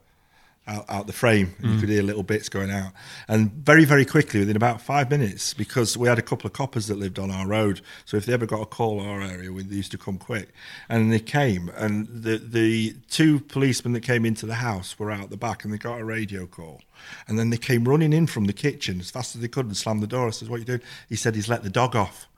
out, 0.67 0.85
out 0.89 1.07
the 1.07 1.13
frame. 1.13 1.55
Mm. 1.61 1.75
You 1.75 1.81
could 1.81 1.89
hear 1.89 2.03
little 2.03 2.23
bits 2.23 2.49
going 2.49 2.71
out, 2.71 2.93
and 3.29 3.51
very 3.53 3.85
very 3.85 4.05
quickly 4.05 4.41
within 4.41 4.57
about 4.57 4.81
five 4.81 5.11
minutes, 5.11 5.55
because 5.55 5.97
we 5.97 6.09
had 6.09 6.19
a 6.19 6.23
couple 6.23 6.47
of 6.47 6.53
coppers 6.53 6.87
that 6.87 6.99
lived 6.99 7.19
on 7.19 7.31
our 7.31 7.47
road, 7.47 7.81
so 8.05 8.17
if 8.17 8.27
they 8.27 8.33
ever 8.33 8.47
got 8.47 8.61
a 8.61 8.67
call 8.67 9.01
in 9.01 9.07
our 9.07 9.23
area, 9.23 9.53
we, 9.53 9.63
they 9.63 9.77
used 9.77 9.91
to 9.93 9.99
come 9.99 10.19
quick, 10.19 10.49
and 10.89 11.13
they 11.13 11.19
came, 11.21 11.71
and 11.77 12.07
the 12.09 12.39
the 12.39 12.95
two 13.11 13.41
policemen 13.41 13.93
that 13.93 14.03
came 14.03 14.25
into 14.25 14.47
the 14.47 14.55
house 14.55 14.99
were 14.99 15.11
out 15.11 15.31
the 15.31 15.37
back, 15.37 15.65
and 15.65 15.73
they 15.73 15.79
got 15.79 16.01
a 16.01 16.05
radio 16.05 16.47
call, 16.47 16.81
and 17.27 17.39
then 17.39 17.51
they 17.51 17.57
came 17.57 17.85
running 17.89 18.13
in 18.13 18.27
from 18.27 18.45
the 18.45 18.53
kitchen 18.53 19.01
as 19.01 19.11
fast 19.11 19.35
as 19.35 19.41
they 19.43 19.49
could 19.49 19.67
and 19.67 19.77
slammed 19.77 20.03
the 20.03 20.07
door. 20.07 20.29
I 20.29 20.31
says, 20.31 20.49
"What 20.49 20.57
are 20.57 20.61
you 20.61 20.65
doing?" 20.65 20.83
He 21.09 21.17
said, 21.17 21.35
"He's 21.35 21.49
let 21.49 21.63
the 21.63 21.71
dog 21.71 21.97
off." 21.97 22.29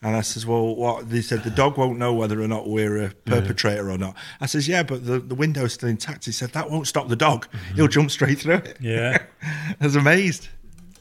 And 0.00 0.14
I 0.14 0.20
says, 0.20 0.46
well, 0.46 0.76
what? 0.76 1.10
They 1.10 1.22
said 1.22 1.42
the 1.42 1.50
dog 1.50 1.76
won't 1.76 1.98
know 1.98 2.14
whether 2.14 2.40
or 2.40 2.46
not 2.46 2.68
we're 2.68 3.02
a 3.06 3.10
perpetrator 3.10 3.90
or 3.90 3.98
not. 3.98 4.14
I 4.40 4.46
says, 4.46 4.68
yeah, 4.68 4.84
but 4.84 5.04
the, 5.04 5.18
the 5.18 5.34
window's 5.34 5.72
still 5.72 5.88
intact. 5.88 6.24
He 6.24 6.30
said, 6.32 6.50
that 6.50 6.70
won't 6.70 6.86
stop 6.86 7.08
the 7.08 7.16
dog. 7.16 7.48
Mm-hmm. 7.50 7.74
He'll 7.74 7.88
jump 7.88 8.10
straight 8.12 8.38
through 8.38 8.54
it. 8.54 8.76
Yeah. 8.80 9.18
I 9.42 9.84
was 9.84 9.96
amazed. 9.96 10.48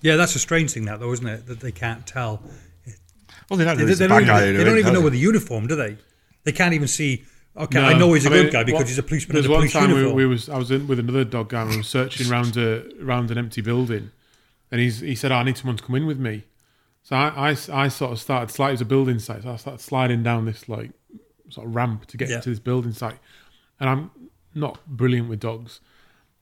Yeah, 0.01 0.15
that's 0.15 0.35
a 0.35 0.39
strange 0.39 0.71
thing, 0.71 0.85
that 0.85 0.99
though, 0.99 1.11
isn't 1.13 1.27
it? 1.27 1.45
That 1.45 1.59
they 1.59 1.71
can't 1.71 2.07
tell. 2.07 2.41
Well, 3.49 3.57
they 3.57 3.65
don't 3.65 3.77
They, 3.77 3.83
know 3.83 3.87
he's 3.87 3.99
they 3.99 4.05
a 4.05 4.07
don't 4.07 4.25
bad 4.25 4.41
even, 4.43 4.53
guy. 4.53 4.57
they 4.57 4.63
don't 4.63 4.77
even 4.79 4.93
know 4.93 5.01
with 5.01 5.13
the 5.13 5.19
uniform, 5.19 5.67
do 5.67 5.75
they? 5.75 5.97
They 6.43 6.51
can't 6.51 6.73
even 6.73 6.87
see. 6.87 7.23
Okay, 7.55 7.79
No. 7.79 7.87
I 7.87 7.93
know 7.97 8.13
he's 8.13 8.25
a 8.25 8.29
I 8.29 8.33
good 8.33 8.43
mean, 8.45 8.53
guy 8.53 8.63
because 8.63 8.79
what- 8.81 8.87
he's 8.87 8.97
a 8.99 9.03
policeman 9.03 9.35
in 9.37 9.41
There's 9.43 9.45
the 9.47 9.51
one 9.51 9.59
police 9.61 9.73
time 9.73 9.91
we, 9.93 10.11
we 10.11 10.25
was 10.25 10.49
I 10.49 10.57
was 10.57 10.69
in 10.71 10.87
with 10.87 10.99
another 10.99 11.23
dog 11.23 11.49
guy 11.49 11.61
and 11.61 11.69
we 11.71 11.77
were 11.77 11.83
searching 11.83 12.29
around 12.31 12.55
a 12.57 12.83
around 13.03 13.31
an 13.31 13.37
empty 13.39 13.61
building, 13.61 14.11
and 14.71 14.79
he's 14.81 14.99
he 14.99 15.15
said, 15.15 15.31
oh, 15.31 15.35
"I 15.35 15.43
need 15.43 15.57
someone 15.57 15.77
to 15.77 15.83
come 15.83 15.95
in 15.95 16.05
with 16.05 16.19
me." 16.19 16.43
So 17.07 17.15
I, 17.15 17.51
I, 17.51 17.57
I 17.85 17.87
sort 17.87 18.11
of 18.11 18.19
started 18.19 18.51
sliding. 18.53 18.71
It 18.71 18.73
was 18.73 18.81
a 18.81 18.85
building 18.85 19.17
site, 19.19 19.43
so 19.43 19.51
I 19.51 19.55
started 19.55 19.79
sliding 19.79 20.23
down 20.23 20.43
this 20.43 20.67
like 20.67 20.91
sort 21.49 21.65
of 21.65 21.73
ramp 21.73 22.05
to 22.07 22.17
get 22.17 22.27
Yeah. 22.27 22.35
into 22.35 22.49
this 22.49 22.59
building 22.59 22.91
site, 22.91 23.17
and 23.79 23.89
I'm 23.89 24.11
not 24.53 24.85
brilliant 24.85 25.29
with 25.29 25.39
dogs, 25.39 25.79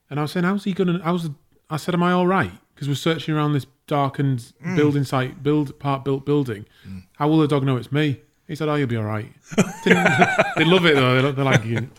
and 0.10 0.18
I 0.20 0.24
was 0.24 0.32
saying, 0.32 0.44
"How's 0.44 0.64
he 0.64 0.74
gonna?" 0.74 1.00
how's 1.04 1.22
was 1.28 1.32
I 1.70 1.78
said, 1.78 1.94
"Am 1.94 2.02
I 2.02 2.14
all 2.14 2.26
right?" 2.26 2.50
Because 2.74 2.88
we're 2.88 2.96
searching 2.96 3.36
around 3.36 3.54
this 3.54 3.68
darkened 3.86 4.54
mm. 4.66 4.76
building 4.76 5.04
site, 5.04 5.44
build 5.44 5.78
part 5.78 6.04
built 6.04 6.26
building. 6.26 6.66
Mm. 6.88 7.04
How 7.18 7.28
will 7.28 7.38
the 7.38 7.48
dog 7.48 7.64
know 7.64 7.78
it's 7.78 7.92
me? 7.92 8.22
He 8.48 8.56
said, 8.56 8.68
"Oh, 8.68 8.74
you'll 8.74 8.88
be 8.88 8.98
all 8.98 9.04
right." 9.04 9.32
They 9.86 10.66
love 10.66 10.88
it 10.88 10.96
though. 10.96 11.32
They're 11.32 11.46
like, 11.46 11.64
you- 11.64 11.90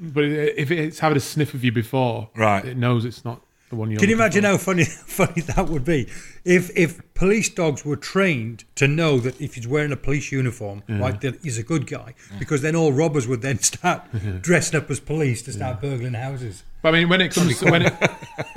but 0.00 0.24
if 0.24 0.72
it's 0.72 0.98
having 0.98 1.16
a 1.16 1.20
sniff 1.20 1.54
of 1.54 1.62
you 1.62 1.70
before, 1.70 2.28
Right. 2.34 2.64
it 2.64 2.76
knows 2.76 3.04
it's 3.04 3.24
not 3.24 3.40
the 3.70 3.76
one 3.76 3.90
you're. 3.90 3.98
Can 3.98 4.08
you 4.08 4.14
imagine 4.14 4.42
for. 4.42 4.48
how 4.48 4.56
funny 4.56 4.84
funny 4.84 5.42
that 5.42 5.68
would 5.68 5.84
be 5.84 6.08
if 6.44 6.70
if 6.76 7.00
police 7.14 7.48
dogs 7.48 7.84
were 7.84 7.96
trained 7.96 8.64
to 8.76 8.86
know 8.86 9.18
that 9.18 9.40
if 9.40 9.54
he's 9.54 9.66
wearing 9.66 9.92
a 9.92 9.96
police 9.96 10.30
uniform, 10.30 10.82
like 10.88 11.20
that 11.22 11.42
he's 11.42 11.58
a 11.58 11.62
good 11.62 11.86
guy, 11.86 12.14
because 12.38 12.62
then 12.62 12.76
all 12.76 12.92
robbers 12.92 13.26
would 13.26 13.42
then 13.42 13.58
start 13.58 14.02
dressing 14.42 14.78
up 14.78 14.90
as 14.90 15.00
police 15.00 15.42
to 15.42 15.52
start 15.52 15.80
burgling 15.80 16.14
houses. 16.14 16.62
But 16.82 16.94
I 16.94 16.98
mean, 16.98 17.08
when 17.08 17.20
it 17.20 17.34
comes 17.34 17.58
to, 17.58 17.70
when 17.70 17.82
it 17.82 17.94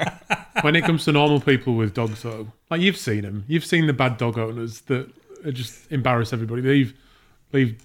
when 0.62 0.76
it 0.76 0.84
comes 0.84 1.06
to 1.06 1.12
normal 1.12 1.40
people 1.40 1.76
with 1.76 1.94
dogs, 1.94 2.22
though, 2.22 2.52
like 2.70 2.82
you've 2.82 2.98
seen 2.98 3.22
them, 3.22 3.46
you've 3.48 3.66
seen 3.66 3.88
the 3.88 3.94
bad 3.94 4.18
dog 4.18 4.38
owners 4.38 4.82
that 4.82 5.10
just 5.54 5.92
embarrass 5.92 6.34
everybody. 6.34 6.62
Leave 6.62 6.94
leave 7.54 7.82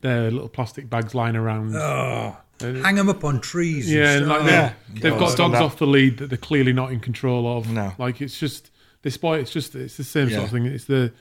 their 0.00 0.30
little 0.30 0.48
plastic 0.48 0.90
bags 0.90 1.14
lying 1.14 1.36
around. 1.36 1.74
Oh, 1.76 2.36
hang 2.60 2.94
them 2.94 3.08
up 3.08 3.24
on 3.24 3.40
trees. 3.40 3.92
yeah, 3.92 4.16
and 4.18 4.28
like 4.28 4.42
Yeah. 4.44 4.72
they've, 4.92 5.02
they've 5.02 5.18
got 5.18 5.36
dogs 5.36 5.58
off 5.60 5.78
the 5.78 5.86
lead 5.86 6.18
that 6.18 6.28
they're 6.28 6.38
clearly 6.38 6.72
not 6.72 6.92
in 6.92 7.00
control 7.00 7.58
of. 7.58 7.70
No. 7.70 7.92
like 7.98 8.20
it's 8.20 8.38
just 8.38 8.70
this 9.02 9.16
boy. 9.16 9.38
It's 9.38 9.50
just 9.52 9.74
it's 9.74 9.96
the 9.96 10.04
same 10.04 10.30
sort 10.30 10.44
of 10.44 10.50
thing. 10.50 10.66
It's 10.66 10.84
the 10.84 11.12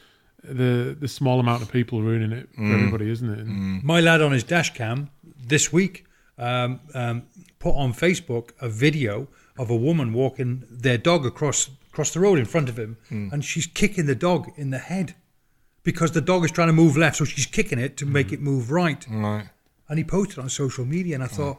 the 0.43 0.95
the 0.99 1.07
small 1.07 1.39
amount 1.39 1.61
of 1.61 1.71
people 1.71 2.01
ruining 2.01 2.31
it 2.31 2.49
for 2.53 2.61
Mm. 2.61 2.73
everybody, 2.75 3.09
isn't 3.09 3.29
it? 3.29 3.39
And 3.39 3.83
My 3.83 3.99
lad 4.01 4.21
on 4.21 4.31
his 4.33 4.43
dash 4.43 4.73
cam 4.73 5.09
this 5.47 5.71
week 5.71 6.05
um, 6.37 6.79
um, 6.93 7.23
put 7.59 7.75
on 7.75 7.93
Facebook 7.93 8.51
a 8.59 8.67
video 8.69 9.27
of 9.57 9.69
a 9.69 9.75
woman 9.75 10.13
walking 10.13 10.63
their 10.69 10.97
dog 10.97 11.25
across 11.25 11.69
across 11.91 12.11
the 12.11 12.19
road 12.19 12.39
in 12.39 12.45
front 12.45 12.69
of 12.69 12.77
him, 12.77 12.97
and 13.09 13.45
she's 13.45 13.67
kicking 13.67 14.05
the 14.07 14.15
dog 14.15 14.51
in 14.57 14.71
the 14.71 14.79
head 14.79 15.13
because 15.83 16.11
the 16.13 16.21
dog 16.21 16.43
is 16.43 16.51
trying 16.51 16.67
to 16.67 16.73
move 16.73 16.97
left, 16.97 17.17
so 17.17 17.23
she's 17.25 17.45
kicking 17.45 17.77
it 17.77 17.95
to 17.97 18.05
make 18.05 18.31
it 18.33 18.41
move 18.41 18.71
right. 18.71 19.05
Right. 19.09 19.47
And 19.89 19.97
he 19.97 20.03
posted 20.03 20.39
on 20.39 20.49
social 20.49 20.85
media, 20.85 21.15
and 21.15 21.23
I 21.23 21.27
mm. 21.27 21.31
thought, 21.31 21.57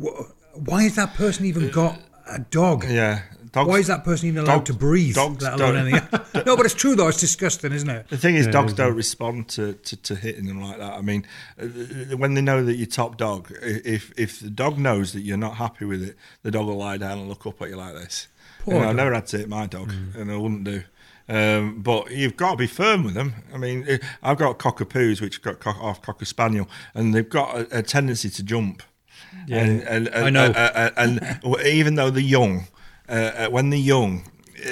"Wh- 0.00 0.68
why 0.68 0.84
has 0.84 0.94
that 0.96 1.14
person 1.14 1.44
even 1.46 1.68
uh, 1.68 1.72
got 1.72 1.98
a 2.26 2.38
dog? 2.38 2.84
Yeah. 2.88 3.22
Dogs, 3.52 3.68
Why 3.68 3.78
is 3.80 3.88
that 3.88 4.02
person 4.02 4.28
even 4.28 4.44
allowed 4.44 4.64
dogs- 4.64 4.70
to 4.70 4.72
breathe? 4.72 5.14
dogs 5.14 5.44
let 5.44 5.60
alone 5.60 5.74
don't- 5.74 5.88
anything? 5.88 6.20
No, 6.46 6.56
but 6.56 6.64
it's 6.64 6.74
true 6.74 6.96
though. 6.96 7.08
It's 7.08 7.20
disgusting, 7.20 7.70
isn't 7.72 7.88
it? 7.88 8.08
The 8.08 8.16
thing 8.16 8.34
is, 8.34 8.46
Yeah, 8.46 8.52
dogs 8.52 8.72
don't 8.72 8.96
respond 8.96 9.48
to, 9.50 9.74
to, 9.74 9.96
to 9.96 10.14
hitting 10.14 10.46
them 10.46 10.62
like 10.62 10.78
that. 10.78 10.94
I 10.94 11.02
mean, 11.02 11.26
uh, 11.60 11.66
uh 11.66 12.16
when 12.16 12.32
they 12.32 12.40
know 12.40 12.64
that 12.64 12.76
you're 12.76 12.86
top 12.86 13.18
dog, 13.18 13.52
if 13.60 14.10
if 14.16 14.40
the 14.40 14.48
dog 14.48 14.78
knows 14.78 15.12
that 15.12 15.20
you're 15.20 15.36
not 15.36 15.56
happy 15.56 15.84
with 15.84 16.02
it, 16.02 16.16
the 16.42 16.50
dog 16.50 16.66
will 16.66 16.78
lie 16.78 16.96
down 16.96 17.18
and 17.18 17.28
look 17.28 17.46
up 17.46 17.60
at 17.60 17.68
you 17.68 17.76
like 17.76 17.92
this. 17.94 18.28
Poor 18.60 18.74
You 18.74 18.80
know, 18.80 18.86
I 18.86 18.88
dog. 18.88 18.96
never 18.96 19.14
had 19.14 19.26
to 19.26 19.38
hit 19.38 19.48
my 19.50 19.66
dog, 19.66 19.92
mm. 19.92 20.14
and 20.14 20.32
I 20.32 20.36
wouldn't 20.36 20.64
do. 20.64 20.82
Um, 21.28 21.80
but 21.80 22.10
you've 22.10 22.36
got 22.36 22.52
to 22.52 22.56
be 22.56 22.66
firm 22.66 23.04
with 23.04 23.14
them. 23.14 23.34
I 23.54 23.58
mean, 23.58 23.84
eh, 23.88 23.98
I've 24.22 24.38
got 24.38 24.58
cockapoos, 24.58 25.20
which 25.20 25.42
got 25.42 25.60
cock, 25.60 25.80
off 25.80 26.02
cocker 26.02 26.24
spaniel, 26.24 26.68
and 26.94 27.14
they've 27.14 27.28
got 27.28 27.56
a, 27.56 27.78
a 27.78 27.82
tendency 27.82 28.28
to 28.30 28.42
jump. 28.42 28.82
Yeah, 29.46 29.58
and, 29.64 29.82
and, 29.82 30.08
and, 30.08 30.24
I 30.26 30.30
know. 30.30 30.46
uh, 30.46 30.90
and 30.96 31.40
even 31.64 31.94
though 31.94 32.10
they're 32.10 32.22
young, 32.22 32.66
uh, 33.08 33.12
uh, 33.12 33.48
when 33.48 33.70
they're 33.70 33.78
young, 33.78 34.24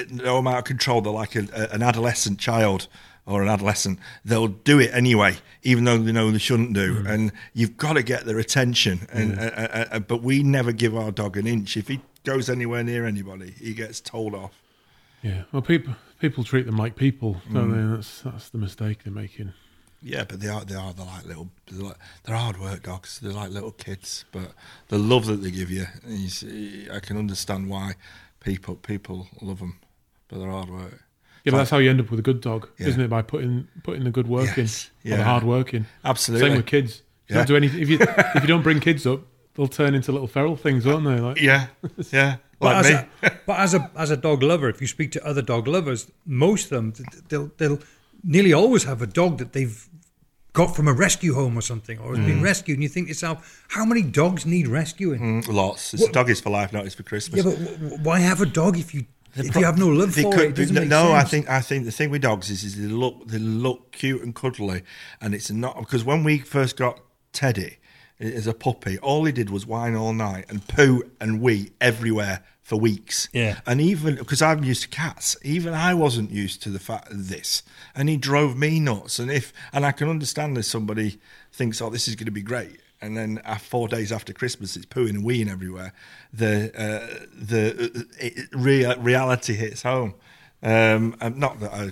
no 0.09 0.37
amount 0.37 0.57
of 0.59 0.63
control, 0.65 1.01
they're 1.01 1.11
like 1.13 1.35
a, 1.35 1.47
a- 1.53 1.73
an 1.73 1.81
adolescent 1.81 2.39
child 2.39 2.87
or 3.25 3.41
an 3.41 3.47
adolescent. 3.47 3.99
They'll 4.25 4.47
do 4.47 4.79
it 4.79 4.91
anyway, 4.93 5.37
even 5.63 5.85
though 5.85 5.97
they 5.97 6.11
know 6.11 6.31
they 6.31 6.37
shouldn't 6.37 6.73
do. 6.73 6.95
Mm. 7.03 7.09
And 7.09 7.31
you've 7.53 7.77
got 7.77 7.93
to 7.93 8.03
get 8.03 8.25
their 8.25 8.39
attention. 8.39 9.07
And 9.11 9.39
uh, 9.39 9.43
uh, 9.43 9.85
uh, 9.91 9.99
but 9.99 10.21
we 10.21 10.43
never 10.43 10.71
give 10.71 10.95
our 10.95 11.11
dog 11.11 11.37
an 11.37 11.47
inch. 11.47 11.77
If 11.77 11.87
he 11.87 12.01
goes 12.23 12.49
anywhere 12.49 12.83
near 12.83 13.05
anybody, 13.05 13.53
he 13.59 13.73
gets 13.73 13.99
told 13.99 14.33
off. 14.35 14.60
Yeah, 15.23 15.43
well, 15.51 15.61
people 15.61 15.95
people 16.19 16.43
treat 16.43 16.65
them 16.65 16.77
like 16.77 16.95
people, 16.95 17.41
don't 17.51 17.71
Mm. 17.71 17.89
they? 17.91 17.95
That's 17.95 18.21
that's 18.21 18.49
the 18.49 18.57
mistake 18.57 19.03
they're 19.03 19.13
making. 19.13 19.53
Yeah, 20.03 20.23
but 20.23 20.39
they 20.39 20.47
are 20.47 20.65
they 20.65 20.75
are 20.75 20.93
they're 20.93 21.05
like 21.05 21.25
little 21.25 21.49
they're, 21.71 21.83
like, 21.83 21.97
they're 22.23 22.35
hard 22.35 22.59
work 22.59 22.83
dogs. 22.83 23.19
They're 23.19 23.31
like 23.31 23.51
little 23.51 23.71
kids, 23.71 24.25
but 24.31 24.53
the 24.87 24.97
love 24.97 25.25
that 25.27 25.43
they 25.43 25.51
give 25.51 25.69
you, 25.69 25.85
is, 26.07 26.43
I 26.91 26.99
can 26.99 27.17
understand 27.17 27.69
why 27.69 27.93
people 28.39 28.75
people 28.75 29.27
love 29.41 29.59
them, 29.59 29.79
but 30.27 30.39
they're 30.39 30.49
hard 30.49 30.69
work. 30.69 31.03
Yeah, 31.43 31.51
but 31.51 31.57
that's 31.57 31.69
how 31.71 31.77
you 31.79 31.89
end 31.89 31.99
up 31.99 32.09
with 32.11 32.19
a 32.19 32.23
good 32.23 32.41
dog, 32.41 32.69
Yeah. 32.79 32.87
isn't 32.87 33.01
it? 33.01 33.09
By 33.09 33.21
putting 33.21 33.67
putting 33.83 34.03
the 34.03 34.11
good 34.11 34.27
work 34.27 34.57
Yes, 34.57 34.89
in, 35.03 35.13
or 35.13 35.17
the 35.17 35.23
hard 35.23 35.43
work 35.43 35.73
in. 35.73 35.85
Absolutely. 36.03 36.47
Same 36.49 36.57
with 36.57 36.65
kids. 36.65 37.01
You 37.27 37.35
Yeah. 37.35 37.37
don't 37.37 37.47
do 37.47 37.55
anything 37.55 37.79
if 37.81 37.89
you 37.89 37.97
if 38.35 38.41
you 38.41 38.47
don't 38.47 38.61
bring 38.63 38.79
kids 38.79 39.05
up, 39.05 39.21
they'll 39.53 39.67
turn 39.67 39.93
into 39.95 40.11
little 40.11 40.27
feral 40.27 40.55
things, 40.55 40.85
won't 40.85 41.05
they? 41.05 41.19
Like 41.19 41.39
Yeah, 41.39 41.67
yeah, 42.11 42.37
But 42.61 42.75
like 42.75 42.85
as, 42.85 42.91
a, 42.91 43.07
but 43.47 43.59
as 43.59 43.73
a 43.73 43.91
as 43.95 44.11
a 44.11 44.17
dog 44.17 44.43
lover, 44.43 44.69
if 44.69 44.79
you 44.81 44.87
speak 44.87 45.11
to 45.13 45.25
other 45.25 45.41
dog 45.41 45.67
lovers, 45.67 46.11
most 46.25 46.65
of 46.65 46.69
them 46.71 46.93
they'll 47.29 47.51
they'll 47.57 47.79
nearly 48.23 48.53
always 48.53 48.83
have 48.85 49.01
a 49.01 49.07
dog 49.07 49.39
that 49.39 49.51
they've 49.53 49.87
got 50.53 50.75
from 50.75 50.87
a 50.87 50.93
rescue 50.93 51.33
home 51.33 51.57
or 51.57 51.61
something, 51.61 51.97
or 51.99 52.09
has 52.15 52.19
Mm. 52.19 52.27
been 52.27 52.41
rescued. 52.43 52.77
And 52.77 52.83
you 52.83 52.89
think 52.89 53.07
to 53.07 53.09
yourself, 53.09 53.37
how 53.69 53.85
many 53.85 54.01
dogs 54.03 54.45
need 54.45 54.67
rescuing? 54.67 55.21
Mm, 55.43 55.47
Lots. 55.47 55.93
It's 55.93 56.07
dog 56.09 56.29
is 56.29 56.39
for 56.41 56.49
life, 56.49 56.71
not 56.73 56.85
it's 56.85 56.95
for 56.95 57.03
Christmas. 57.03 57.37
Yeah, 57.43 57.51
but 57.51 57.57
w- 57.79 57.97
why 58.03 58.19
have 58.19 58.41
a 58.41 58.45
dog 58.45 58.77
if 58.77 58.93
you 58.93 59.05
if 59.33 59.51
pro- 59.53 59.61
you 59.61 59.65
have 59.65 59.77
no 59.79 59.87
love 59.87 60.13
for 60.13 60.31
could- 60.31 60.59
it? 60.59 60.69
it 60.69 60.71
no, 60.71 60.83
no, 60.83 61.13
I 61.13 61.23
think 61.23 61.49
I 61.49 61.61
think 61.61 61.85
the 61.85 61.91
thing 61.91 62.09
with 62.11 62.21
dogs 62.21 62.49
is, 62.49 62.63
is 62.63 62.75
they 62.75 62.87
look 62.93 63.27
they 63.27 63.39
look 63.39 63.91
cute 63.93 64.21
and 64.21 64.35
cuddly, 64.35 64.83
and 65.21 65.33
it's 65.33 65.49
not 65.49 65.79
because 65.79 66.03
when 66.03 66.23
we 66.23 66.37
first 66.39 66.75
got 66.77 66.99
Teddy 67.31 67.77
as 68.21 68.47
a 68.47 68.53
puppy, 68.53 68.97
all 68.99 69.25
he 69.25 69.31
did 69.31 69.49
was 69.49 69.65
whine 69.65 69.95
all 69.95 70.13
night 70.13 70.45
and 70.49 70.67
poo 70.67 71.03
and 71.19 71.41
wee 71.41 71.71
everywhere 71.81 72.43
for 72.61 72.79
weeks. 72.79 73.27
Yeah. 73.33 73.59
and 73.65 73.81
even 73.81 74.15
because 74.15 74.41
I'm 74.41 74.63
used 74.63 74.83
to 74.83 74.87
cats, 74.87 75.35
even 75.43 75.73
I 75.73 75.93
wasn't 75.93 76.31
used 76.31 76.61
to 76.63 76.69
the 76.69 76.79
fact 76.79 77.11
of 77.11 77.27
this, 77.29 77.63
and 77.95 78.07
he 78.07 78.17
drove 78.17 78.55
me 78.57 78.79
nuts. 78.79 79.19
And 79.19 79.31
if 79.31 79.51
and 79.73 79.85
I 79.85 79.91
can 79.91 80.07
understand 80.07 80.55
there's 80.55 80.67
somebody 80.67 81.19
thinks, 81.51 81.81
"Oh, 81.81 81.89
this 81.89 82.07
is 82.07 82.15
going 82.15 82.27
to 82.27 82.31
be 82.31 82.43
great," 82.43 82.79
and 83.01 83.17
then 83.17 83.41
uh, 83.43 83.57
four 83.57 83.87
days 83.87 84.11
after 84.11 84.31
Christmas, 84.31 84.75
it's 84.77 84.85
pooing 84.85 85.09
and 85.09 85.25
weeing 85.25 85.49
everywhere. 85.49 85.93
The 86.31 86.71
uh, 86.77 87.25
the 87.33 87.91
uh, 87.95 88.03
it, 88.19 88.49
rea- 88.53 88.95
reality 88.99 89.55
hits 89.55 89.81
home. 89.81 90.13
Um, 90.63 91.15
not 91.35 91.59
that 91.59 91.73
I 91.73 91.91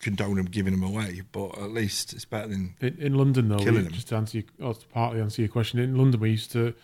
condone 0.00 0.36
them 0.36 0.46
giving 0.46 0.72
them 0.72 0.82
away, 0.82 1.22
but 1.32 1.58
at 1.58 1.70
least 1.70 2.12
it's 2.12 2.24
better 2.24 2.48
than 2.48 2.74
In, 2.80 2.96
in 2.98 3.14
London, 3.14 3.48
though, 3.48 3.58
Killing 3.58 3.74
we, 3.74 3.82
them. 3.82 3.92
just 3.92 4.08
to 4.08 4.16
answer, 4.16 4.38
your, 4.38 4.44
or 4.68 4.74
to 4.74 4.86
partly 4.88 5.20
answer 5.20 5.42
your 5.42 5.48
question, 5.50 5.78
in 5.80 5.96
London 5.96 6.20
we 6.20 6.30
used 6.30 6.52
to 6.52 6.74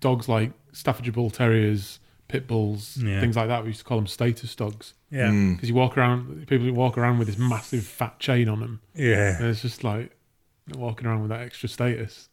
dogs 0.00 0.28
like 0.28 0.52
Staffordshire 0.72 1.12
Bull 1.12 1.30
Terriers, 1.30 1.98
pit 2.28 2.46
bulls, 2.46 2.96
Yeah. 2.98 3.20
things 3.20 3.36
like 3.36 3.48
that. 3.48 3.62
We 3.62 3.68
used 3.70 3.80
to 3.80 3.84
call 3.84 3.98
them 3.98 4.06
status 4.06 4.54
dogs 4.54 4.94
Yeah, 5.10 5.30
hmm. 5.30 5.54
because 5.54 5.68
you 5.68 5.74
walk 5.74 5.96
around, 5.98 6.46
people 6.46 6.70
walk 6.72 6.96
around 6.98 7.18
with 7.18 7.28
this 7.28 7.38
massive 7.38 7.84
fat 7.84 8.18
chain 8.20 8.48
on 8.48 8.60
them, 8.60 8.80
yeah. 8.94 9.36
and 9.38 9.46
it's 9.46 9.62
just 9.62 9.82
like 9.84 10.12
walking 10.74 11.06
around 11.06 11.20
with 11.22 11.30
that 11.30 11.40
extra 11.40 11.68
status. 11.68 12.28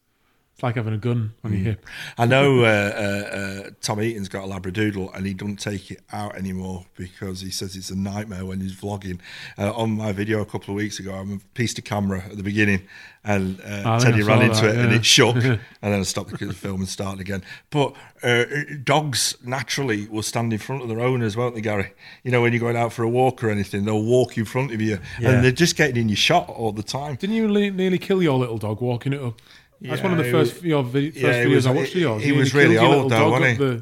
It's 0.54 0.62
like 0.62 0.76
having 0.76 0.94
a 0.94 1.00
gun 1.00 1.34
on 1.44 1.52
your 1.52 1.62
hip. 1.62 1.86
I 2.16 2.28
know 2.28 2.64
uh, 2.64 2.68
uh, 2.68 3.36
uh, 3.36 3.70
Tom 3.82 4.00
Heaton's 4.00 4.30
got 4.30 4.44
a 4.44 4.48
Labradoodle 4.48 5.16
and 5.16 5.26
he 5.26 5.34
doesn't 5.34 5.58
take 5.58 5.90
it 5.90 6.02
out 6.12 6.36
anymore 6.36 6.86
because 6.96 7.42
he 7.42 7.50
says 7.50 7.76
it's 7.76 7.90
a 7.90 7.98
nightmare 7.98 8.46
when 8.46 8.60
he's 8.60 8.76
vlogging. 8.76 9.20
Uh, 9.58 9.74
on 9.74 9.98
my 9.98 10.12
video 10.12 10.42
a 10.42 10.46
couple 10.46 10.70
of 10.72 10.76
weeks 10.76 11.00
ago, 11.00 11.12
I 11.16 11.24
pieced 11.24 11.42
a 11.42 11.46
piece 11.56 11.78
of 11.80 11.84
camera 11.86 12.24
at 12.30 12.38
the 12.38 12.44
beginning 12.44 12.84
and 13.24 13.60
uh, 13.62 14.00
Teddy 14.00 14.22
I 14.22 14.26
ran 14.28 14.42
into 14.44 14.62
that, 14.62 14.76
it 14.76 14.78
and 14.78 14.92
yeah. 14.92 14.98
it 14.98 15.06
shook. 15.06 15.36
and 15.44 15.60
then 15.82 16.00
I 16.00 16.04
stopped 16.04 16.38
the 16.38 16.54
film 16.54 16.82
and 16.82 16.90
started 16.90 17.20
again. 17.20 17.44
But 17.72 17.96
uh, 18.22 18.46
dogs 18.84 19.36
naturally 19.44 20.08
will 20.08 20.22
stand 20.22 20.54
in 20.54 20.60
front 20.60 20.84
of 20.84 20.88
their 20.88 21.00
owners, 21.00 21.36
won't 21.36 21.56
they, 21.56 21.62
Gary? 21.62 21.94
You 22.24 22.30
know, 22.30 22.44
when 22.44 22.54
you're 22.54 22.60
going 22.60 22.78
out 22.78 22.94
for 22.94 23.02
a 23.02 23.10
walk 23.10 23.44
or 23.44 23.50
anything, 23.50 23.86
they'll 23.86 24.04
walk 24.04 24.38
in 24.38 24.46
front 24.46 24.72
of 24.72 24.82
you 24.82 25.00
Yeah. 25.20 25.32
and 25.32 25.44
they're 25.44 25.52
just 25.52 25.76
getting 25.76 25.98
in 25.98 26.10
your 26.10 26.16
shot 26.16 26.48
all 26.50 26.72
the 26.74 26.84
time. 26.84 27.16
Didn't 27.16 27.38
you 27.38 27.48
nearly 27.48 27.98
kill 27.98 28.22
your 28.22 28.38
little 28.38 28.60
dog 28.60 28.82
walking 28.82 29.14
it 29.14 29.22
up? 29.22 29.42
That's 29.90 30.02
one 30.04 30.12
of 30.14 30.18
the 30.18 30.32
first 30.32 30.58
it 30.58 30.64
your 30.64 30.84
vi- 30.84 31.12
first 31.12 31.18
yeah, 31.24 31.46
videos 31.46 31.56
was- 31.56 31.66
I 31.68 31.72
watched 31.72 31.96
of 31.96 32.02
yours. 32.02 32.22
he 32.24 32.30
You 32.30 32.36
was 32.36 32.54
really 32.54 32.76
killed 32.76 32.86
old 32.94 32.94
little 32.94 33.10
though, 33.10 33.18
dog 33.18 33.42
wasn't 33.42 33.62
up 33.62 33.82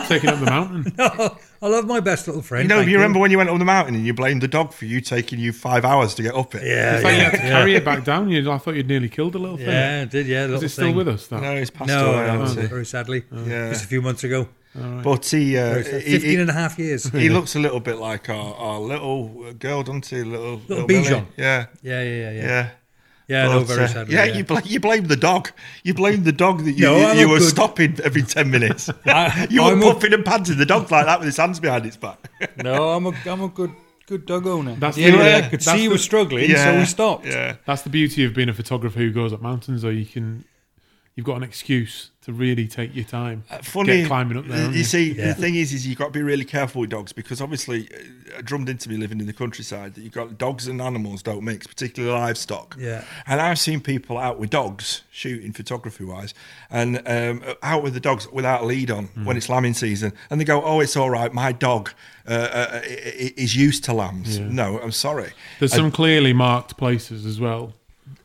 the- 0.00 0.04
taking 0.08 0.30
up 0.30 0.38
the 0.40 0.46
mountain. 0.46 0.94
I 1.62 1.68
love 1.68 1.86
my 1.86 2.00
best 2.00 2.26
little 2.26 2.42
friend. 2.42 2.64
You 2.64 2.68
know, 2.68 2.76
thank 2.80 2.90
you 2.90 2.96
remember 2.96 3.18
when 3.20 3.30
you 3.30 3.38
went 3.38 3.48
up 3.50 3.58
the 3.58 3.64
mountain 3.64 3.94
and 3.94 4.04
you 4.04 4.12
blamed 4.14 4.42
the 4.42 4.48
dog 4.48 4.72
for 4.72 4.84
you 4.84 5.00
taking 5.00 5.38
you 5.38 5.52
five 5.52 5.84
hours 5.84 6.14
to 6.16 6.22
get 6.22 6.34
up 6.34 6.54
it? 6.56 6.62
Yeah, 6.64 6.94
It's 6.96 7.04
like 7.04 7.12
you 7.14 7.18
yeah, 7.18 7.24
had 7.24 7.30
to 7.30 7.36
yeah. 7.38 7.48
carry 7.50 7.74
it 7.76 7.84
back 7.84 8.04
down. 8.04 8.28
You, 8.30 8.50
I 8.50 8.58
thought 8.58 8.74
you'd 8.74 8.88
nearly 8.88 9.08
killed 9.08 9.32
the 9.34 9.38
little 9.38 9.56
thing. 9.56 9.68
Yeah, 9.68 10.00
I 10.02 10.04
did 10.06 10.26
yeah. 10.26 10.44
Is 10.44 10.50
little 10.50 10.64
it 10.64 10.68
still 10.70 10.86
thing. 10.86 10.96
with 10.96 11.08
us? 11.08 11.26
That? 11.28 11.40
No, 11.42 11.56
he's 11.56 11.70
passed 11.70 11.88
No, 11.88 12.12
away. 12.14 12.26
no, 12.26 12.40
hasn't 12.40 12.68
very 12.68 12.84
sadly. 12.86 13.22
Yeah. 13.32 13.68
Just 13.70 13.84
a 13.84 13.88
few 13.88 14.02
months 14.02 14.24
ago. 14.24 14.48
But 14.74 15.26
he, 15.26 15.56
uh, 15.58 15.70
Very 15.74 15.84
sad. 15.84 16.02
he, 16.02 16.12
15 16.12 16.30
he, 16.30 16.36
and 16.36 16.50
a 16.50 16.52
half 16.54 16.78
years. 16.78 17.04
he 17.10 17.28
looks 17.28 17.54
a 17.54 17.58
little 17.60 17.78
bit 17.80 17.96
like 17.98 18.28
our, 18.30 18.54
our 18.54 18.80
little 18.80 19.52
girl, 19.52 19.82
doesn't 19.82 20.06
he? 20.06 20.22
Little, 20.24 20.62
little, 20.66 20.88
Bijan. 20.88 21.10
Millie. 21.10 21.26
Yeah, 21.36 21.66
Yeah, 21.82 22.02
yeah, 22.02 22.30
yeah. 22.30 22.32
Yeah, 22.42 22.70
yeah. 23.28 23.46
yeah 23.46 23.52
no, 23.52 23.58
But, 23.60 23.68
very 23.68 23.84
uh, 23.84 23.88
sadly. 23.88 24.14
yeah, 24.14 24.24
you 24.24 24.44
blame 24.44 24.62
you 24.66 24.80
blame 24.80 25.04
the 25.06 25.16
dog. 25.16 25.50
You 25.84 25.94
blame 25.94 26.24
the 26.24 26.32
dog 26.32 26.64
that 26.64 26.72
you 26.72 26.84
No, 26.86 27.12
you, 27.12 27.20
you 27.20 27.28
were 27.28 27.38
good- 27.38 27.48
stopping 27.48 27.98
every 28.04 28.22
ten 28.22 28.50
minutes. 28.50 28.90
I- 29.06 29.46
you 29.50 29.62
were 29.62 29.72
I'm 29.72 29.82
a- 29.82 29.92
puffing 29.92 30.12
and 30.12 30.24
panting 30.24 30.58
the 30.58 30.66
dog 30.66 30.90
like 30.90 31.06
that 31.06 31.18
with 31.20 31.26
his 31.26 31.36
hands 31.36 31.60
behind 31.60 31.86
its 31.86 31.96
back. 31.96 32.30
No, 32.62 32.90
I'm 32.90 33.06
a, 33.06 33.12
I'm 33.26 33.42
a 33.42 33.48
good 33.48 33.72
good 34.06 34.26
dog 34.26 34.46
owner. 34.46 34.74
That's 34.74 34.96
the 34.96 35.04
end 35.04 35.14
the- 35.14 35.20
of 35.20 35.26
it, 35.26 35.34
I 35.44 35.48
could 35.48 35.60
that's 35.60 35.70
see 35.70 35.78
he 35.78 35.86
the- 35.86 35.92
was 35.92 36.02
struggling, 36.02 36.54
so 36.54 36.78
we 36.78 36.84
stopped. 36.84 37.26
Yeah. 37.26 37.56
That's 37.66 37.82
the 37.82 37.90
beauty 37.90 38.24
of 38.24 38.34
being 38.34 38.48
a 38.48 38.54
photographer 38.54 38.98
who 38.98 39.12
goes 39.12 39.32
up 39.32 39.40
mountains, 39.40 39.84
or 39.84 39.92
you 39.92 40.04
can, 40.06 40.44
you've 41.14 41.26
got 41.26 41.36
an 41.36 41.42
excuse 41.42 42.10
to 42.22 42.32
really 42.32 42.68
take 42.68 42.94
your 42.94 43.04
time, 43.04 43.42
Uh, 43.50 43.58
Funny, 43.58 43.98
get 43.98 44.06
climbing 44.06 44.38
up 44.38 44.46
there. 44.46 44.70
You, 44.70 44.78
you? 44.78 44.84
see, 44.84 45.12
Yeah. 45.12 45.28
the 45.28 45.34
thing 45.34 45.56
is, 45.56 45.72
is 45.74 45.84
you've 45.86 45.98
got 45.98 46.06
to 46.06 46.10
be 46.12 46.22
really 46.22 46.44
careful 46.44 46.80
with 46.82 46.90
dogs 46.90 47.12
because 47.12 47.40
obviously, 47.42 47.88
uh, 48.38 48.40
drummed 48.42 48.68
into 48.68 48.88
me 48.88 48.96
living 48.96 49.18
in 49.20 49.26
the 49.26 49.32
countryside 49.32 49.94
that 49.94 50.02
you've 50.02 50.12
got 50.12 50.38
dogs 50.38 50.68
and 50.68 50.80
animals 50.80 51.20
don't 51.22 51.42
mix, 51.42 51.66
particularly 51.66 52.14
livestock. 52.16 52.76
Yeah. 52.78 53.02
And 53.26 53.40
I've 53.40 53.58
seen 53.58 53.80
people 53.80 54.18
out 54.18 54.38
with 54.38 54.50
dogs 54.50 55.02
shooting 55.10 55.52
photography 55.52 56.04
wise, 56.04 56.32
and 56.70 57.02
um, 57.06 57.42
out 57.62 57.82
with 57.82 57.94
the 57.94 58.00
dogs 58.00 58.26
without 58.32 58.62
a 58.62 58.64
lead 58.64 58.90
on 58.90 59.08
Mm. 59.08 59.24
when 59.24 59.36
it's 59.36 59.48
lambing 59.48 59.74
season, 59.74 60.12
and 60.30 60.40
they 60.40 60.44
go, 60.44 60.62
"Oh, 60.64 60.78
it's 60.80 60.96
all 60.96 61.10
right. 61.10 61.32
My 61.34 61.50
dog 61.52 61.90
uh, 62.26 62.30
uh, 62.32 62.80
i- 62.84 62.86
i- 62.86 63.34
is 63.36 63.56
used 63.56 63.82
to 63.84 63.92
lambs." 63.92 64.38
No, 64.38 64.78
I'm 64.80 64.92
sorry. 64.92 65.32
There's 65.58 65.72
some 65.72 65.90
clearly 65.90 66.32
marked 66.32 66.76
places 66.78 67.26
as 67.26 67.40
well 67.40 67.74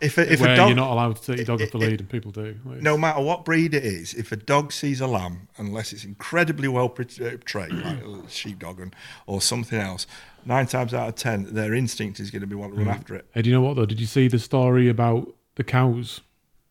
If 0.02 0.18
a, 0.18 0.32
if 0.34 0.42
where 0.42 0.54
a 0.54 0.56
dog, 0.56 0.70
you're 0.70 0.76
not 0.76 0.92
allowed 0.92 1.16
to 1.18 1.22
take 1.26 1.38
your 1.38 1.46
dog 1.46 1.62
off 1.62 1.72
the 1.72 1.78
it- 1.80 1.90
lead, 1.90 2.00
and 2.02 2.10
people 2.10 2.32
do. 2.32 2.56
Like, 2.66 2.82
no 2.82 2.98
matter 2.98 3.22
what 3.22 3.46
breed 3.46 3.74
it 3.74 3.84
is, 3.84 4.14
if 4.14 4.32
a 4.32 4.36
dog 4.36 4.72
sees 4.72 5.02
a 5.02 5.08
lamb, 5.08 5.48
unless 5.58 5.94
it's 5.94 6.04
incredibly 6.06 6.68
well 6.68 6.90
pre- 6.90 7.06
uh, 7.26 7.38
trained, 7.46 7.84
like 7.84 8.04
a 8.04 8.30
sheepdog 8.30 8.80
and, 8.80 8.96
or 9.26 9.42
something 9.42 9.80
else, 9.80 10.08
nine 10.46 10.66
times 10.68 10.94
out 10.94 11.10
of 11.10 11.16
ten, 11.16 11.54
their 11.54 11.74
instinct 11.74 12.20
is 12.20 12.32
going 12.32 12.42
to 12.42 12.48
be 12.48 12.56
want 12.56 12.74
to 12.74 12.80
run 12.80 12.88
after 12.90 13.16
it. 13.16 13.26
Hey, 13.34 13.42
do 13.42 13.50
you 13.50 13.56
know 13.56 13.62
what 13.62 13.76
though? 13.76 13.86
Did 13.86 14.00
you 14.00 14.08
see 14.08 14.28
the 14.28 14.40
story 14.40 14.88
about 14.90 15.34
the 15.56 15.64
cows 15.64 16.22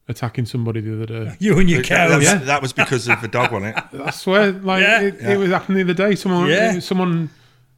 attacking 0.08 0.46
somebody 0.46 0.80
the 0.80 0.94
other 1.02 1.06
day? 1.06 1.36
You 1.40 1.58
and 1.58 1.68
your 1.68 1.82
That, 1.82 1.88
cows. 2.10 2.16
was, 2.18 2.46
that 2.46 2.62
was 2.62 2.72
because 2.72 3.08
of 3.08 3.20
the 3.20 3.28
dog, 3.28 3.50
wasn't 3.52 3.76
it? 3.76 4.00
I 4.04 4.10
swear, 4.10 4.52
like 4.52 4.82
Yeah. 4.82 5.00
it, 5.02 5.14
it 5.20 5.36
was 5.38 5.50
happening 5.50 5.84
the 5.86 5.92
other 5.92 6.08
day. 6.08 6.14
Someone, 6.14 6.48
Yeah. 6.48 6.78
someone, 6.78 7.30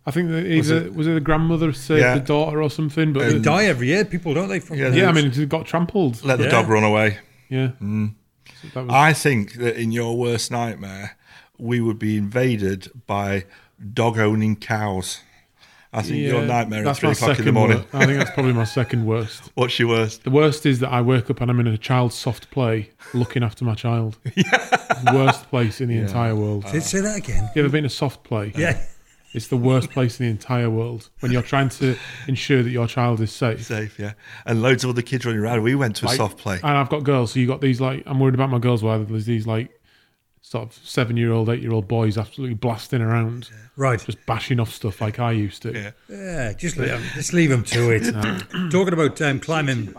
I 0.09 0.11
think 0.11 0.30
that 0.30 0.46
either 0.46 0.90
was 0.92 1.06
it, 1.06 1.12
the 1.12 1.20
grandmother 1.20 1.70
saved 1.74 2.00
Yeah. 2.00 2.14
the 2.14 2.20
daughter 2.20 2.62
or 2.62 2.70
something, 2.70 3.12
but 3.12 3.20
They 3.26 3.32
the- 3.34 3.40
die 3.40 3.64
every 3.66 3.88
year, 3.88 4.04
people, 4.06 4.32
don't 4.32 4.48
they? 4.48 4.59
From 4.61 4.78
Yeah, 4.78 4.88
yeah, 4.94 5.09
I 5.09 5.12
mean, 5.12 5.26
it 5.26 5.48
got 5.50 5.66
trampled. 5.66 6.24
Let 6.24 6.38
the 6.38 6.44
Yeah. 6.44 6.50
dog 6.50 6.68
run 6.68 6.82
away. 6.84 7.18
Yeah, 7.50 7.70
mm. 7.82 8.14
So 8.72 8.84
was, 8.84 8.92
I 8.92 9.12
think 9.12 9.54
that 9.54 9.76
in 9.76 9.92
your 9.92 10.16
worst 10.16 10.50
nightmare, 10.50 11.16
we 11.59 11.80
would 11.80 11.98
be 11.98 12.16
invaded 12.16 12.90
by 13.06 13.44
dog 13.92 14.18
owning 14.18 14.56
cows. 14.56 15.20
I 15.92 16.02
think 16.02 16.18
your 16.22 16.42
nightmare 16.42 16.80
at 16.80 16.84
that's 16.84 16.98
three 17.00 17.09
my 17.09 17.12
o'clock 17.12 17.28
in 17.30 17.32
the 17.36 17.38
second 17.42 17.54
morning. 17.54 17.84
wor- 17.92 18.02
I 18.02 18.06
think 18.06 18.18
that's 18.18 18.30
probably 18.32 18.52
my 18.52 18.64
second 18.64 19.06
worst. 19.06 19.50
What's 19.54 19.78
your 19.78 19.88
worst? 19.88 20.24
The 20.24 20.30
worst 20.30 20.66
is 20.66 20.80
that 20.80 20.90
I 20.92 21.00
wake 21.00 21.30
up 21.30 21.40
and 21.40 21.50
I'm 21.50 21.61
in 21.61 21.66
a 21.66 21.78
child's 21.78 22.14
soft 22.14 22.50
play, 22.50 22.90
looking 23.14 23.42
after 23.42 23.64
my 23.64 23.74
child. 23.74 24.16
Worst 25.14 25.48
place 25.48 25.80
in 25.80 25.88
the 25.88 25.96
entire 25.98 26.34
world. 26.34 26.66
Say, 26.68 26.80
say 26.80 27.00
that 27.00 27.16
again. 27.18 27.48
you 27.54 27.62
ever 27.62 27.68
been 27.70 27.80
in 27.80 27.84
a 27.86 27.90
soft 27.90 28.24
play? 28.24 28.52
Yeah. 28.56 28.78
It's 29.39 29.49
the 29.49 29.57
worst 29.57 29.89
place 29.97 30.20
in 30.20 30.26
the 30.26 30.30
entire 30.30 30.68
world 30.68 31.09
when 31.20 31.32
you're 31.32 31.41
trying 31.43 31.70
to 31.70 31.97
ensure 32.26 32.62
that 32.62 32.70
your 32.70 32.86
child 32.86 33.20
is 33.20 33.32
safe. 33.32 33.64
Safe, 33.64 33.99
yeah. 33.99 34.12
And 34.45 34.61
loads 34.61 34.84
of 34.84 34.91
other 34.91 35.03
kids 35.03 35.24
running 35.24 35.41
around. 35.41 35.62
We 35.62 35.74
went 35.74 35.97
to 35.97 36.05
a 36.05 36.09
Like- 36.09 36.16
soft 36.18 36.36
play. 36.39 36.57
And 36.62 36.76
I've 36.76 36.91
got 36.91 37.05
girls, 37.05 37.32
so 37.32 37.41
you 37.41 37.47
got 37.47 37.61
these 37.62 37.80
like 37.80 38.03
I'm 38.07 38.20
worried 38.20 38.34
about 38.34 38.51
my 38.51 38.59
girls 38.59 38.82
where 38.82 38.99
there's 38.99 39.24
these 39.26 39.47
like 39.47 39.70
sort 40.41 40.68
of 40.68 40.74
seven 40.84 41.16
year 41.16 41.32
old, 41.32 41.49
eight 41.49 41.61
year 41.62 41.72
old 41.72 41.89
boys 41.89 42.16
absolutely 42.18 42.55
blasting 42.55 43.03
around, 43.03 43.51
Right. 43.76 44.01
just 44.05 44.24
bashing 44.26 44.61
off 44.61 44.72
stuff 44.72 45.01
like 45.01 45.18
I 45.18 45.32
used 45.32 45.62
to. 45.62 45.72
Yeah. 45.72 45.91
Yeah, 46.09 46.53
just 46.55 46.76
leave, 46.76 47.11
just 47.14 47.32
leave 47.32 47.51
them 47.51 47.64
to 47.64 47.91
it. 47.91 48.03
Talking 48.70 48.95
about 48.95 49.20
um, 49.22 49.41
climbing, 49.41 49.95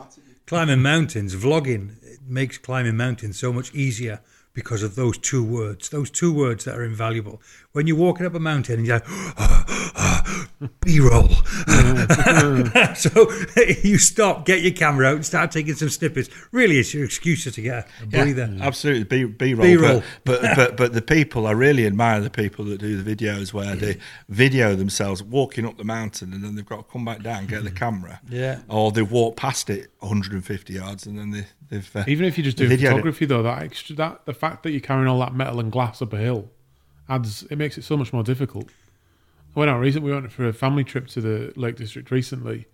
climbing 0.47 0.81
mountains, 0.81 1.35
vlogging 1.35 2.01
it 2.03 2.19
makes 2.27 2.57
climbing 2.57 2.97
mountains 2.97 3.37
so 3.39 3.51
much 3.53 3.73
easier 3.73 4.21
because 4.53 4.83
of 4.83 4.95
those 4.95 5.17
two 5.17 5.43
words. 5.43 5.89
Those 5.89 6.09
two 6.09 6.33
words 6.33 6.65
that 6.65 6.75
are 6.75 6.83
invaluable. 6.83 7.41
When 7.71 7.87
you're 7.87 7.97
walking 7.97 8.25
up 8.25 8.33
a 8.33 8.39
mountain 8.39 8.79
and 8.79 8.87
you're 8.87 8.97
like, 8.97 9.05
oh, 9.09 9.88
B-roll. 10.81 11.29
so 12.95 13.31
you 13.83 13.97
stop, 13.97 14.45
get 14.45 14.61
your 14.61 14.73
camera 14.73 15.07
out, 15.07 15.15
and 15.15 15.25
start 15.25 15.51
taking 15.51 15.73
some 15.75 15.89
snippets. 15.89 16.29
Really, 16.51 16.77
it's 16.79 16.93
your 16.93 17.05
excuse 17.05 17.45
to 17.45 17.61
get 17.61 17.87
a 18.01 18.05
breather. 18.05 18.53
Absolutely, 18.59 19.03
B, 19.03 19.23
B-roll. 19.25 19.65
B-roll. 19.65 20.03
But, 20.25 20.41
but 20.41 20.55
but 20.55 20.77
but 20.77 20.93
the 20.93 21.01
people, 21.01 21.47
I 21.47 21.51
really 21.51 21.85
admire 21.85 22.19
the 22.19 22.29
people 22.29 22.65
that 22.65 22.79
do 22.79 23.01
the 23.01 23.15
videos 23.15 23.53
where 23.53 23.75
they 23.75 23.97
video 24.27 24.75
themselves 24.75 25.23
walking 25.23 25.65
up 25.65 25.77
the 25.77 25.83
mountain 25.85 26.33
and 26.33 26.43
then 26.43 26.55
they've 26.55 26.65
got 26.65 26.77
to 26.87 26.91
come 26.91 27.05
back 27.05 27.21
down, 27.23 27.45
get 27.45 27.63
the 27.63 27.71
camera, 27.71 28.19
Yeah. 28.29 28.59
or 28.67 28.91
they've 28.91 29.09
walked 29.09 29.37
past 29.37 29.69
it 29.69 29.91
150 29.99 30.73
yards 30.73 31.05
and 31.05 31.17
then 31.17 31.31
they, 31.31 31.45
they've 31.69 31.95
uh, 31.95 32.03
Even 32.07 32.25
if 32.25 32.37
you're 32.37 32.43
just 32.45 32.57
they 32.57 32.65
doing 32.67 32.77
videoed 32.77 32.83
it. 32.83 32.89
photography, 32.89 33.25
though, 33.25 33.43
that 33.43 33.63
extra 33.63 33.95
that 33.95 34.25
the 34.25 34.33
fact 34.33 34.63
that 34.63 34.71
you're 34.71 34.79
carrying 34.81 35.07
all 35.07 35.19
that 35.19 35.33
metal 35.33 35.59
and 35.59 35.71
glass 35.71 36.01
up 36.01 36.11
a 36.13 36.17
hill 36.17 36.49
adds 37.07 37.43
it 37.49 37.57
makes 37.57 37.77
it 37.77 37.83
so 37.83 37.95
much 37.97 38.11
more 38.13 38.23
difficult. 38.23 38.67
I 39.55 39.59
went 39.59 39.71
out 39.71 39.79
recently. 39.79 40.09
We 40.09 40.15
went 40.15 40.31
for 40.31 40.47
a 40.47 40.53
family 40.53 40.83
trip 40.83 41.07
to 41.09 41.21
the 41.21 41.53
Lake 41.55 41.75
District 41.75 42.11
recently, 42.11 42.67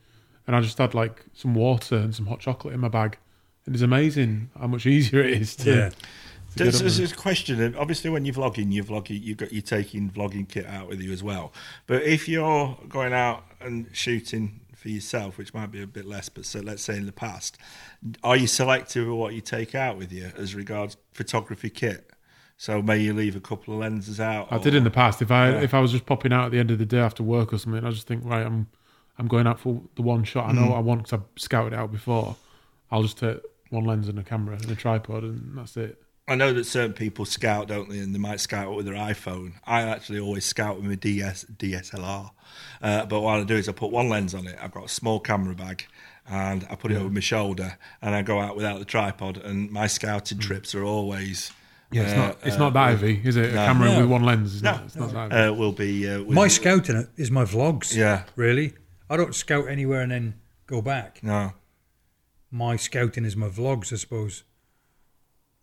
and 0.47 0.55
I 0.55 0.61
just 0.61 0.77
had 0.77 0.93
like 0.93 1.25
some 1.33 1.55
water 1.55 1.95
and 1.95 2.13
some 2.13 2.25
hot 2.25 2.39
chocolate 2.39 2.73
in 2.73 2.79
my 2.79 2.89
bag. 2.89 3.17
and 3.65 3.73
It 3.73 3.77
is 3.77 3.81
amazing 3.81 4.49
how 4.59 4.67
much 4.67 4.85
easier 4.85 5.21
it 5.21 5.41
is 5.41 5.55
to. 5.57 5.69
Yeah. 5.69 5.89
to 5.89 5.95
There's, 6.55 6.79
there. 6.79 6.89
this 6.89 7.13
question, 7.13 7.61
and 7.61 7.75
obviously 7.75 8.09
when 8.09 8.25
you're 8.25 8.35
vlogging, 8.35 8.73
you're 8.73 8.85
vlogging, 8.85 9.21
you've 9.21 9.37
got 9.37 9.51
you're 9.53 9.61
taking 9.61 10.09
vlogging 10.09 10.47
kit 10.47 10.65
out 10.65 10.87
with 10.87 11.01
you 11.01 11.11
as 11.11 11.23
well. 11.23 11.53
But 11.87 12.03
if 12.03 12.27
you're 12.27 12.77
going 12.87 13.13
out 13.13 13.43
and 13.59 13.87
shooting 13.93 14.61
for 14.75 14.89
yourself, 14.89 15.37
which 15.37 15.53
might 15.53 15.71
be 15.71 15.81
a 15.81 15.87
bit 15.87 16.05
less, 16.05 16.29
but 16.29 16.45
so 16.45 16.59
let's 16.59 16.83
say 16.83 16.95
in 16.95 17.05
the 17.07 17.11
past, 17.11 17.57
are 18.23 18.37
you 18.37 18.45
selective 18.45 19.07
of 19.07 19.15
what 19.15 19.33
you 19.33 19.41
take 19.41 19.73
out 19.73 19.97
with 19.97 20.11
you 20.13 20.31
as 20.37 20.53
regards 20.53 20.95
photography 21.11 21.69
kit? 21.71 22.11
So 22.57 22.81
may 22.81 22.97
you 22.97 23.13
leave 23.13 23.35
a 23.35 23.39
couple 23.41 23.73
of 23.73 23.79
lenses 23.81 24.19
out? 24.19 24.47
I 24.51 24.55
or- 24.57 24.59
did 24.59 24.75
in 24.75 24.83
the 24.83 24.91
past. 24.91 25.21
If 25.21 25.31
I 25.31 25.49
Yeah. 25.51 25.61
if 25.61 25.73
I 25.73 25.79
was 25.79 25.91
just 25.91 26.05
popping 26.05 26.31
out 26.33 26.45
at 26.45 26.51
the 26.51 26.59
end 26.59 26.71
of 26.71 26.77
the 26.79 26.85
day 26.85 26.99
after 26.99 27.23
work 27.23 27.53
or 27.53 27.57
something, 27.57 27.83
I 27.83 27.91
just 27.91 28.07
think 28.07 28.23
right, 28.25 28.45
I'm 28.45 28.67
I'm 29.17 29.27
going 29.27 29.47
out 29.47 29.59
for 29.59 29.81
the 29.95 30.01
one 30.01 30.23
shot. 30.23 30.49
I 30.49 30.51
know 30.51 30.67
what 30.67 30.77
I 30.77 30.81
want 30.81 31.03
because 31.03 31.19
I've 31.19 31.41
scouted 31.41 31.73
out 31.73 31.91
before. 31.91 32.35
I'll 32.91 33.03
just 33.03 33.17
take 33.17 33.37
one 33.69 33.85
lens 33.85 34.07
and 34.07 34.19
a 34.19 34.23
camera 34.23 34.55
and 34.57 34.69
a 34.69 34.75
tripod, 34.75 35.23
and 35.23 35.57
that's 35.57 35.77
it. 35.77 36.01
I 36.27 36.35
know 36.35 36.51
that 36.53 36.65
certain 36.65 36.93
people 36.93 37.23
scout, 37.23 37.67
don't 37.67 37.87
they? 37.89 37.99
And 37.99 38.13
they 38.13 38.19
might 38.19 38.39
scout 38.39 38.75
with 38.75 38.85
their 38.87 38.95
iPhone. 38.95 39.53
I 39.65 39.83
actually 39.83 40.19
always 40.19 40.43
scout 40.43 40.75
with 40.77 40.85
my 40.85 40.95
DS, 40.95 41.45
DSLR. 41.57 42.31
Uh, 42.81 43.05
but 43.05 43.21
what 43.21 43.39
I 43.39 43.43
do 43.43 43.55
is 43.55 43.69
I 43.69 43.73
put 43.73 43.91
one 43.91 44.09
lens 44.09 44.33
on 44.33 44.47
it. 44.47 44.57
I've 44.61 44.71
got 44.71 44.85
a 44.85 44.89
small 44.89 45.19
camera 45.19 45.53
bag, 45.55 45.85
and 46.27 46.65
I 46.69 46.75
put 46.75 46.91
it 46.91 46.95
over 46.97 47.09
my 47.09 47.19
shoulder, 47.19 47.77
and 48.01 48.15
I 48.15 48.21
go 48.21 48.39
out 48.39 48.55
without 48.55 48.79
the 48.79 48.85
tripod. 48.85 49.37
And 49.37 49.71
my 49.71 49.87
scouting 49.87 50.39
trips 50.39 50.73
are 50.75 50.83
always. 50.83 51.51
Yeah, 51.95 52.03
it's 52.03 52.13
uh, 52.13 52.15
not. 52.17 52.37
It's 52.43 52.55
uh, 52.55 52.59
not 52.59 52.73
that 52.73 52.89
heavy, 52.89 53.21
is 53.23 53.35
it? 53.37 53.51
A 53.51 53.55
no. 53.55 53.65
camera 53.65 53.91
No. 53.91 53.99
with 54.01 54.09
one 54.09 54.23
lens. 54.23 54.55
Is 54.55 54.63
No, 54.63 54.71
not, 54.71 54.83
it's 54.85 54.95
not 54.95 55.11
that 55.13 55.31
heavy. 55.31 55.47
Uh, 55.49 55.53
will 55.53 55.71
be 55.71 56.09
uh, 56.09 56.19
with- 56.23 56.29
My 56.35 56.47
scouting 56.47 57.07
is 57.17 57.31
my 57.31 57.43
vlogs. 57.43 57.95
Yeah. 57.95 58.23
Really? 58.35 58.73
I 59.09 59.17
don't 59.17 59.33
scout 59.35 59.67
anywhere 59.69 60.01
and 60.01 60.11
then 60.11 60.35
go 60.67 60.81
back. 60.81 61.21
No, 61.23 61.53
My 62.51 62.75
scouting 62.75 63.23
is 63.25 63.35
my 63.35 63.47
vlogs, 63.49 63.93
I 63.93 63.97
suppose. 63.97 64.43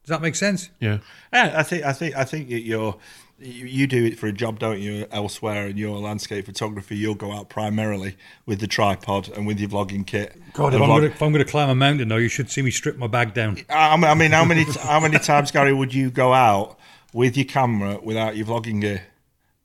Does 0.05 0.09
that 0.09 0.23
make 0.23 0.35
sense? 0.35 0.71
yeah. 0.81 0.99
Yeah, 1.33 1.53
I 1.57 1.63
think 1.63 1.85
I 1.85 1.93
think 1.93 2.17
I 2.17 2.25
think 2.25 2.47
you're 2.51 2.97
you, 3.43 3.67
you 3.67 3.87
do 3.87 4.05
it 4.05 4.19
for 4.19 4.27
a 4.27 4.33
job, 4.33 4.59
don't 4.59 4.81
you? 4.81 5.07
Elsewhere 5.11 5.67
in 5.69 5.77
your 5.77 5.99
landscape 5.99 6.47
photography, 6.47 6.97
you'll 6.97 7.15
go 7.15 7.33
out 7.33 7.49
primarily 7.49 8.17
with 8.47 8.61
the 8.61 8.67
tripod 8.67 9.29
and 9.31 9.47
with 9.47 9.59
your 9.61 9.69
vlogging 9.71 10.07
kit. 10.07 10.37
God, 10.53 10.69
if 10.69 10.75
And 10.75 10.85
I'm, 10.85 10.89
vlog- 10.91 10.97
gonna, 10.97 11.07
if 11.07 11.23
I'm 11.23 11.33
gonna 11.33 11.45
climb 11.45 11.69
a 11.69 11.75
mountain, 11.75 12.09
though, 12.09 12.17
you 12.17 12.29
should 12.29 12.51
see 12.51 12.63
me 12.63 12.71
strip 12.71 12.97
my 12.97 13.07
bag 13.07 13.35
down. 13.35 13.59
I 13.69 13.97
mean, 13.97 14.05
I 14.05 14.15
mean, 14.15 14.31
how 14.33 14.45
many 14.45 14.65
how 14.65 15.01
many 15.01 15.19
times, 15.19 15.51
Gary, 15.51 15.73
would 15.73 15.93
you 15.93 16.11
go 16.11 16.33
out 16.33 16.79
with 17.13 17.37
your 17.37 17.47
camera 17.47 17.99
without 18.03 18.37
your 18.37 18.47
vlogging 18.47 18.81
gear, 18.81 19.03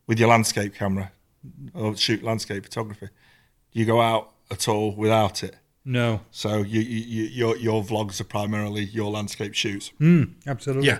with 0.07 0.19
your 0.19 0.29
landscape 0.29 0.73
camera, 0.75 1.11
or 1.73 1.95
shoot 1.95 2.23
landscape 2.23 2.63
photography? 2.63 3.07
Do 3.73 3.79
you 3.79 3.85
go 3.85 4.01
out 4.01 4.31
at 4.49 4.67
all 4.67 4.93
without 4.95 5.43
it? 5.43 5.55
No. 5.85 6.19
So 6.31 6.57
you, 6.63 6.81
you, 6.81 6.99
you, 6.99 7.23
your 7.23 7.55
your 7.57 7.83
vlogs 7.83 8.19
are 8.19 8.25
primarily 8.25 8.83
your 8.83 9.09
landscape 9.11 9.53
shoots. 9.53 9.91
Mm, 10.01 10.33
absolutely. 10.45 10.87
Yeah. 10.87 10.99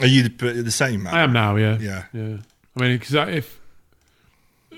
Are 0.00 0.06
you 0.06 0.28
the, 0.28 0.62
the 0.62 0.70
same, 0.70 1.04
man? 1.04 1.14
I 1.14 1.22
am 1.22 1.32
now. 1.32 1.56
Yeah. 1.56 1.78
Yeah. 1.78 2.04
Yeah. 2.12 2.36
I 2.76 2.80
mean, 2.80 2.98
because 2.98 3.14
if 3.14 3.60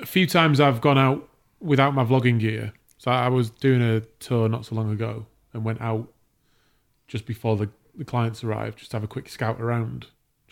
a 0.00 0.06
few 0.06 0.26
times 0.26 0.60
I've 0.60 0.80
gone 0.80 0.98
out 0.98 1.28
without 1.60 1.94
my 1.94 2.04
vlogging 2.04 2.38
gear. 2.38 2.72
So 2.98 3.10
I 3.10 3.28
was 3.28 3.50
doing 3.50 3.82
a 3.82 4.00
tour 4.20 4.48
not 4.48 4.66
so 4.66 4.74
long 4.74 4.92
ago 4.92 5.26
and 5.52 5.64
went 5.64 5.80
out 5.80 6.08
just 7.08 7.26
before 7.26 7.56
the, 7.56 7.68
the 7.96 8.04
clients 8.04 8.44
arrived, 8.44 8.78
just 8.78 8.90
to 8.92 8.96
have 8.96 9.04
a 9.04 9.08
quick 9.08 9.28
scout 9.28 9.60
around. 9.60 10.06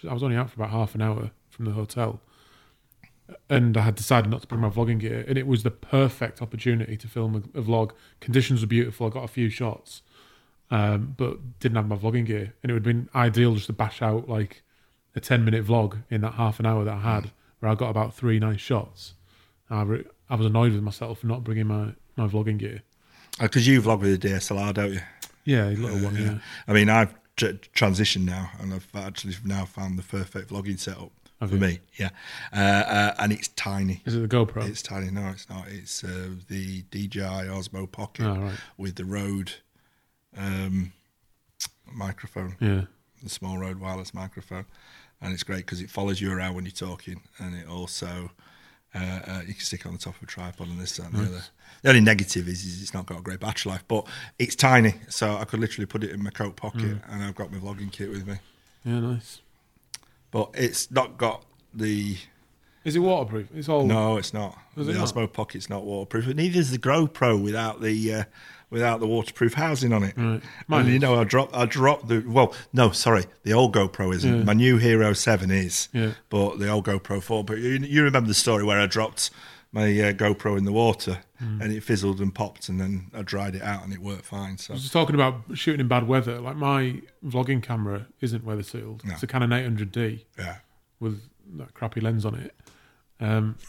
I 0.09 0.13
was 0.13 0.23
only 0.23 0.37
out 0.37 0.51
for 0.51 0.57
about 0.57 0.71
half 0.71 0.95
an 0.95 1.03
hour 1.03 1.31
from 1.49 1.67
the 1.67 1.73
hotel. 1.73 2.21
And 3.49 3.77
I 3.77 3.83
had 3.83 3.95
decided 3.95 4.31
not 4.31 4.41
to 4.43 4.47
bring 4.49 4.61
my 4.61 4.69
vlogging 4.69 4.99
gear, 4.99 5.25
and 5.29 5.39
it 5.39 5.47
was 5.47 5.63
the 5.63 5.71
perfect 5.71 6.43
opportunity 6.43 6.97
to 6.97 7.07
film 7.07 7.51
a, 7.55 7.59
a 7.59 7.63
vlog. 7.63 7.93
Conditions 8.21 8.61
were 8.61 8.67
beautiful. 8.67 9.07
I 9.07 9.11
got 9.11 9.23
a 9.23 9.29
few 9.29 9.49
shots, 9.49 10.03
um, 10.71 11.15
but 11.17 11.59
didn't 11.61 11.77
have 11.77 11.89
my 11.89 11.97
vlogging 11.97 12.27
gear, 12.27 12.53
and 12.63 12.71
it 12.71 12.73
would 12.73 12.85
have 12.87 12.95
been 12.97 13.09
ideal 13.15 13.55
just 13.55 13.67
to 13.67 13.73
bash 13.73 14.03
out 14.03 14.29
like 14.29 14.63
a 15.17 15.21
ten 15.21 15.45
minute 15.45 15.67
vlog 15.67 16.03
in 16.11 16.21
that 16.21 16.35
half 16.35 16.61
an 16.61 16.67
hour 16.67 16.85
that 16.85 16.95
I 16.95 17.01
had, 17.01 17.31
where 17.59 17.71
I 17.71 17.75
got 17.75 17.91
about 17.91 18.15
three 18.15 18.39
nice 18.39 18.61
shots. 18.61 19.15
I, 19.69 19.83
re- 19.83 20.05
I 20.29 20.35
was 20.37 20.47
annoyed 20.47 20.73
with 20.73 20.83
myself 20.83 21.21
for 21.21 21.27
not 21.27 21.45
bringing 21.45 21.67
my, 21.67 21.93
my 22.17 22.27
vlogging 22.27 22.59
gear. 22.59 22.83
Because 23.41 23.67
Uh, 23.69 23.71
you 23.73 23.83
vlog 23.83 24.01
with 24.01 24.25
a 24.25 24.29
DSLR, 24.29 24.75
don't 24.75 24.93
you? 24.95 25.01
Yeah, 25.45 25.67
a 25.69 25.71
little 25.71 25.99
one. 26.01 26.17
Yeah, 26.17 26.39
I 26.69 26.73
mean, 26.73 26.89
I've 26.89 27.15
tr- 27.37 27.47
transitioned 27.75 28.25
now, 28.27 28.51
and 28.61 28.75
I've 28.75 28.89
actually 28.95 29.35
now 29.45 29.65
found 29.65 29.99
the 29.99 30.03
perfect 30.03 30.51
vlogging 30.51 30.79
setup 30.79 31.11
Have 31.41 31.51
for 31.51 31.55
you? 31.57 31.61
me. 31.61 31.81
Yeah, 31.97 32.11
uh, 32.53 32.57
uh, 32.57 33.15
and 33.19 33.33
it's 33.33 33.49
tiny. 33.49 34.03
is 34.05 34.15
it 34.17 34.29
the 34.29 34.37
GoPro? 34.37 34.69
It's 34.69 34.83
tiny. 34.83 35.11
No, 35.11 35.29
it's 35.29 35.49
not. 35.49 35.67
It's 35.69 36.05
uh, 36.05 36.31
the 36.49 36.83
DJI 36.91 37.21
Osmo 37.49 37.91
Pocket 37.91 38.27
Oh, 38.27 38.37
right. 38.41 38.59
with 38.77 38.97
the 38.97 39.05
Rode 39.05 39.53
um, 40.37 40.93
microphone, 41.93 42.57
yeah, 42.61 42.83
the 43.23 43.29
small 43.29 43.59
Rode 43.59 43.79
wireless 43.81 44.15
microphone, 44.15 44.65
and 45.21 45.33
it's 45.33 45.43
great 45.43 45.59
because 45.67 45.81
it 45.81 45.91
follows 45.91 46.21
you 46.21 46.33
around 46.33 46.55
when 46.55 46.65
you're 46.65 46.73
talking, 46.73 47.21
and 47.39 47.55
it 47.55 47.69
also 47.69 48.31
uh, 48.95 48.99
uh, 49.27 49.41
you 49.47 49.55
can 49.55 49.63
stick 49.63 49.81
it 49.81 49.87
on 49.87 49.93
the 49.93 49.99
top 49.99 50.17
of 50.17 50.23
a 50.23 50.27
tripod 50.27 50.69
and 50.69 50.81
this 50.81 50.97
that, 50.97 51.07
and 51.07 51.15
the 51.15 51.23
other. 51.25 51.45
The 51.83 51.89
only 51.91 52.01
negative 52.01 52.49
is, 52.49 52.65
is 52.65 52.83
it's 52.83 52.93
not 52.95 53.07
got 53.07 53.19
a 53.19 53.23
great 53.23 53.41
battery 53.41 53.71
life, 53.73 53.85
but 53.89 54.07
it's 54.39 54.57
tiny, 54.57 54.95
so 55.09 55.37
I 55.37 55.45
could 55.45 55.61
literally 55.61 55.87
put 55.87 56.05
it 56.05 56.11
in 56.11 56.23
my 56.23 56.31
coat 56.31 56.57
pocket, 56.57 56.81
Mm. 56.83 57.03
and 57.13 57.23
I've 57.23 57.35
got 57.35 57.51
my 57.53 57.59
vlogging 57.59 57.91
kit 57.93 58.11
with 58.11 58.27
me. 58.27 58.37
yeah, 58.85 59.01
nice. 59.01 59.41
But 60.31 60.51
it's 60.55 60.91
not 60.91 61.19
got 61.19 61.45
the 61.75 62.17
Is 62.85 62.97
it 62.97 63.01
waterproof? 63.01 63.49
It's 63.55 63.69
all 63.69 63.85
No, 63.85 64.17
it's 64.17 64.33
not. 64.33 64.57
Is 64.77 64.87
the 64.87 64.93
it 64.93 64.99
not? 64.99 65.09
Osmo 65.09 65.31
Pocket's 65.33 65.69
not 65.69 65.85
waterproof. 65.85 66.27
Neither 66.35 66.59
is 66.59 66.71
the 66.71 66.79
GoPro 66.79 67.43
without 67.43 67.83
the 67.83 68.15
uh, 68.15 68.25
without 68.71 69.01
the 69.01 69.07
waterproof 69.07 69.55
housing 69.55 69.93
on 69.93 70.03
it. 70.03 70.15
Right. 70.17 70.41
Mine 70.69 70.81
And 70.87 70.91
you 70.93 70.99
know, 70.99 71.21
I 71.21 71.25
dropped 71.25 71.55
I 71.55 71.67
dropped 71.67 72.09
the 72.09 72.25
well, 72.27 72.55
no, 72.73 72.91
sorry, 72.91 73.25
the 73.43 73.53
old 73.53 73.75
GoPro 73.75 74.15
isn't. 74.15 74.39
Yeah. 74.39 74.45
My 74.45 74.55
new 74.55 74.79
Hero 74.79 75.13
Seven 75.13 75.51
is, 75.51 75.89
Yeah. 75.93 76.13
but 76.31 76.59
the 76.59 76.69
old 76.69 76.87
GoPro 76.87 77.23
Four. 77.23 77.45
But 77.45 77.59
you, 77.59 77.71
you 77.79 78.03
remember 78.03 78.29
the 78.29 78.35
story 78.35 78.65
where 78.65 78.81
I 78.81 78.87
dropped 78.87 79.31
my 79.73 79.85
uh, 79.85 80.13
GoPro 80.13 80.57
in 80.59 80.65
the 80.65 80.73
water 80.73 81.21
Hmm. 81.39 81.63
and 81.63 81.73
it 81.73 81.83
fizzled 81.83 82.21
and 82.21 82.35
popped, 82.35 82.69
and 82.69 82.79
then 82.79 83.11
I 83.15 83.23
dried 83.23 83.55
it 83.55 83.63
out 83.63 83.83
and 83.83 83.95
it 83.95 84.01
worked 84.01 84.27
fine. 84.27 84.59
So 84.59 84.73
I 84.73 84.75
was 84.75 84.83
just 84.83 84.93
talking 84.93 85.15
about 85.15 85.37
shooting 85.55 85.81
in 85.81 85.89
bad 85.89 86.07
weather. 86.07 86.39
Like 86.39 86.57
my 86.57 87.01
vlogging 87.25 87.63
camera 87.63 88.09
isn't 88.21 88.45
weather 88.45 88.63
sealed. 88.63 89.03
No. 89.07 89.15
It's 89.15 89.23
a 89.23 89.27
Canon 89.27 89.49
800D 89.51 90.25
yeah. 90.39 90.57
with 90.99 91.23
that 91.57 91.73
crappy 91.73 92.01
lens 92.03 92.27
on 92.27 92.35
it. 92.35 92.55
Um, 93.21 93.57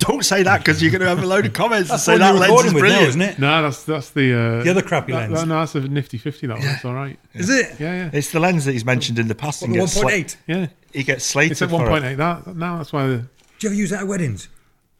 Don't 0.00 0.24
say 0.24 0.42
that 0.42 0.58
because 0.58 0.82
you're 0.82 0.90
going 0.90 1.00
to 1.00 1.08
have 1.08 1.22
a 1.22 1.26
load 1.26 1.46
of 1.46 1.52
comments 1.54 1.88
and 1.90 1.98
say 2.00 2.18
that 2.18 2.34
lens 2.34 2.52
is 2.64 2.64
with 2.64 2.72
now, 2.74 2.78
brilliant. 2.80 3.08
isn't 3.08 3.22
it? 3.22 3.38
no, 3.38 3.62
that's 3.62 3.84
that's 3.84 4.10
the 4.10 4.34
uh, 4.34 4.62
The 4.64 4.70
other 4.70 4.82
crappy 4.82 5.12
that- 5.12 5.30
lens. 5.30 5.40
that- 5.40 5.46
no, 5.48 5.60
that's 5.60 5.74
a 5.76 5.80
nifty 5.80 6.18
fifty. 6.18 6.46
That 6.46 6.58
one. 6.58 6.66
That's 6.66 6.84
all 6.84 6.94
right. 6.94 7.18
Is 7.32 7.48
it? 7.48 7.78
Yeah, 7.80 7.94
yeah, 7.94 8.10
It's 8.12 8.30
the 8.32 8.40
lens 8.40 8.64
that 8.66 8.72
he's 8.72 8.84
mentioned 8.84 9.18
in 9.18 9.28
the 9.28 9.34
past. 9.34 9.62
and 9.62 9.70
One 9.72 9.80
gets 9.80 9.96
sla- 9.96 10.02
point 10.02 10.36
yeah. 10.46 10.66
He 10.92 11.04
gets 11.04 11.24
slated 11.24 11.52
It's 11.52 11.62
at 11.62 11.70
for 11.70 11.76
one 11.76 11.86
it. 11.86 11.88
point 11.90 12.04
eight. 12.04 12.14
That 12.16 12.54
now 12.56 12.76
that's 12.76 12.92
why. 12.92 13.06
The, 13.06 13.16
Do 13.18 13.26
you 13.60 13.68
ever 13.70 13.74
use 13.74 13.90
that 13.90 14.00
at 14.00 14.06
weddings? 14.08 14.48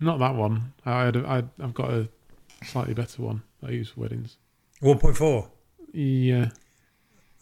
not 0.00 0.20
that 0.20 0.34
one. 0.36 0.72
I 0.86 1.04
had. 1.06 1.16
A, 1.16 1.26
I, 1.26 1.36
I've 1.62 1.74
got 1.74 1.90
a 1.90 2.08
slightly 2.64 2.94
better 2.94 3.20
one 3.20 3.42
that 3.60 3.70
I 3.70 3.72
use 3.72 3.90
for 3.90 4.00
weddings. 4.02 4.36
One 4.80 4.98
point 4.98 5.16
four. 5.16 5.50
Yeah, 5.92 6.50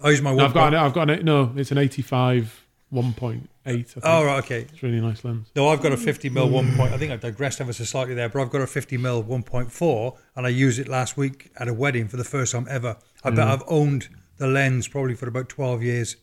I 0.03 0.09
use 0.11 0.23
my 0.23 0.31
No, 0.31 0.37
one. 0.37 0.45
I've 0.47 0.55
got. 0.55 0.75
An, 0.75 0.81
I've 0.81 0.95
got. 0.95 1.11
An, 1.11 1.25
no, 1.25 1.53
it's 1.55 1.71
an 1.71 1.79
eighty-five 1.79 2.65
one 2.91 3.13
point 3.13 3.51
eight. 3.67 3.95
oh 4.03 4.25
right, 4.25 4.39
okay. 4.45 4.61
It's 4.63 4.83
a 4.83 4.87
really 4.87 5.01
nice 5.01 5.25
lens. 5.25 5.49
No, 5.57 5.69
I've 5.69 5.83
got 5.83 5.93
a 5.93 5.97
50 5.97 6.29
mil 6.31 6.49
one 6.49 6.75
point. 6.77 6.93
I 6.93 6.99
think 6.99 7.13
I 7.13 7.17
digressed 7.17 7.61
ever 7.61 7.73
so 7.73 7.85
slightly 7.85 8.15
there, 8.15 8.29
but 8.29 8.41
I've 8.43 8.51
got 8.51 8.61
a 8.63 8.67
50 8.67 8.97
mil 8.97 9.23
1.4, 9.25 10.17
and 10.37 10.47
I 10.47 10.49
used 10.51 10.79
it 10.79 10.89
last 10.89 11.17
week 11.17 11.51
at 11.59 11.69
a 11.69 11.75
wedding 11.75 12.09
for 12.09 12.17
the 12.17 12.25
first 12.25 12.53
time 12.53 12.67
ever. 12.71 12.97
I 13.25 13.31
bet 13.31 13.47
I've 13.49 13.63
owned 13.67 14.09
the 14.39 14.47
lens 14.47 14.89
probably 14.89 15.15
for 15.15 15.29
about 15.29 15.49
12 15.49 15.83
years. 15.83 16.17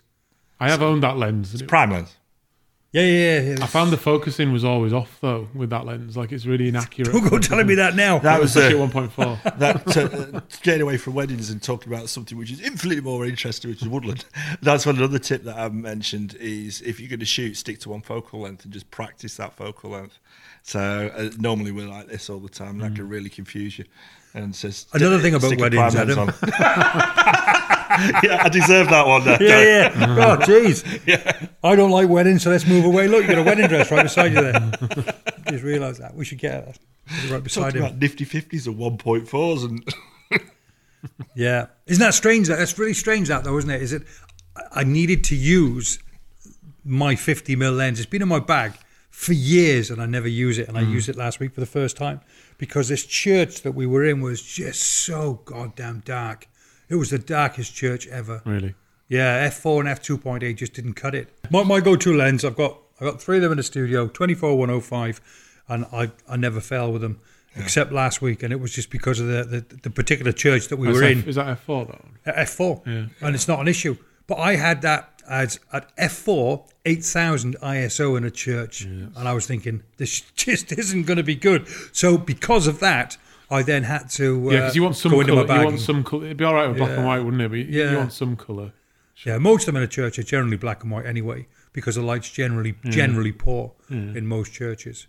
I 0.59 0.69
have 0.69 0.81
owned 0.81 1.03
that 1.03 1.17
lens. 1.17 1.53
It's 1.53 1.61
it- 1.63 1.67
Prime 1.67 1.91
lens. 1.91 2.15
Yeah, 2.93 3.01
yeah, 3.01 3.39
yeah. 3.41 3.55
I 3.59 3.65
found 3.65 3.91
the 3.91 3.97
focusing 3.97 4.53
was 4.53 4.63
always 4.63 4.93
off 4.93 5.17
though 5.19 5.47
with 5.55 5.71
that 5.71 5.83
lens. 5.83 6.15
Like 6.15 6.31
it's 6.31 6.45
really 6.45 6.67
inaccurate. 6.67 7.11
Don't 7.11 7.27
go 7.27 7.39
telling 7.39 7.65
me 7.65 7.73
that 7.75 7.95
now. 7.95 8.19
That 8.19 8.39
was 8.39 8.55
Especially 8.55 8.79
one 8.79 8.91
point 8.91 9.11
four. 9.11 9.39
that 9.57 9.97
uh, 9.97 10.41
getting 10.61 10.83
away 10.83 10.97
from 10.97 11.15
weddings 11.15 11.49
and 11.49 11.59
talking 11.59 11.91
about 11.91 12.07
something 12.07 12.37
which 12.37 12.51
is 12.51 12.61
infinitely 12.61 13.01
more 13.01 13.25
interesting, 13.25 13.71
which 13.71 13.81
is 13.81 13.89
woodland. 13.89 14.25
That's 14.61 14.85
one 14.85 14.97
another 14.97 15.17
tip 15.17 15.43
that 15.45 15.57
I've 15.57 15.73
mentioned 15.73 16.35
is 16.39 16.81
if 16.81 16.99
you're 16.99 17.09
going 17.09 17.19
to 17.19 17.25
shoot, 17.25 17.57
stick 17.57 17.79
to 17.79 17.89
one 17.89 18.01
focal 18.01 18.41
length 18.41 18.63
and 18.63 18.71
just 18.71 18.91
practice 18.91 19.37
that 19.37 19.53
focal 19.53 19.89
length. 19.89 20.19
So 20.61 21.11
uh, 21.17 21.31
normally 21.39 21.71
we're 21.71 21.89
like 21.89 22.09
this 22.09 22.29
all 22.29 22.39
the 22.39 22.47
time, 22.47 22.79
and 22.79 22.81
that 22.81 22.95
can 22.95 23.09
really 23.09 23.29
confuse 23.29 23.79
you. 23.79 23.85
And 24.33 24.55
says 24.55 24.87
Another 24.93 25.19
thing 25.19 25.35
about 25.35 25.57
weddings, 25.57 25.95
Adam. 25.95 26.31
yeah, 28.23 28.41
I 28.43 28.49
deserve 28.49 28.89
that 28.89 29.05
one. 29.05 29.23
There. 29.23 29.41
yeah, 29.41 29.93
yeah. 29.95 30.15
Oh, 30.33 30.37
jeez. 30.37 31.01
Yeah. 31.05 31.47
I 31.63 31.75
don't 31.75 31.91
like 31.91 32.09
weddings, 32.09 32.41
so 32.41 32.49
let's 32.49 32.65
move 32.65 32.85
away. 32.85 33.07
Look, 33.07 33.21
you 33.23 33.27
got 33.27 33.37
a 33.37 33.43
wedding 33.43 33.67
dress 33.67 33.91
right 33.91 34.03
beside 34.03 34.33
you 34.33 34.41
there. 34.41 34.71
Just 35.49 35.63
realised 35.63 36.01
that. 36.01 36.15
We 36.15 36.25
should 36.25 36.39
get 36.39 36.65
that. 36.65 37.31
Right 37.31 37.43
beside 37.43 37.61
Talking 37.65 37.81
him. 37.81 37.85
about 37.87 37.99
nifty 37.99 38.23
fifties 38.23 38.65
and 38.65 38.77
one 38.77 38.97
point 38.97 39.27
fours, 39.27 39.63
and 39.63 39.87
Yeah, 41.35 41.67
isn't 41.85 42.01
that 42.01 42.13
strange? 42.13 42.47
That 42.47 42.57
that's 42.57 42.79
really 42.79 42.93
strange. 42.93 43.27
That 43.27 43.43
though, 43.43 43.57
isn't 43.57 43.69
it? 43.69 43.81
Is 43.81 43.93
it? 43.93 44.03
I- 44.71 44.83
needed 44.83 45.23
to 45.25 45.35
use 45.35 45.99
my 46.85 47.15
50 47.15 47.55
mil 47.55 47.73
lens. 47.73 47.99
It's 47.99 48.09
been 48.09 48.21
in 48.21 48.27
my 48.27 48.39
bag 48.39 48.73
for 49.09 49.33
years, 49.33 49.91
and 49.91 50.01
I 50.01 50.05
never 50.05 50.27
use 50.27 50.57
it. 50.57 50.67
And 50.69 50.77
I 50.77 50.83
mm. 50.83 50.91
used 50.91 51.09
it 51.09 51.15
last 51.15 51.39
week 51.39 51.53
for 51.53 51.59
the 51.59 51.65
first 51.65 51.97
time 51.97 52.21
because 52.57 52.87
this 52.89 53.05
church 53.05 53.61
that 53.63 53.73
we 53.73 53.85
were 53.85 54.03
in 54.05 54.21
was 54.21 54.41
just 54.41 54.81
so 54.81 55.41
goddamn 55.45 56.01
dark. 56.05 56.47
It 56.89 56.95
was 56.95 57.09
the 57.09 57.19
darkest 57.19 57.73
church 57.75 58.07
ever. 58.07 58.41
Really. 58.45 58.75
Yeah, 59.09 59.47
f4 59.49 59.79
and 59.81 59.89
f2.8 59.99 60.55
just 60.55 60.73
didn't 60.73 60.93
cut 60.93 61.13
it. 61.15 61.29
My, 61.49 61.63
my 61.63 61.79
go-to 61.81 62.15
lens, 62.15 62.43
I've 62.45 62.55
got 62.55 62.77
I've 62.99 63.07
got 63.11 63.21
three 63.21 63.37
of 63.37 63.41
them 63.43 63.51
in 63.51 63.57
the 63.57 63.63
studio, 63.63 64.07
24 64.07 64.57
105, 64.57 65.21
and 65.67 65.85
I 65.91 66.11
I 66.27 66.37
never 66.37 66.59
fail 66.61 66.91
with 66.91 67.01
them. 67.01 67.19
Except 67.55 67.91
last 67.91 68.19
week, 68.19 68.41
and 68.41 68.51
it 68.51 68.59
was 68.59 68.73
just 68.73 68.89
because 68.89 69.19
of 69.19 69.27
the, 69.27 69.43
the, 69.43 69.75
the 69.83 69.89
particular 69.91 70.31
church 70.31 70.69
that 70.69 70.77
we 70.77 70.87
were 70.87 71.03
F- 71.03 71.11
in. 71.11 71.23
Is 71.25 71.35
that 71.35 71.47
F 71.47 71.59
four 71.59 71.85
though? 71.85 72.05
Uh, 72.25 72.35
At 72.35 72.47
F4, 72.47 72.81
Yeah. 72.87 73.05
and 73.27 73.35
it's 73.35 73.47
not 73.47 73.59
an 73.59 73.67
issue. 73.67 73.95
But 74.25 74.39
I 74.39 74.55
had 74.55 74.81
that 74.81 75.12
as 75.27 75.59
at 75.71 75.95
F4, 75.97 76.67
8000 76.85 77.55
ISO 77.61 78.17
in 78.17 78.23
a 78.23 78.31
church, 78.31 78.81
and 78.83 79.15
I 79.17 79.33
was 79.33 79.45
thinking 79.45 79.83
this 79.97 80.21
just 80.35 80.71
isn't 80.71 81.03
going 81.03 81.17
to 81.17 81.23
be 81.23 81.35
good. 81.35 81.67
So 81.91 82.17
because 82.17 82.67
of 82.67 82.79
that, 82.79 83.17
I 83.49 83.61
then 83.63 83.83
had 83.83 84.09
to 84.11 84.49
uh, 84.49 84.51
Yeah, 84.53 84.59
because 84.61 84.75
you 84.75 84.83
want 84.83 84.95
some 84.95 85.11
colour. 85.11 85.23
You 85.59 85.65
want 85.65 85.79
some 85.79 86.03
colour. 86.03 86.25
It'd 86.25 86.37
be 86.37 86.43
all 86.43 86.55
right 86.55 86.67
with 86.67 86.77
black 86.77 86.91
and 86.91 87.05
white, 87.05 87.19
wouldn't 87.19 87.41
it? 87.41 87.49
But 87.49 87.57
you, 87.59 87.65
Yeah. 87.65 87.91
you 87.91 87.97
want 87.97 88.13
some 88.13 88.35
colour. 88.35 88.73
Yeah, 89.25 89.37
most 89.37 89.67
of 89.67 89.73
them 89.73 89.77
in 89.77 89.83
a 89.83 89.87
church 89.87 90.17
are 90.19 90.23
generally 90.23 90.57
black 90.57 90.81
and 90.83 90.91
white 90.91 91.05
anyway, 91.05 91.47
because 91.71 91.95
the 91.95 92.01
light's 92.01 92.29
generally 92.29 92.75
generally 92.85 93.31
poor 93.31 93.73
in 93.89 94.25
most 94.25 94.51
churches. 94.53 95.07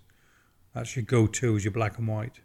That's 0.75 0.95
your 0.97 1.05
go-to 1.05 1.57
is 1.57 1.65
your 1.65 1.73
black 1.73 1.99
and 1.99 2.07
white. 2.09 2.41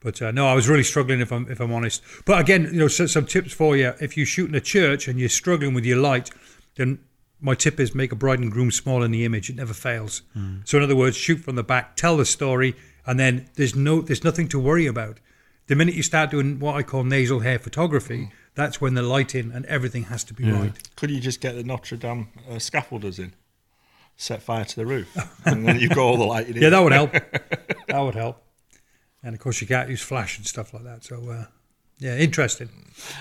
But 0.00 0.20
uh, 0.20 0.32
no, 0.32 0.46
I 0.46 0.54
was 0.54 0.68
really 0.68 0.82
struggling 0.82 1.20
if 1.20 1.32
I'm 1.32 1.50
if 1.50 1.60
I'm 1.60 1.72
honest. 1.72 2.02
But 2.26 2.38
again, 2.40 2.64
you 2.64 2.72
know, 2.80 2.88
so, 2.88 3.06
some 3.06 3.24
tips 3.24 3.52
for 3.54 3.74
you. 3.76 3.94
If 4.00 4.16
you 4.18 4.24
shoot 4.26 4.48
in 4.50 4.54
a 4.54 4.60
church 4.60 5.08
and 5.08 5.18
you're 5.18 5.30
struggling 5.30 5.72
with 5.72 5.84
your 5.86 5.96
light, 5.98 6.30
then 6.76 6.98
my 7.40 7.54
tip 7.54 7.78
is 7.78 7.94
make 7.94 8.12
a 8.12 8.16
bride 8.16 8.38
and 8.38 8.50
groom 8.50 8.70
small 8.70 9.02
in 9.02 9.10
the 9.10 9.24
image. 9.24 9.50
It 9.50 9.56
never 9.56 9.74
fails. 9.74 10.22
So 10.64 10.78
in 10.78 10.84
other 10.84 10.96
words, 10.96 11.16
shoot 11.16 11.38
from 11.38 11.56
the 11.56 11.62
back, 11.62 11.96
tell 11.96 12.16
the 12.16 12.24
story, 12.24 12.74
and 13.06 13.20
then 13.20 13.48
there's 13.56 13.74
no 13.74 14.00
there's 14.00 14.24
nothing 14.24 14.48
to 14.48 14.58
worry 14.58 14.86
about. 14.86 15.18
The 15.66 15.74
minute 15.74 15.94
you 15.94 16.02
start 16.02 16.30
doing 16.30 16.58
what 16.58 16.74
I 16.74 16.82
call 16.82 17.04
nasal 17.04 17.40
hair 17.40 17.58
photography, 17.58 18.30
that's 18.54 18.80
when 18.80 18.94
the 18.94 19.02
lighting 19.02 19.50
and 19.52 19.64
everything 19.66 20.04
has 20.04 20.24
to 20.24 20.34
be 20.34 20.50
right. 20.50 20.72
Could 20.96 21.10
you 21.10 21.20
just 21.20 21.40
get 21.40 21.54
the 21.54 21.64
Notre 21.64 21.96
Dame 21.96 22.28
uh, 22.48 22.54
scaffolders 22.54 23.18
in, 23.18 23.34
set 24.16 24.42
fire 24.42 24.64
to 24.64 24.76
the 24.76 24.86
roof, 24.86 25.14
and 25.44 25.66
then 25.66 25.80
you've 25.80 25.92
got 25.92 26.02
all 26.04 26.16
the 26.16 26.24
lighting 26.24 26.56
in? 26.56 26.62
Yeah, 26.62 26.70
that 26.70 26.80
would 26.80 26.92
help. 26.92 27.12
that 27.88 28.00
would 28.00 28.14
help. 28.14 28.42
And 29.22 29.34
of 29.34 29.40
course, 29.40 29.60
you 29.60 29.66
can't 29.66 29.88
use 29.88 30.02
flash 30.02 30.36
and 30.36 30.46
stuff 30.46 30.74
like 30.74 30.84
that. 30.84 31.04
So, 31.04 31.30
uh, 31.30 31.44
yeah, 31.98 32.16
interesting. 32.16 32.68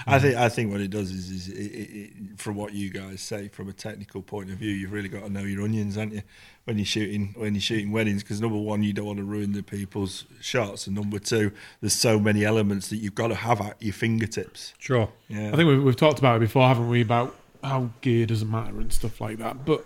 I 0.05 0.19
think 0.19 0.35
I 0.35 0.49
think 0.49 0.71
what 0.71 0.81
it 0.81 0.89
does 0.89 1.11
is, 1.11 1.31
is 1.31 1.47
it, 1.49 1.57
it, 1.57 1.89
it, 1.95 2.39
from 2.39 2.55
what 2.55 2.73
you 2.73 2.89
guys 2.91 3.21
say, 3.21 3.47
from 3.47 3.69
a 3.69 3.73
technical 3.73 4.21
point 4.21 4.51
of 4.51 4.57
view, 4.57 4.71
you've 4.71 4.91
really 4.91 5.09
got 5.09 5.23
to 5.23 5.29
know 5.29 5.41
your 5.41 5.63
onions, 5.63 5.95
haven't 5.95 6.15
you? 6.15 6.21
When 6.65 6.77
you're 6.77 6.85
shooting 6.85 7.33
when 7.35 7.55
you're 7.55 7.61
shooting 7.61 7.91
weddings, 7.91 8.23
because 8.23 8.39
number 8.39 8.57
one, 8.57 8.83
you 8.83 8.93
don't 8.93 9.05
want 9.05 9.17
to 9.17 9.25
ruin 9.25 9.53
the 9.53 9.63
people's 9.63 10.25
shots, 10.41 10.87
and 10.87 10.95
number 10.95 11.19
two, 11.19 11.51
there's 11.81 11.93
so 11.93 12.19
many 12.19 12.45
elements 12.45 12.89
that 12.89 12.97
you've 12.97 13.15
got 13.15 13.27
to 13.27 13.35
have 13.35 13.61
at 13.61 13.81
your 13.81 13.93
fingertips. 13.93 14.73
Sure. 14.77 15.09
Yeah, 15.27 15.49
I 15.49 15.55
think 15.55 15.67
we've, 15.67 15.83
we've 15.83 15.95
talked 15.95 16.19
about 16.19 16.37
it 16.37 16.39
before, 16.39 16.67
haven't 16.67 16.89
we? 16.89 17.01
About 17.01 17.35
how 17.63 17.89
gear 18.01 18.25
doesn't 18.25 18.49
matter 18.49 18.79
and 18.79 18.93
stuff 18.93 19.19
like 19.19 19.39
that. 19.39 19.65
But 19.65 19.85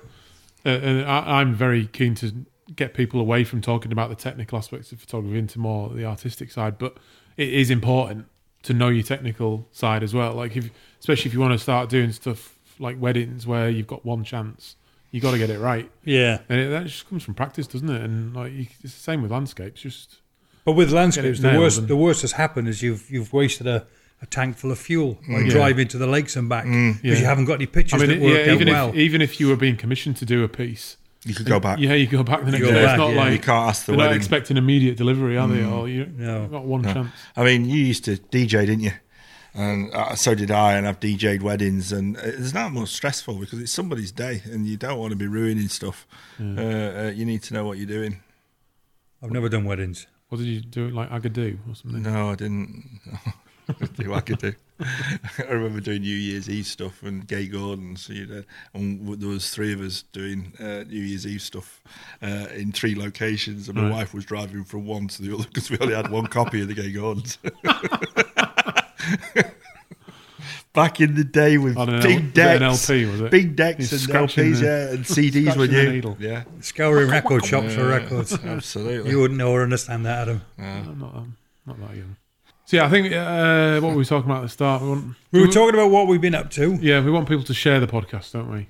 uh, 0.66 0.70
and 0.70 1.06
I, 1.06 1.40
I'm 1.40 1.56
very 1.56 1.88
keen 1.88 2.14
to 2.16 2.46
get 2.76 2.94
people 2.94 3.22
away 3.22 3.46
from 3.46 3.62
talking 3.62 3.92
about 3.92 4.10
the 4.10 4.16
technical 4.16 4.58
aspects 4.58 4.92
of 4.92 5.00
photography 5.00 5.40
into 5.40 5.60
more 5.60 5.90
the 5.90 6.06
artistic 6.06 6.52
side. 6.52 6.78
But 6.78 6.98
it 7.38 7.54
is 7.54 7.70
important 7.70 8.28
to 8.68 8.74
know 8.74 8.90
your 8.90 9.04
technical 9.04 9.68
side 9.72 10.04
as 10.04 10.14
well. 10.14 10.34
Like 10.34 10.56
if, 10.56 10.70
especially 11.00 11.30
if 11.30 11.34
you 11.34 11.40
want 11.40 11.54
to 11.54 11.60
start 11.60 11.90
doing 11.90 12.12
stuff 12.12 12.58
like 12.80 13.00
weddings 13.02 13.48
where 13.48 13.70
you've 13.70 13.88
got 13.88 14.06
one 14.06 14.24
chance, 14.24 14.76
you 15.12 15.20
got 15.22 15.32
to 15.32 15.38
get 15.38 15.50
it 15.50 15.60
right. 15.60 15.90
Yeah. 16.04 16.40
And 16.50 16.60
it, 16.60 16.70
that 16.70 16.86
just 16.86 17.10
comes 17.10 17.24
from 17.24 17.34
practice, 17.34 17.66
doesn't 17.68 17.90
it? 17.90 18.02
And 18.02 18.36
like 18.36 18.52
you, 18.54 18.68
it's 18.84 18.94
the 18.94 19.00
same 19.00 19.22
with 19.22 19.32
landscapes. 19.32 19.82
Just 19.82 20.18
But 20.66 20.74
with 20.74 20.92
landscapes, 20.92 21.40
the 21.40 21.58
worst 21.58 21.80
and- 21.80 21.88
the 21.88 21.96
worst 21.96 22.22
has 22.22 22.34
happened 22.34 22.68
is 22.68 22.82
you've 22.84 23.10
you've 23.10 23.32
wasted 23.34 23.68
a, 23.68 23.88
a 24.22 24.26
tank 24.26 24.58
full 24.58 24.72
of 24.72 24.80
fuel 24.80 25.18
like 25.30 25.44
mm. 25.44 25.48
Yeah. 25.48 25.54
driving 25.54 25.88
to 25.90 25.98
the 25.98 26.08
lakes 26.08 26.36
and 26.36 26.50
back 26.50 26.66
mm. 26.66 27.02
because 27.02 27.18
Yeah. 27.20 27.22
you 27.22 27.26
haven't 27.26 27.46
got 27.46 27.54
any 27.56 27.68
pictures 27.68 28.02
I 28.02 28.06
mean, 28.06 28.20
that 28.20 28.24
it- 28.26 28.30
worked 28.30 28.46
yeah, 28.46 28.52
out 28.54 28.62
even 28.62 28.68
well. 28.74 28.92
even 28.96 29.22
if 29.22 29.40
you 29.40 29.48
were 29.48 29.56
being 29.56 29.78
commissioned 29.78 30.18
to 30.18 30.26
do 30.26 30.44
a 30.44 30.50
piece, 30.50 30.98
you 31.28 31.36
could 31.36 31.46
go 31.46 31.60
back. 31.60 31.80
yeah, 31.80 31.94
you 31.94 32.08
go 32.08 32.24
back 32.24 32.44
the 32.46 32.52
next 32.52 32.64
go 32.64 32.72
day. 32.72 32.84
back, 32.84 32.92
it's 32.94 32.98
not 33.00 33.12
yeah. 33.12 33.18
like 33.18 33.32
You 33.34 33.40
can't 33.40 33.70
ask 33.70 33.86
the 33.86 33.92
wedding. 33.92 33.98
they're 34.00 34.06
not 34.06 34.10
wedding. 34.12 34.18
expecting 34.22 34.58
immediate 34.58 34.98
delivery, 34.98 35.38
are 35.38 35.48
they? 35.48 35.64
Or 35.64 35.88
you, 35.88 36.06
No. 36.16 36.42
you've 36.42 36.52
got 36.52 36.66
one 36.66 36.84
chance. 36.84 37.10
I 37.36 37.44
mean, 37.44 37.66
you 37.66 37.78
used 37.78 38.06
to 38.06 38.18
DJ, 38.18 38.62
didn't 38.66 38.82
you? 38.82 38.92
And 39.54 39.92
uh, 39.94 40.14
so 40.16 40.36
did 40.36 40.52
I, 40.52 40.74
and 40.76 40.88
I've 40.88 41.00
DJ'd 41.00 41.42
weddings, 41.42 41.92
and 41.92 42.16
it's 42.18 42.54
not 42.54 42.72
more 42.72 42.86
stressful 42.86 43.40
because 43.40 43.60
it's 43.60 43.72
somebody's 43.72 44.12
day, 44.12 44.44
and 44.46 44.68
you 44.68 44.78
don't 44.78 45.00
want 45.00 45.12
to 45.12 45.18
be 45.18 45.26
ruining 45.26 45.68
stuff. 45.68 46.06
Uh, 46.40 46.44
uh, 46.62 47.12
you 47.16 47.26
need 47.26 47.42
to 47.44 47.54
know 47.56 47.66
what 47.66 47.78
you're 47.80 47.88
doing. 47.88 48.22
I've 49.24 49.32
never 49.32 49.50
done 49.50 49.66
weddings. 49.66 50.06
What 50.30 50.38
did 50.38 50.46
you 50.48 50.62
do? 50.62 50.90
Like 50.90 51.10
Agadoo 51.10 51.58
or 51.68 51.74
something? 51.76 52.04
No, 52.04 52.30
I 52.30 52.36
didn't. 52.36 53.00
do 53.96 54.10
what 54.12 54.26
I 54.80 55.28
could 55.36 55.46
do. 55.48 55.50
I 55.50 55.54
remember 55.54 55.80
doing 55.80 56.02
New 56.02 56.16
Year's 56.16 56.50
Eve 56.50 56.66
stuff 56.66 57.02
and 57.04 57.28
Gay 57.28 57.48
Gordons, 57.48 58.10
you 58.10 58.26
know, 58.26 58.44
and 58.74 59.20
there 59.20 59.30
was 59.30 59.50
three 59.52 59.74
of 59.74 59.82
us 59.82 60.04
doing 60.12 60.54
uh, 60.60 60.84
New 60.88 61.02
Year's 61.02 61.26
Eve 61.26 61.42
stuff 61.42 61.82
uh, 62.22 62.48
in 62.56 62.72
three 62.72 62.96
locations, 62.96 63.68
and 63.70 63.78
my 63.78 63.84
Right. 63.84 63.92
wife 63.92 64.14
was 64.14 64.26
driving 64.26 64.64
from 64.64 64.86
one 64.86 65.08
to 65.10 65.22
the 65.22 65.34
other 65.34 65.46
because 65.46 65.70
we 65.70 65.78
only 65.80 65.96
had 65.96 66.12
one 66.12 66.28
copy 66.28 66.62
of 66.62 66.68
the 66.68 66.74
Gay 66.74 66.92
Gordons. 66.92 67.38
Back 70.74 71.02
in 71.02 71.16
the 71.16 71.24
day 71.24 71.58
with 71.58 71.76
On 71.76 71.90
L- 71.92 72.02
big 72.04 72.04
was 72.04 72.12
it 72.18 72.24
an 72.28 72.32
decks, 72.60 72.90
LP, 72.90 73.06
was 73.06 73.22
it? 73.22 73.32
big 73.32 73.56
decks 73.56 73.92
You're 74.08 74.18
and 74.20 74.30
LPs, 74.30 74.60
the- 74.60 74.66
yeah, 74.66 74.90
and 74.92 75.06
CDs 75.06 75.46
were 75.46 75.52
scratching 75.66 75.72
the 75.72 75.84
new. 75.84 75.92
needle. 75.92 76.18
Yeah, 76.20 76.44
Scouring 76.62 77.10
record 77.10 77.46
shops 77.46 77.74
for 77.74 77.88
records. 77.88 78.38
absolutely. 78.44 79.10
You 79.10 79.20
wouldn't 79.22 79.40
know 79.40 79.52
or 79.54 79.64
understand 79.64 80.06
that, 80.06 80.28
Adam. 80.28 80.42
I'm 80.60 81.00
not, 81.00 81.16
um, 81.16 81.36
not 81.66 81.80
that 81.80 81.96
young. 81.96 82.16
So 82.68 82.76
yeah, 82.76 82.86
I 82.86 82.90
think 82.90 83.14
uh, 83.14 83.80
what 83.80 83.92
were 83.94 83.98
we 84.00 84.04
talking 84.04 84.30
about 84.30 84.40
at 84.40 84.48
the 84.48 84.50
start? 84.50 84.82
We 84.82 84.90
want, 84.90 85.16
We 85.32 85.40
were 85.40 85.48
talking 85.48 85.74
about 85.74 85.90
what 85.90 86.08
we've 86.08 86.20
been 86.20 86.36
up 86.36 86.50
to. 86.52 86.74
yeah, 86.82 87.02
we 87.02 87.10
want 87.10 87.26
people 87.26 87.46
to 87.46 87.54
share 87.54 87.80
the 87.80 87.88
podcast, 87.88 88.34
don't 88.34 88.52
we? 88.52 88.68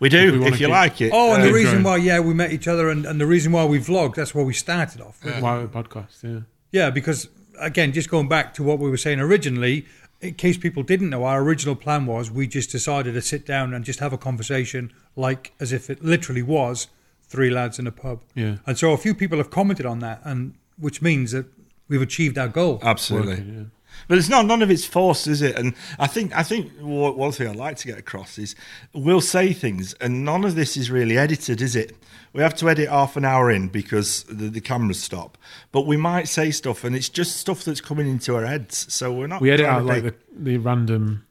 we 0.00 0.08
If 0.08 0.12
do 0.12 0.32
we 0.32 0.38
if, 0.38 0.42
wanna 0.42 0.50
you 0.56 0.56
keep- 0.56 0.68
like 0.70 1.00
it. 1.02 1.10
Oh, 1.12 1.34
and 1.34 1.44
the 1.44 1.50
uh, 1.50 1.52
reason 1.52 1.82
why, 1.82 1.96
yeah, 1.98 2.18
we 2.18 2.32
met 2.32 2.50
each 2.50 2.66
other 2.66 2.88
and, 2.88 3.04
and 3.04 3.20
the 3.20 3.26
reason 3.26 3.52
why 3.52 3.66
we 3.66 3.78
vlogged, 3.78 4.14
that's 4.14 4.34
where 4.34 4.42
we 4.44 4.54
started 4.54 5.02
off. 5.02 5.22
with. 5.22 5.38
Why 5.42 5.60
the 5.60 5.68
podcast? 5.68 6.22
Yeah, 6.22 6.40
Yeah, 6.72 6.88
because 6.88 7.28
again, 7.60 7.92
just 7.92 8.08
going 8.08 8.26
back 8.26 8.54
to 8.54 8.62
what 8.62 8.78
we 8.78 8.88
were 8.88 8.96
saying 8.96 9.20
originally, 9.20 9.84
in 10.22 10.32
case 10.32 10.56
people 10.56 10.82
didn't 10.82 11.10
know, 11.10 11.24
our 11.24 11.42
original 11.42 11.76
plan 11.76 12.06
was 12.06 12.30
we 12.30 12.46
just 12.46 12.70
decided 12.70 13.12
to 13.12 13.20
sit 13.20 13.44
down 13.44 13.74
and 13.74 13.84
just 13.84 14.00
have 14.00 14.14
a 14.14 14.18
conversation, 14.18 14.94
like 15.14 15.52
as 15.60 15.74
if 15.74 15.90
it 15.90 16.02
literally 16.02 16.42
was 16.42 16.86
three 17.28 17.50
lads 17.50 17.78
in 17.78 17.86
a 17.86 17.92
pub. 17.92 18.22
yeah, 18.34 18.56
And 18.66 18.78
so 18.78 18.92
a 18.92 18.96
few 18.96 19.14
people 19.14 19.36
have 19.36 19.50
commented 19.50 19.84
on 19.84 19.98
that, 19.98 20.22
and 20.24 20.54
which 20.78 21.02
means 21.02 21.32
that 21.32 21.44
we've 21.88 22.02
achieved 22.02 22.38
our 22.38 22.48
goal. 22.48 22.80
absolutely. 22.82 23.36
Working, 23.36 23.54
yeah. 23.54 23.64
But 24.08 24.18
it's 24.18 24.28
not 24.28 24.46
none 24.46 24.62
of 24.62 24.70
it's 24.70 24.84
forced, 24.84 25.26
is 25.26 25.42
it? 25.42 25.56
And 25.56 25.74
I 25.98 26.06
think 26.06 26.36
I 26.36 26.42
think 26.42 26.70
one 26.80 27.32
thing 27.32 27.48
I'd 27.48 27.56
like 27.56 27.76
to 27.78 27.86
get 27.88 27.98
across 27.98 28.38
is 28.38 28.54
we'll 28.92 29.20
say 29.20 29.52
things, 29.52 29.94
and 29.94 30.24
none 30.24 30.44
of 30.44 30.54
this 30.54 30.76
is 30.76 30.90
really 30.90 31.18
edited, 31.18 31.60
is 31.60 31.74
it? 31.74 31.96
We 32.32 32.42
have 32.42 32.54
to 32.56 32.68
edit 32.68 32.88
half 32.88 33.16
an 33.16 33.24
hour 33.24 33.50
in 33.50 33.68
because 33.68 34.24
the, 34.24 34.48
the 34.48 34.60
cameras 34.60 35.02
stop. 35.02 35.38
But 35.72 35.86
we 35.86 35.96
might 35.96 36.28
say 36.28 36.50
stuff, 36.50 36.84
and 36.84 36.94
it's 36.94 37.08
just 37.08 37.36
stuff 37.38 37.64
that's 37.64 37.80
coming 37.80 38.08
into 38.08 38.36
our 38.36 38.44
heads. 38.44 38.92
So 38.92 39.12
we're 39.12 39.26
not. 39.26 39.40
We 39.40 39.50
edit 39.50 39.66
trying 39.66 39.78
out 39.78 39.86
like 39.86 40.02
the, 40.02 40.14
the 40.30 40.58
random 40.58 41.25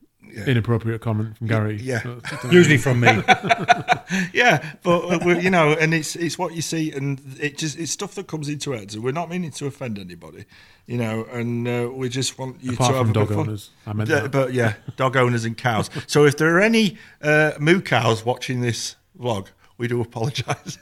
inappropriate 0.46 1.02
comment 1.02 1.38
from 1.38 1.48
Gary. 1.48 1.80
Yeah. 1.82 2.02
So 2.04 2.20
Usually 2.52 2.78
from 2.78 3.00
me. 3.00 3.08
yeah, 4.34 4.74
but 4.84 5.24
we 5.26 5.40
you 5.40 5.50
know, 5.50 5.74
and 5.74 5.94
it's 5.94 6.16
it's 6.16 6.38
what 6.38 6.54
you 6.56 6.62
see, 6.62 6.92
and 6.92 7.20
it 7.40 7.58
just 7.58 7.78
it's 7.80 7.92
stuff 7.92 8.16
that 8.16 8.28
comes 8.28 8.50
into 8.50 8.74
our 8.74 8.80
heads. 8.80 8.96
And 8.96 9.04
we're 9.04 9.12
not 9.12 9.30
meaning 9.30 9.52
to 9.52 9.66
offend 9.68 9.98
anybody, 10.00 10.46
you 10.86 10.98
know, 10.98 11.26
and 11.32 11.68
uh, 11.68 11.90
we 11.94 12.10
just 12.10 12.38
want 12.38 12.64
you 12.64 12.74
Apart 12.74 12.92
to 12.92 12.98
have 12.98 13.08
from 13.08 13.10
a 13.10 13.14
bit 13.14 13.20
dog 13.20 13.30
of 13.32 13.36
fun. 13.38 13.48
owners, 13.48 13.70
I 13.88 13.94
meant 13.94 14.10
Yeah, 14.10 14.20
that. 14.22 14.32
but 14.32 14.54
yeah, 14.54 14.74
dog 14.96 15.16
owners 15.18 15.46
and 15.46 15.58
cows. 15.58 15.90
So 16.08 16.26
if 16.26 16.38
there 16.38 16.56
are 16.58 16.62
any 16.62 16.98
uh, 17.22 17.52
moo 17.60 17.82
cows 17.82 18.26
watching 18.26 18.62
this 18.62 18.96
vlog, 19.20 19.48
we 19.78 19.88
do 19.88 20.02
apologise. 20.02 20.78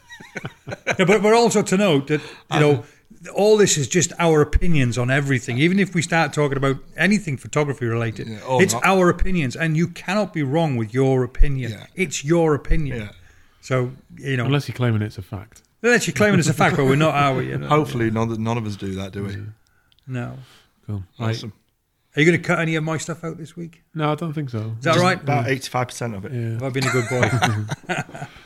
Yeah, 0.99 1.06
but 1.06 1.22
but 1.22 1.34
also 1.34 1.62
to 1.64 1.78
note 1.78 2.08
that 2.08 2.22
you 2.51 2.60
know 2.60 2.84
all 3.34 3.57
this 3.57 3.78
is 3.78 3.88
just 3.88 4.11
our 4.19 4.41
opinions 4.41 4.97
on 4.97 5.09
everything. 5.09 5.57
Even 5.57 5.80
if 5.80 5.93
we 5.95 6.01
start 6.01 6.34
talking 6.34 6.57
about 6.57 6.78
anything 6.97 7.38
photography 7.38 7.86
related, 7.86 8.28
Yeah, 8.28 8.39
oh, 8.45 8.59
it's 8.59 8.74
not. 8.74 8.86
our 8.86 9.09
opinions, 9.09 9.55
and 9.55 9.78
you 9.78 9.88
cannot 9.88 10.34
be 10.34 10.43
wrong 10.43 10.76
with 10.76 10.93
your 10.93 11.24
opinion. 11.24 11.71
Yeah. 11.71 11.86
It's 11.95 12.24
your 12.26 12.53
opinion. 12.55 12.97
yeah. 13.01 13.09
So 13.61 13.91
you 14.17 14.36
know, 14.38 14.45
unless 14.45 14.67
you're 14.67 14.76
claiming 14.76 15.01
it's 15.01 15.17
a 15.17 15.21
fact. 15.21 15.61
unless 15.82 16.05
you're 16.05 16.13
claiming 16.13 16.39
it's 16.39 16.49
a 16.49 16.53
fact, 16.53 16.76
but 16.76 16.86
we're 16.86 16.95
not, 16.97 17.15
are 17.15 17.36
we? 17.36 17.49
You 17.49 17.57
know? 17.59 17.67
Hopefully, 17.67 18.11
none, 18.11 18.41
none 18.43 18.57
of 18.57 18.65
us 18.65 18.76
do 18.76 18.93
that, 18.95 19.13
do 19.13 19.24
we? 19.24 19.38
no. 20.07 20.38
Cool. 20.86 21.03
Right. 21.17 21.30
Awesome. 21.30 21.53
Are 22.15 22.21
you 22.21 22.28
going 22.30 22.39
to 22.41 22.45
cut 22.45 22.59
any 22.59 22.76
of 22.76 22.84
my 22.84 22.97
stuff 22.97 23.24
out 23.24 23.38
this 23.38 23.55
week? 23.55 23.82
No, 23.95 24.11
I 24.11 24.15
don't 24.15 24.34
think 24.34 24.49
so. 24.49 24.76
Is 24.78 24.84
that 24.84 24.97
right? 24.97 25.19
About 25.19 25.47
eighty-five 25.47 25.88
percent 25.88 26.13
of 26.13 26.26
it. 26.26 26.32
Yeah. 26.34 26.49
Have 26.59 26.63
I 26.63 26.69
been 26.69 26.86
a 26.86 26.91
good 26.91 27.07
boy? 27.09 27.30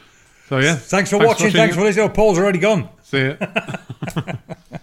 So 0.48 0.60
yeah. 0.60 0.76
Thanks 0.76 1.10
for 1.10 1.18
watching. 1.18 1.52
Thanks 1.52 1.76
for 1.76 1.82
listening. 1.82 2.06
Oh, 2.06 2.10
Paul's 2.10 2.38
already 2.38 2.60
gone. 2.60 2.88
See 3.04 3.28
ya. 3.28 3.36